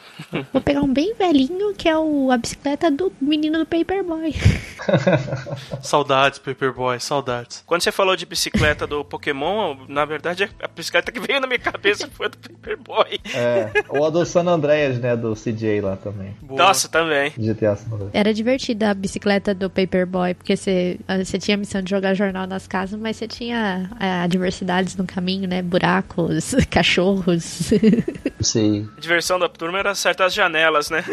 [0.50, 4.34] vou pegar um bem velhinho, que é o, a bicicleta do menino do Paperboy.
[5.82, 7.55] Saudades, Paperboy, saudades.
[7.64, 11.58] Quando você falou de bicicleta do Pokémon, na verdade a bicicleta que veio na minha
[11.58, 13.20] cabeça foi a do Paperboy.
[13.34, 13.70] É.
[13.88, 15.16] Ou a do San Andreas, né?
[15.16, 16.36] Do CJ lá também.
[16.42, 16.62] Boa.
[16.62, 17.30] Nossa, também.
[17.36, 18.10] GTA San Andreas.
[18.12, 22.46] Era divertida a bicicleta do Paperboy, porque você, você tinha a missão de jogar jornal
[22.46, 25.62] nas casas, mas você tinha é, adversidades no caminho, né?
[25.62, 27.70] Buracos, cachorros.
[28.40, 28.88] Sim.
[28.96, 31.04] A diversão da turma era acertar as janelas, né?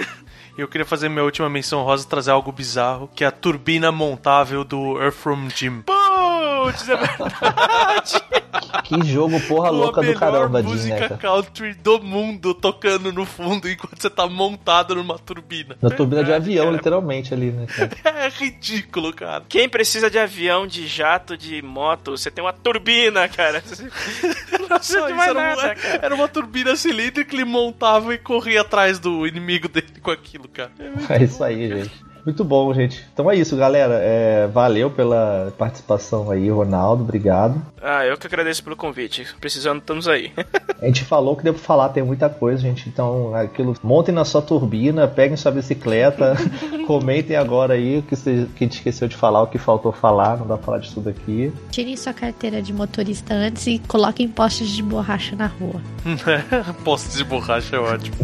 [0.57, 3.31] E eu queria fazer minha última menção rosa e trazer algo bizarro, que é a
[3.31, 5.81] turbina montável do Earthworm Jim.
[5.81, 8.23] Putz, é verdade.
[8.84, 11.17] Que jogo porra a louca do caramba, música né, cara?
[11.17, 15.77] country do mundo tocando no fundo enquanto você tá montado numa turbina.
[15.81, 16.77] Na turbina de avião, cara.
[16.77, 17.91] literalmente, ali, né, cara?
[18.23, 19.43] É ridículo, cara.
[19.47, 23.63] Quem precisa de avião, de jato, de moto, você tem uma turbina, cara.
[24.59, 25.99] Não precisa Só de isso, mais era, nada, uma, cara.
[26.01, 30.43] era uma turbina cilíndrica que ele montava e corria atrás do inimigo dele com aquilo,
[30.49, 30.72] cara.
[31.10, 32.12] É isso aí, gente.
[32.25, 33.03] Muito bom, gente.
[33.13, 33.95] Então é isso, galera.
[34.01, 37.03] É, valeu pela participação aí, Ronaldo.
[37.03, 37.61] Obrigado.
[37.81, 39.27] Ah, eu que agradeço pelo convite.
[39.41, 40.31] Precisando, estamos aí.
[40.81, 42.87] A gente falou que deu pra falar, tem muita coisa, gente.
[42.87, 43.75] Então, aquilo.
[43.83, 46.35] Montem na sua turbina, peguem sua bicicleta,
[46.87, 49.91] comentem agora aí o que, você, que a gente esqueceu de falar, o que faltou
[49.91, 50.37] falar.
[50.37, 51.51] Não dá pra falar de tudo aqui.
[51.71, 55.81] Tirem sua carteira de motorista antes e coloquem postes de borracha na rua.
[56.83, 58.15] Posto de borracha é ótimo.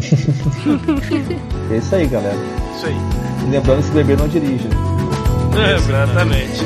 [1.70, 2.36] É isso aí, galera.
[2.76, 2.96] Isso aí.
[3.50, 4.68] Lembrando beber não dirige.
[5.76, 6.64] Exatamente.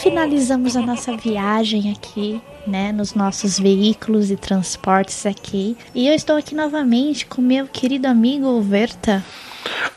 [0.00, 5.76] Finalizamos a nossa viagem aqui, né, nos nossos veículos e transportes aqui.
[5.94, 9.24] E eu estou aqui novamente com meu querido amigo Verta.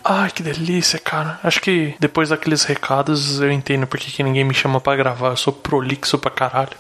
[0.04, 1.40] Ai, que delícia, cara.
[1.42, 5.30] Acho que depois daqueles recados eu entendo porque que ninguém me chama pra gravar.
[5.30, 6.72] Eu sou prolixo pra caralho.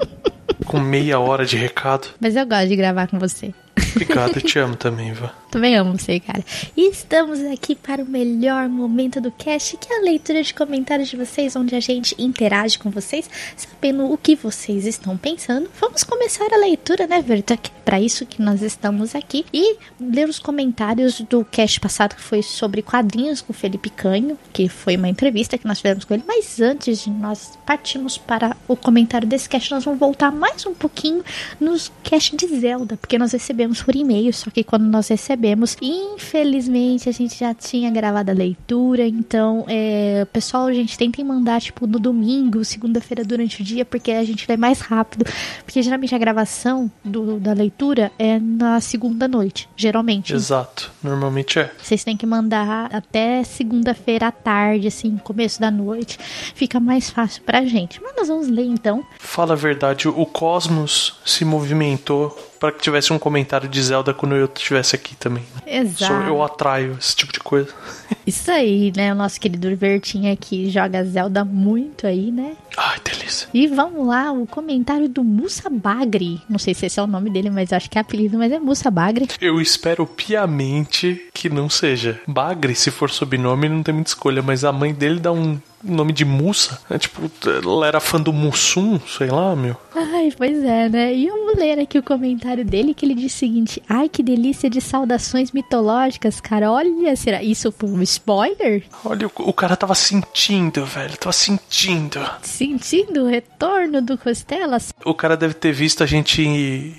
[0.66, 2.08] Com meia hora de recado.
[2.20, 3.54] Mas eu gosto de gravar com você.
[4.02, 5.30] Obrigado, te amo também, Ivan.
[5.50, 6.44] Também amo você, cara.
[6.76, 11.08] E estamos aqui para o melhor momento do cast, que é a leitura de comentários
[11.08, 15.68] de vocês, onde a gente interage com vocês, sabendo o que vocês estão pensando.
[15.80, 17.56] Vamos começar a leitura, né, Verta?
[17.56, 19.46] Que é Para isso que nós estamos aqui.
[19.52, 24.38] E ler os comentários do cast passado, que foi sobre quadrinhos com o Felipe Canho,
[24.52, 26.24] que foi uma entrevista que nós fizemos com ele.
[26.26, 30.74] Mas antes de nós partirmos para o comentário desse cast, nós vamos voltar mais um
[30.74, 31.24] pouquinho
[31.58, 37.08] nos cast de Zelda, porque nós recebemos por e-mail, só que quando nós recebemos, infelizmente
[37.08, 41.86] a gente já tinha gravado a leitura, então é, pessoal, a gente tentem mandar tipo
[41.86, 45.24] no domingo, segunda-feira durante o dia, porque a gente lê mais rápido,
[45.64, 50.34] porque geralmente a gravação do, da leitura é na segunda noite, geralmente.
[50.34, 50.92] Exato.
[51.02, 51.72] Normalmente é.
[51.82, 56.18] Vocês têm que mandar até segunda-feira à tarde, assim, começo da noite.
[56.54, 58.02] Fica mais fácil pra gente.
[58.02, 59.02] Mas nós vamos ler então.
[59.18, 64.34] Fala a verdade, o Cosmos se movimentou para que tivesse um comentário de Zelda quando
[64.34, 65.44] eu estivesse aqui também.
[65.66, 66.28] Exato.
[66.28, 67.72] Eu atraio esse tipo de coisa.
[68.26, 69.12] Isso aí, né?
[69.12, 72.56] O nosso querido Vertinho aqui joga Zelda muito aí, né?
[72.76, 73.48] Ai, delícia.
[73.52, 76.40] E vamos lá, o comentário do Musa Bagri.
[76.48, 78.58] Não sei se esse é o nome dele, mas acho que é apelido, mas é
[78.58, 79.28] Musa Bagri.
[79.40, 82.20] Eu espero piamente que não seja.
[82.26, 86.12] Bagre, se for sobrenome, não tem muita escolha, mas a mãe dele dá um nome
[86.12, 86.78] de Musa.
[86.90, 89.76] É tipo, ela era fã do Mussum, sei lá, meu.
[89.94, 91.14] Ai, pois é, né?
[91.14, 94.22] E eu vou ler aqui o comentário dele que ele diz o seguinte: Ai, que
[94.22, 96.70] delícia de saudações mitológicas, cara.
[96.70, 98.84] Olha, será isso foi um spoiler?
[99.04, 101.16] Olha, o, o cara tava sentindo, velho.
[101.16, 102.20] Tava sentindo.
[102.42, 104.92] Sentindo o retorno do Costelas?
[105.04, 106.42] O cara deve ter visto a gente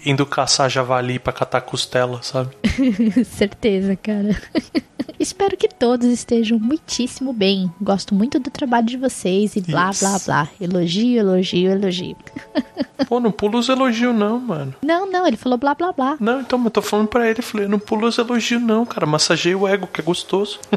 [0.05, 2.55] indo caçar javali pra catar costela, sabe?
[3.25, 4.39] Certeza, cara.
[5.19, 7.69] Espero que todos estejam muitíssimo bem.
[7.81, 10.05] Gosto muito do trabalho de vocês e blá Isso.
[10.05, 10.49] blá blá.
[10.61, 12.15] Elogio, elogio, elogio.
[13.07, 14.75] Pô, não pula os elogios não, mano.
[14.81, 16.17] Não, não, ele falou blá blá blá.
[16.19, 19.05] Não, então, eu tô falando pra ele, falei, não pula os elogios não, cara.
[19.05, 20.59] Massageia o ego, que é gostoso.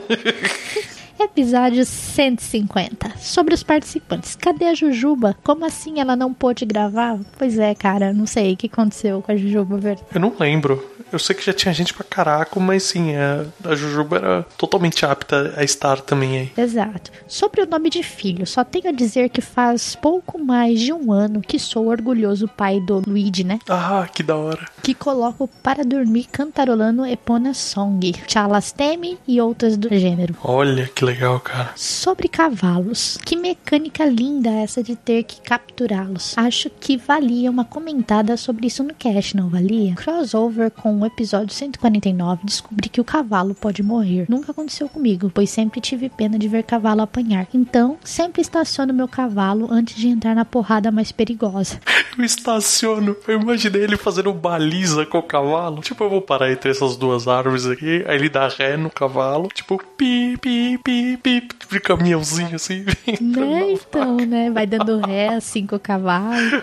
[1.21, 3.17] Episódio 150.
[3.19, 4.35] Sobre os participantes.
[4.35, 5.37] Cadê a Jujuba?
[5.45, 7.19] Como assim ela não pôde gravar?
[7.39, 10.01] Pois é, cara, não sei o que aconteceu com a Jujuba, velho.
[10.13, 10.85] Eu não lembro.
[11.13, 15.05] Eu sei que já tinha gente pra caraco, mas sim, a, a Jujuba era totalmente
[15.05, 16.53] apta a estar também aí.
[16.57, 17.11] Exato.
[17.29, 21.13] Sobre o nome de filho, só tenho a dizer que faz pouco mais de um
[21.13, 23.59] ano que sou orgulhoso pai do Luigi, né?
[23.69, 24.67] Ah, que da hora.
[24.83, 30.35] Que coloco para dormir cantarolando Epona Song, Chalasteme e outras do gênero.
[30.43, 31.73] Olha que legal, cara.
[31.77, 36.37] Sobre cavalos, que mecânica linda essa de ter que capturá-los.
[36.39, 39.95] Acho que valia uma comentada sobre isso no cast, não valia?
[39.95, 44.27] Crossover com episódio 149, descobri que o cavalo pode morrer.
[44.29, 47.47] Nunca aconteceu comigo, pois sempre tive pena de ver cavalo apanhar.
[47.53, 51.81] Então, sempre estaciono meu cavalo antes de entrar na porrada mais perigosa.
[52.17, 53.17] Eu estaciono.
[53.27, 55.81] Eu imaginei ele fazendo baliza com o cavalo.
[55.81, 58.05] Tipo, eu vou parar entre essas duas árvores aqui.
[58.07, 59.49] Aí ele dá ré no cavalo.
[59.49, 61.49] Tipo, pi, pi, pi, pi.
[61.71, 62.85] De caminhãozinho assim.
[63.23, 64.51] Né, então, né?
[64.51, 66.63] Vai dando ré assim com o cavalo.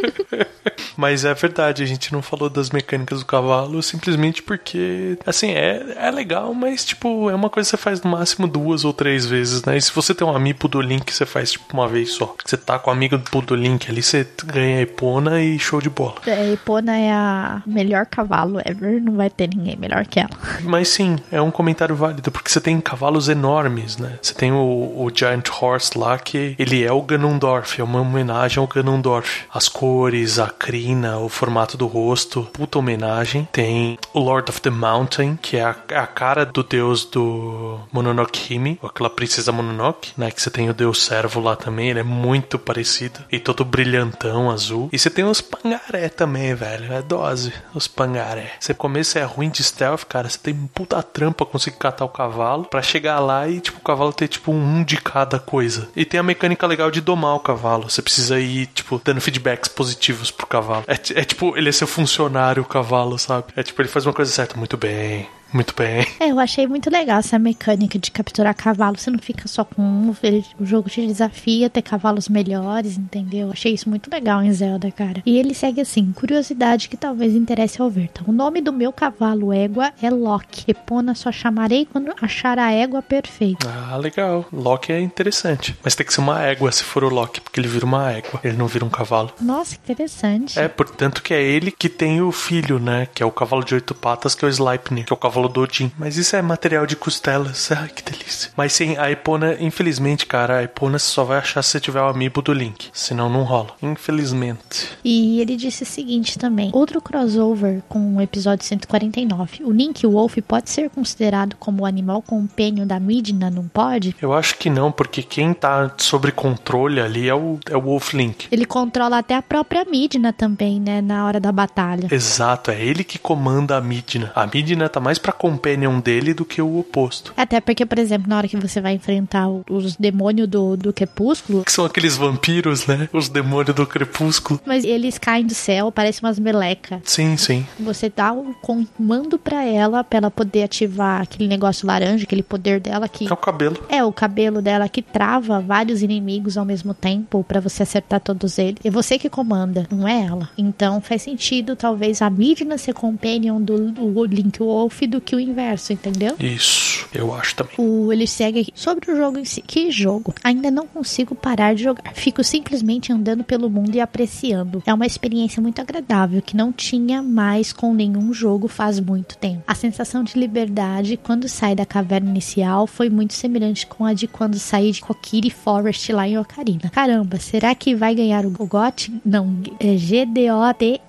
[0.96, 5.94] Mas é verdade, a gente não falou das mecânicas do cavalo simplesmente porque, assim, é,
[5.96, 9.26] é legal, mas, tipo, é uma coisa que você faz no máximo duas ou três
[9.26, 9.76] vezes, né?
[9.76, 12.34] E se você tem um amigo do Link, você faz, tipo, uma vez só.
[12.44, 15.90] Você tá com o amigo do Link ali, você ganha a Epona e show de
[15.90, 16.16] bola.
[16.26, 20.30] É, Epona é a melhor cavalo ever, não vai ter ninguém melhor que ela.
[20.62, 24.18] Mas sim, é um comentário válido, porque você tem cavalos enormes, né?
[24.20, 28.58] Você tem o, o Giant Horse lá, que ele é o Ganondorf, é uma homenagem
[28.58, 29.44] ao Ganondorf.
[29.52, 33.39] As cores, a crina, o formato do rosto, puta homenagem.
[33.52, 37.80] Tem o Lord of the Mountain, que é a, é a cara do deus do
[37.92, 40.30] Mononoke Hime, aquela princesa Mononoke, né?
[40.30, 43.20] Que você tem o deus servo lá também, ele é muito parecido.
[43.30, 44.88] E todo brilhantão, azul.
[44.92, 46.92] E você tem os pangaré também, velho.
[46.92, 48.52] É dose, os pangaré.
[48.58, 50.28] Você começa é ruim de stealth, cara.
[50.28, 54.12] Você tem puta trampa conseguir catar o cavalo pra chegar lá e, tipo, o cavalo
[54.12, 55.88] ter, tipo, um de cada coisa.
[55.94, 57.88] E tem a mecânica legal de domar o cavalo.
[57.88, 60.84] Você precisa ir, tipo, dando feedbacks positivos pro cavalo.
[60.86, 63.29] É, é tipo, ele é seu funcionário, o cavalo, sabe?
[63.56, 64.56] É tipo, ele faz uma coisa certa.
[64.56, 66.06] Muito bem, muito bem.
[66.20, 68.98] É, eu achei muito legal essa mecânica de capturar cavalo.
[68.98, 72.96] Você não fica só com um, ele- o jogo te desafia a ter cavalos melhores,
[72.98, 73.46] entendeu?
[73.48, 75.22] Eu Achei isso muito legal em Zelda, cara.
[75.26, 78.22] E ele segue assim: curiosidade que talvez interesse ao Verta.
[78.26, 80.64] O nome do meu cavalo égua é Loki.
[80.70, 83.68] Epona só chamarei quando achar a égua perfeita.
[83.90, 84.44] Ah, legal.
[84.52, 85.76] Loki é interessante.
[85.82, 88.40] Mas tem que ser uma égua se for o Loki, porque ele vira uma égua.
[88.44, 89.32] Ele não vira um cavalo.
[89.40, 90.58] Nossa, que interessante.
[90.58, 93.06] É, portanto que é ele que tem o filho, né?
[93.14, 95.39] Que é o cavalo de oito patas, que é o Sleipnir, que é o cavalo
[95.48, 95.90] do Odin.
[95.98, 97.70] Mas isso é material de costelas.
[97.72, 98.50] Ai, que delícia.
[98.56, 102.00] Mas sim, a Epona, infelizmente, cara, a Epona você só vai achar se você tiver
[102.00, 102.88] o amiibo do Link.
[102.92, 103.70] Senão não rola.
[103.82, 104.88] Infelizmente.
[105.04, 109.64] E ele disse o seguinte também: outro crossover com o episódio 149.
[109.64, 114.14] O Link Wolf pode ser considerado como o animal companion da Midna, não pode?
[114.20, 118.14] Eu acho que não, porque quem tá sobre controle ali é o, é o Wolf
[118.14, 118.48] Link.
[118.50, 121.00] Ele controla até a própria Midna também, né?
[121.00, 122.08] Na hora da batalha.
[122.10, 124.32] Exato, é ele que comanda a Midna.
[124.34, 127.32] A Midna tá mais pra companion dele do que o oposto.
[127.36, 131.64] Até porque, por exemplo, na hora que você vai enfrentar os demônios do, do crepúsculo,
[131.64, 133.08] Que são aqueles vampiros, né?
[133.12, 134.60] Os demônios do crepúsculo.
[134.66, 137.00] mas eles caem do céu, parecem umas melecas.
[137.04, 137.66] Sim, sim.
[137.78, 142.80] Você dá o comando pra ela, pra ela poder ativar aquele negócio laranja, aquele poder
[142.80, 143.76] dela que É o cabelo.
[143.88, 148.58] É o cabelo dela que trava vários inimigos ao mesmo tempo pra você acertar todos
[148.58, 148.78] eles.
[148.84, 150.48] É você que comanda, não é ela.
[150.56, 155.40] Então faz sentido talvez a Midna ser companion do, do Link Wolf do que o
[155.40, 156.36] inverso, entendeu?
[156.38, 157.74] Isso, eu acho também.
[157.78, 158.72] O, ele segue aqui.
[158.74, 159.62] Sobre o jogo em si.
[159.62, 160.34] Que jogo?
[160.42, 162.12] Ainda não consigo parar de jogar.
[162.14, 164.82] Fico simplesmente andando pelo mundo e apreciando.
[164.86, 169.62] É uma experiência muito agradável que não tinha mais com nenhum jogo faz muito tempo.
[169.66, 174.26] A sensação de liberdade quando sai da caverna inicial foi muito semelhante com a de
[174.26, 176.90] quando saí de Kokiri Forest lá em Ocarina.
[176.90, 179.12] Caramba, será que vai ganhar o GOT?
[179.24, 181.00] Não, é GDOTY,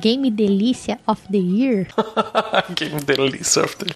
[0.00, 1.86] Game Delícia of the Year?
[2.76, 3.37] Game delícia.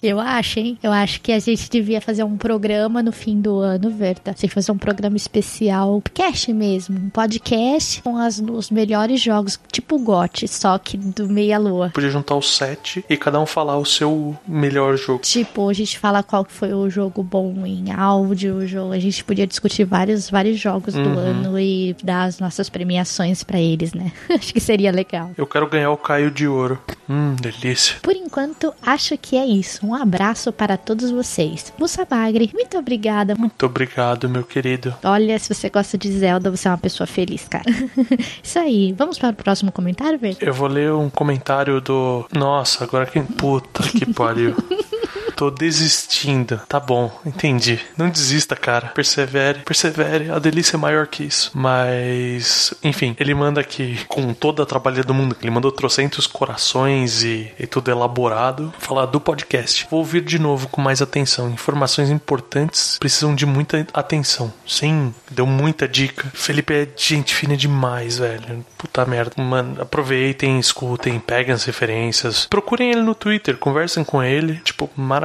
[0.01, 0.77] Eu acho, hein?
[0.81, 4.33] Eu acho que a gente devia fazer um programa no fim do ano, Verta.
[4.33, 9.59] Tem que fazer um programa especial, cast mesmo, um podcast com as, os melhores jogos,
[9.71, 11.91] tipo o GOT, só que do Meia Lua.
[11.93, 15.19] Podia juntar os sete e cada um falar o seu melhor jogo.
[15.19, 18.93] Tipo, a gente fala qual foi o jogo bom em áudio, jogo.
[18.93, 23.59] A gente podia discutir vários, vários jogos do ano e dar as nossas premiações pra
[23.59, 24.11] eles, né?
[24.29, 25.31] Acho que seria legal.
[25.37, 26.79] Eu quero ganhar o Caio de Ouro.
[27.09, 27.97] Hum, delícia.
[28.01, 29.87] Por enquanto, acho que é isso.
[29.87, 31.73] Um abraço para todos vocês.
[31.79, 33.33] Musa Bagre, muito obrigada.
[33.35, 34.93] Muito obrigado, meu querido.
[35.01, 37.63] Olha, se você gosta de Zelda, você é uma pessoa feliz, cara.
[38.43, 38.91] Isso aí.
[38.91, 40.39] Vamos para o próximo comentário, Verde?
[40.41, 42.25] Eu vou ler um comentário do.
[42.33, 43.23] Nossa, agora quem.
[43.23, 44.55] Puta que pariu.
[45.35, 46.61] Tô desistindo.
[46.67, 47.79] Tá bom, entendi.
[47.97, 48.87] Não desista, cara.
[48.87, 50.31] Persevere, persevere.
[50.31, 51.51] A delícia é maior que isso.
[51.53, 55.35] Mas, enfim, ele manda aqui com toda a trabalha do mundo.
[55.41, 58.73] Ele mandou trocentos corações e, e tudo elaborado.
[58.79, 59.87] Falar do podcast.
[59.89, 61.49] Vou ouvir de novo com mais atenção.
[61.49, 64.53] Informações importantes precisam de muita atenção.
[64.67, 66.31] Sim, deu muita dica.
[66.33, 68.65] Felipe é gente fina demais, velho.
[68.77, 69.41] Puta merda.
[69.41, 72.45] Mano, aproveitem, escutem, peguem as referências.
[72.45, 74.61] Procurem ele no Twitter, conversem com ele.
[74.63, 75.22] Tipo, maravilhoso,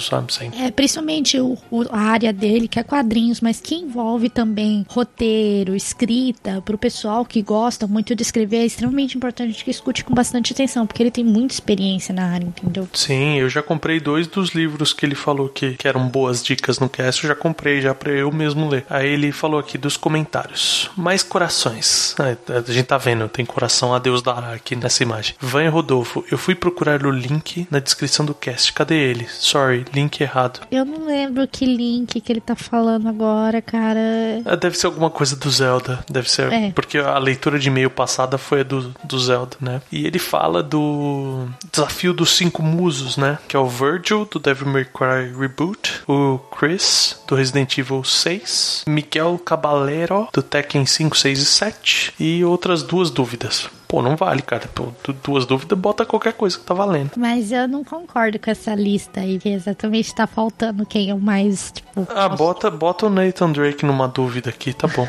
[0.00, 0.32] sabe?
[0.32, 0.50] Sim.
[0.58, 5.74] É, principalmente o, o- a área dele, que é quadrinhos, mas que envolve também roteiro,
[5.74, 10.52] escrita, pro pessoal que gosta muito de escrever, é extremamente importante que escute com bastante
[10.52, 12.88] atenção, porque ele tem muita experiência na área, entendeu?
[12.92, 16.78] Sim, eu já comprei dois dos livros que ele falou que, que eram boas dicas
[16.78, 17.22] no cast.
[17.24, 18.84] Eu já comprei já pra eu mesmo ler.
[18.88, 20.90] Aí ele falou aqui dos comentários.
[20.96, 22.14] Mais corações.
[22.18, 22.36] Ah,
[22.68, 25.34] a gente tá vendo, tem coração a Deus dará aqui nessa imagem.
[25.40, 28.72] Van Rodolfo, eu fui procurar o link na descrição do cast.
[28.72, 29.26] Cadê ele?
[29.40, 30.60] Sorry, link errado.
[30.70, 34.00] Eu não lembro que link que ele tá falando agora, cara.
[34.44, 36.04] Ah, Deve ser alguma coisa do Zelda.
[36.08, 36.52] Deve ser.
[36.52, 36.70] É.
[36.72, 39.80] Porque a leitura de e-mail passada foi a do, do Zelda, né?
[39.90, 43.38] E ele fala do desafio dos cinco musos, né?
[43.48, 46.02] Que é o Virgil, do Devil May Cry Reboot.
[46.06, 48.84] O Chris, do Resident Evil 6.
[48.86, 52.14] Miguel Caballero, do Tekken 5, 6 e 7.
[52.20, 53.68] E outras duas dúvidas.
[53.90, 54.68] Pô, não vale, cara.
[54.72, 57.10] Pô, du- duas dúvidas, bota qualquer coisa que tá valendo.
[57.16, 61.18] Mas eu não concordo com essa lista aí, que exatamente tá faltando quem é o
[61.18, 62.06] mais, tipo.
[62.14, 65.08] Ah, bota, bota o Nathan Drake numa dúvida aqui, tá bom.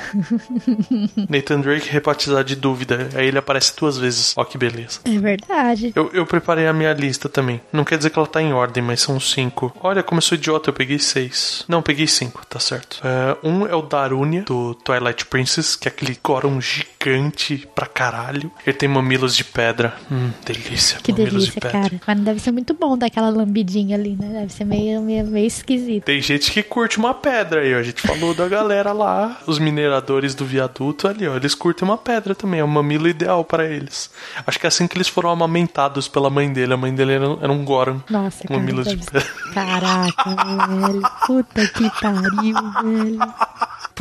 [1.29, 3.09] Nathan Drake rebatizar de dúvida.
[3.15, 4.33] Aí ele aparece duas vezes.
[4.37, 4.99] Ó, que beleza.
[5.05, 5.91] É verdade.
[5.95, 7.61] Eu, eu preparei a minha lista também.
[7.71, 9.71] Não quer dizer que ela tá em ordem, mas são cinco.
[9.81, 11.63] Olha, como eu sou idiota, eu peguei seis.
[11.67, 12.99] Não, peguei cinco, tá certo.
[13.03, 18.51] É, um é o Darunia, do Twilight Princess, que é aquele Goron gigante pra caralho.
[18.65, 19.93] Ele tem mamilos de pedra.
[20.11, 20.99] Hum, delícia.
[21.01, 21.71] Que mamilos delícia, de pedra.
[21.71, 22.01] cara.
[22.05, 24.29] Mas não deve ser muito bom dar aquela lambidinha ali, né?
[24.41, 26.05] Deve ser meio, meio, meio esquisito.
[26.05, 27.77] Tem gente que curte uma pedra aí, ó.
[27.79, 31.35] A gente falou da galera lá, os mineradores do viaduto ali, ó.
[31.35, 34.09] Eles curtem uma pedra também, é o mamilo ideal pra eles.
[34.45, 36.73] Acho que é assim que eles foram amamentados pela mãe dele.
[36.73, 38.01] A mãe dele era, era um Goron.
[38.09, 38.59] Nossa, com cara.
[38.59, 39.25] mamilos de pedra.
[39.53, 40.35] Caraca,
[40.67, 41.01] velho.
[41.25, 43.19] Puta que pariu, velho.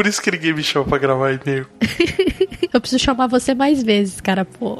[0.01, 1.67] Por isso que ninguém me chama pra gravar e-mail.
[2.73, 4.79] Eu preciso chamar você mais vezes, cara, pô.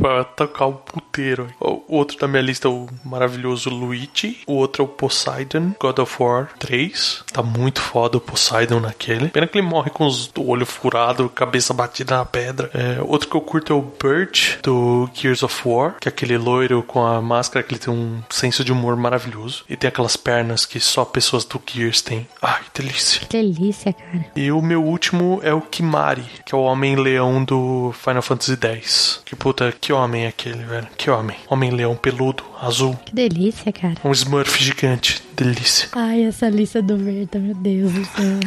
[0.00, 1.48] Pra tocar o puteiro.
[1.60, 4.38] O outro da minha lista é o maravilhoso Luigi.
[4.46, 7.24] O outro é o Poseidon, God of War 3.
[7.32, 9.28] Tá muito foda o Poseidon naquele.
[9.28, 12.70] Pena que ele morre com os, o olho furado, cabeça batida na pedra.
[12.74, 15.96] É, outro que eu curto é o Burt, do Gears of War.
[16.00, 19.64] Que é aquele loiro com a máscara que ele tem um senso de humor maravilhoso.
[19.68, 22.26] E tem aquelas pernas que só pessoas do Gears têm.
[22.40, 23.20] Ai, delícia.
[23.20, 24.26] Que delícia, cara.
[24.36, 29.22] E o meu último é o Kimari, que é o Homem-Leão do Final Fantasy X.
[29.24, 30.86] Que puta, que homem é aquele, velho?
[30.96, 31.36] Que homem.
[31.48, 32.98] Homem-Leão peludo, azul.
[33.04, 33.96] Que delícia, cara.
[34.04, 35.22] Um Smurf gigante.
[35.38, 35.88] Delícia.
[35.92, 38.38] Ai, essa lista do Verta, meu Deus do céu.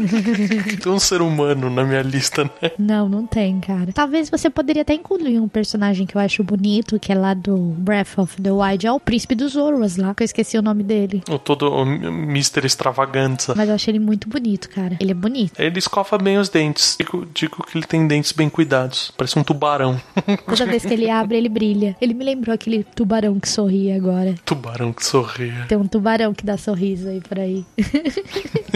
[0.82, 2.70] Tem um ser humano na minha lista, né?
[2.78, 3.92] Não, não tem, cara.
[3.92, 7.56] Talvez você poderia até incluir um personagem que eu acho bonito, que é lá do
[7.56, 10.82] Breath of the Wild, é o príncipe dos Zoroas lá, que eu esqueci o nome
[10.82, 11.22] dele.
[11.28, 12.64] O todo o Mr.
[12.64, 13.54] Extravaganza.
[13.54, 14.96] Mas eu achei ele muito bonito, cara.
[14.98, 15.60] Ele é bonito.
[15.60, 16.96] Ele escova bem os dentes.
[16.98, 19.12] Digo, digo que ele tem dentes bem cuidados.
[19.14, 20.00] Parece um tubarão.
[20.46, 21.94] Toda vez que ele abre, ele brilha.
[22.00, 24.34] Ele me lembrou aquele tubarão que sorri agora.
[24.44, 25.66] tubarão que sorria.
[25.68, 27.64] Tem um tubarão que dá sorriso aí por aí.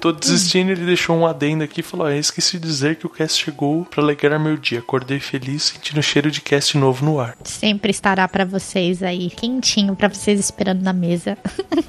[0.00, 3.08] Tô desistindo, ele deixou um adendo aqui e falou: ah, esqueci de dizer que o
[3.08, 4.80] cast chegou pra alegrar meu dia.
[4.80, 7.36] Acordei feliz, sentindo o cheiro de cast novo no ar.
[7.44, 11.38] Sempre estará pra vocês aí, quentinho pra vocês esperando na mesa.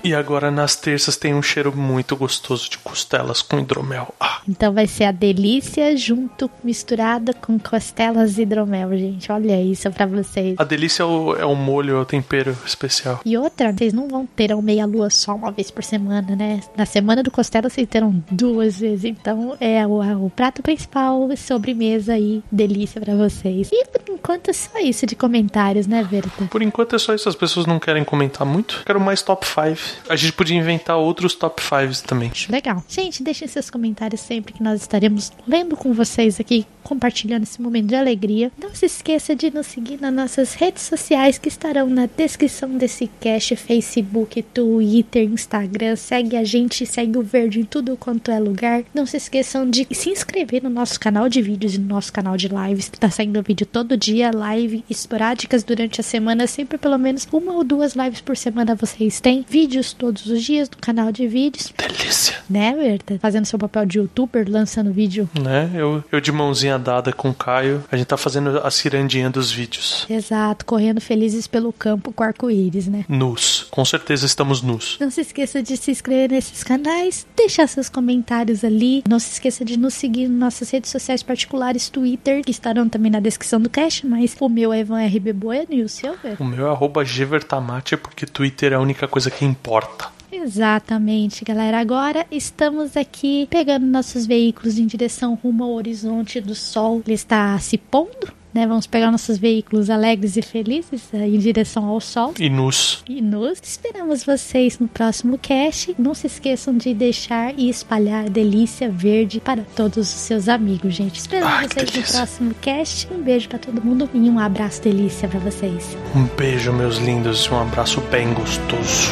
[0.04, 4.14] E agora nas terças tem um cheiro muito gostoso de costelas com hidromel.
[4.20, 9.32] Ah, Então vai ser a delícia junto misturada com costelas e hidromel, gente.
[9.32, 10.56] Olha isso pra vocês.
[10.60, 13.22] a delícia é o, é o molho, é o tempero especial.
[13.26, 16.62] E outra, vocês não vão ter a meia lua só uma vez por semana, né?
[16.76, 19.06] Na semana do costela vocês terão duas vezes.
[19.06, 23.70] Então é o, o prato principal, sobremesa e delícia pra vocês.
[23.72, 26.46] E por enquanto é só isso de comentários, né, Verta?
[26.46, 28.84] Por enquanto é só isso, as pessoas não querem comentar muito.
[28.86, 30.04] Quero mais top 5.
[30.10, 32.32] A gente podia inventar outros top 5 também.
[32.50, 32.84] Legal.
[32.88, 37.88] Gente, deixem seus comentários sempre que nós estaremos lendo com vocês aqui, compartilhando esse momento
[37.88, 38.52] de alegria.
[38.58, 43.08] Não se esqueça de nos seguir nas nossas redes sociais que estarão na descrição desse
[43.20, 45.96] cast, Facebook, Twitter, Instagram.
[45.96, 48.84] Segue a gente, segue o Verde em tudo quanto é lugar.
[48.94, 52.38] Não se esqueçam de se inscrever no nosso canal de vídeos e no nosso canal
[52.38, 57.28] de lives, tá saindo vídeo todo dia, live esporádicas durante a semana, sempre pelo menos
[57.32, 59.46] uma ou duas lives por semana vocês têm.
[59.48, 62.38] Vídeos todos os dias no canal de vídeos Delícia.
[62.50, 63.18] né, Berta?
[63.20, 65.30] Fazendo seu papel de youtuber youtuber lançando vídeo.
[65.40, 65.70] Né?
[65.74, 69.52] Eu, eu de mãozinha dada com o Caio, a gente tá fazendo a cirandinha dos
[69.52, 70.06] vídeos.
[70.10, 73.06] Exato, correndo felizes pelo campo com arco-íris, né?
[73.10, 73.68] Nus.
[73.72, 74.98] Com certeza estamos nus.
[75.00, 79.04] Não se esqueça de se inscrever nesses canais, deixar seus comentários ali.
[79.08, 83.12] Não se esqueça de nos seguir nas nossas redes sociais particulares, Twitter, que estarão também
[83.12, 86.38] na descrição do cast, mas o meu é Evan RB Bueno e o seu, velho?
[86.40, 90.12] O meu é arroba Gevertamate, porque Twitter é a única coisa que importa.
[90.32, 91.80] Exatamente, galera.
[91.80, 97.02] Agora estamos aqui pegando nossos veículos em direção rumo ao horizonte do sol.
[97.06, 98.68] Ele está se pondo, né?
[98.68, 102.34] Vamos pegar nossos veículos alegres e felizes eh, em direção ao sol.
[102.40, 103.04] E nus.
[103.08, 105.96] E nos esperamos vocês no próximo cast.
[105.98, 111.20] Não se esqueçam de deixar e espalhar delícia verde para todos os seus amigos, gente.
[111.20, 113.08] Esperamos Ai, vocês no próximo cast.
[113.12, 115.98] Um beijo para todo mundo e um abraço delícia para vocês.
[116.16, 119.12] Um beijo, meus lindos, e um abraço bem gostoso.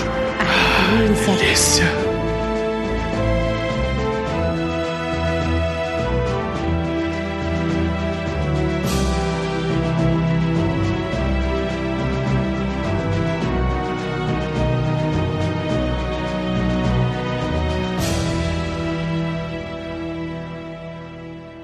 [0.97, 1.35] Delícia.
[1.35, 2.20] Delícia.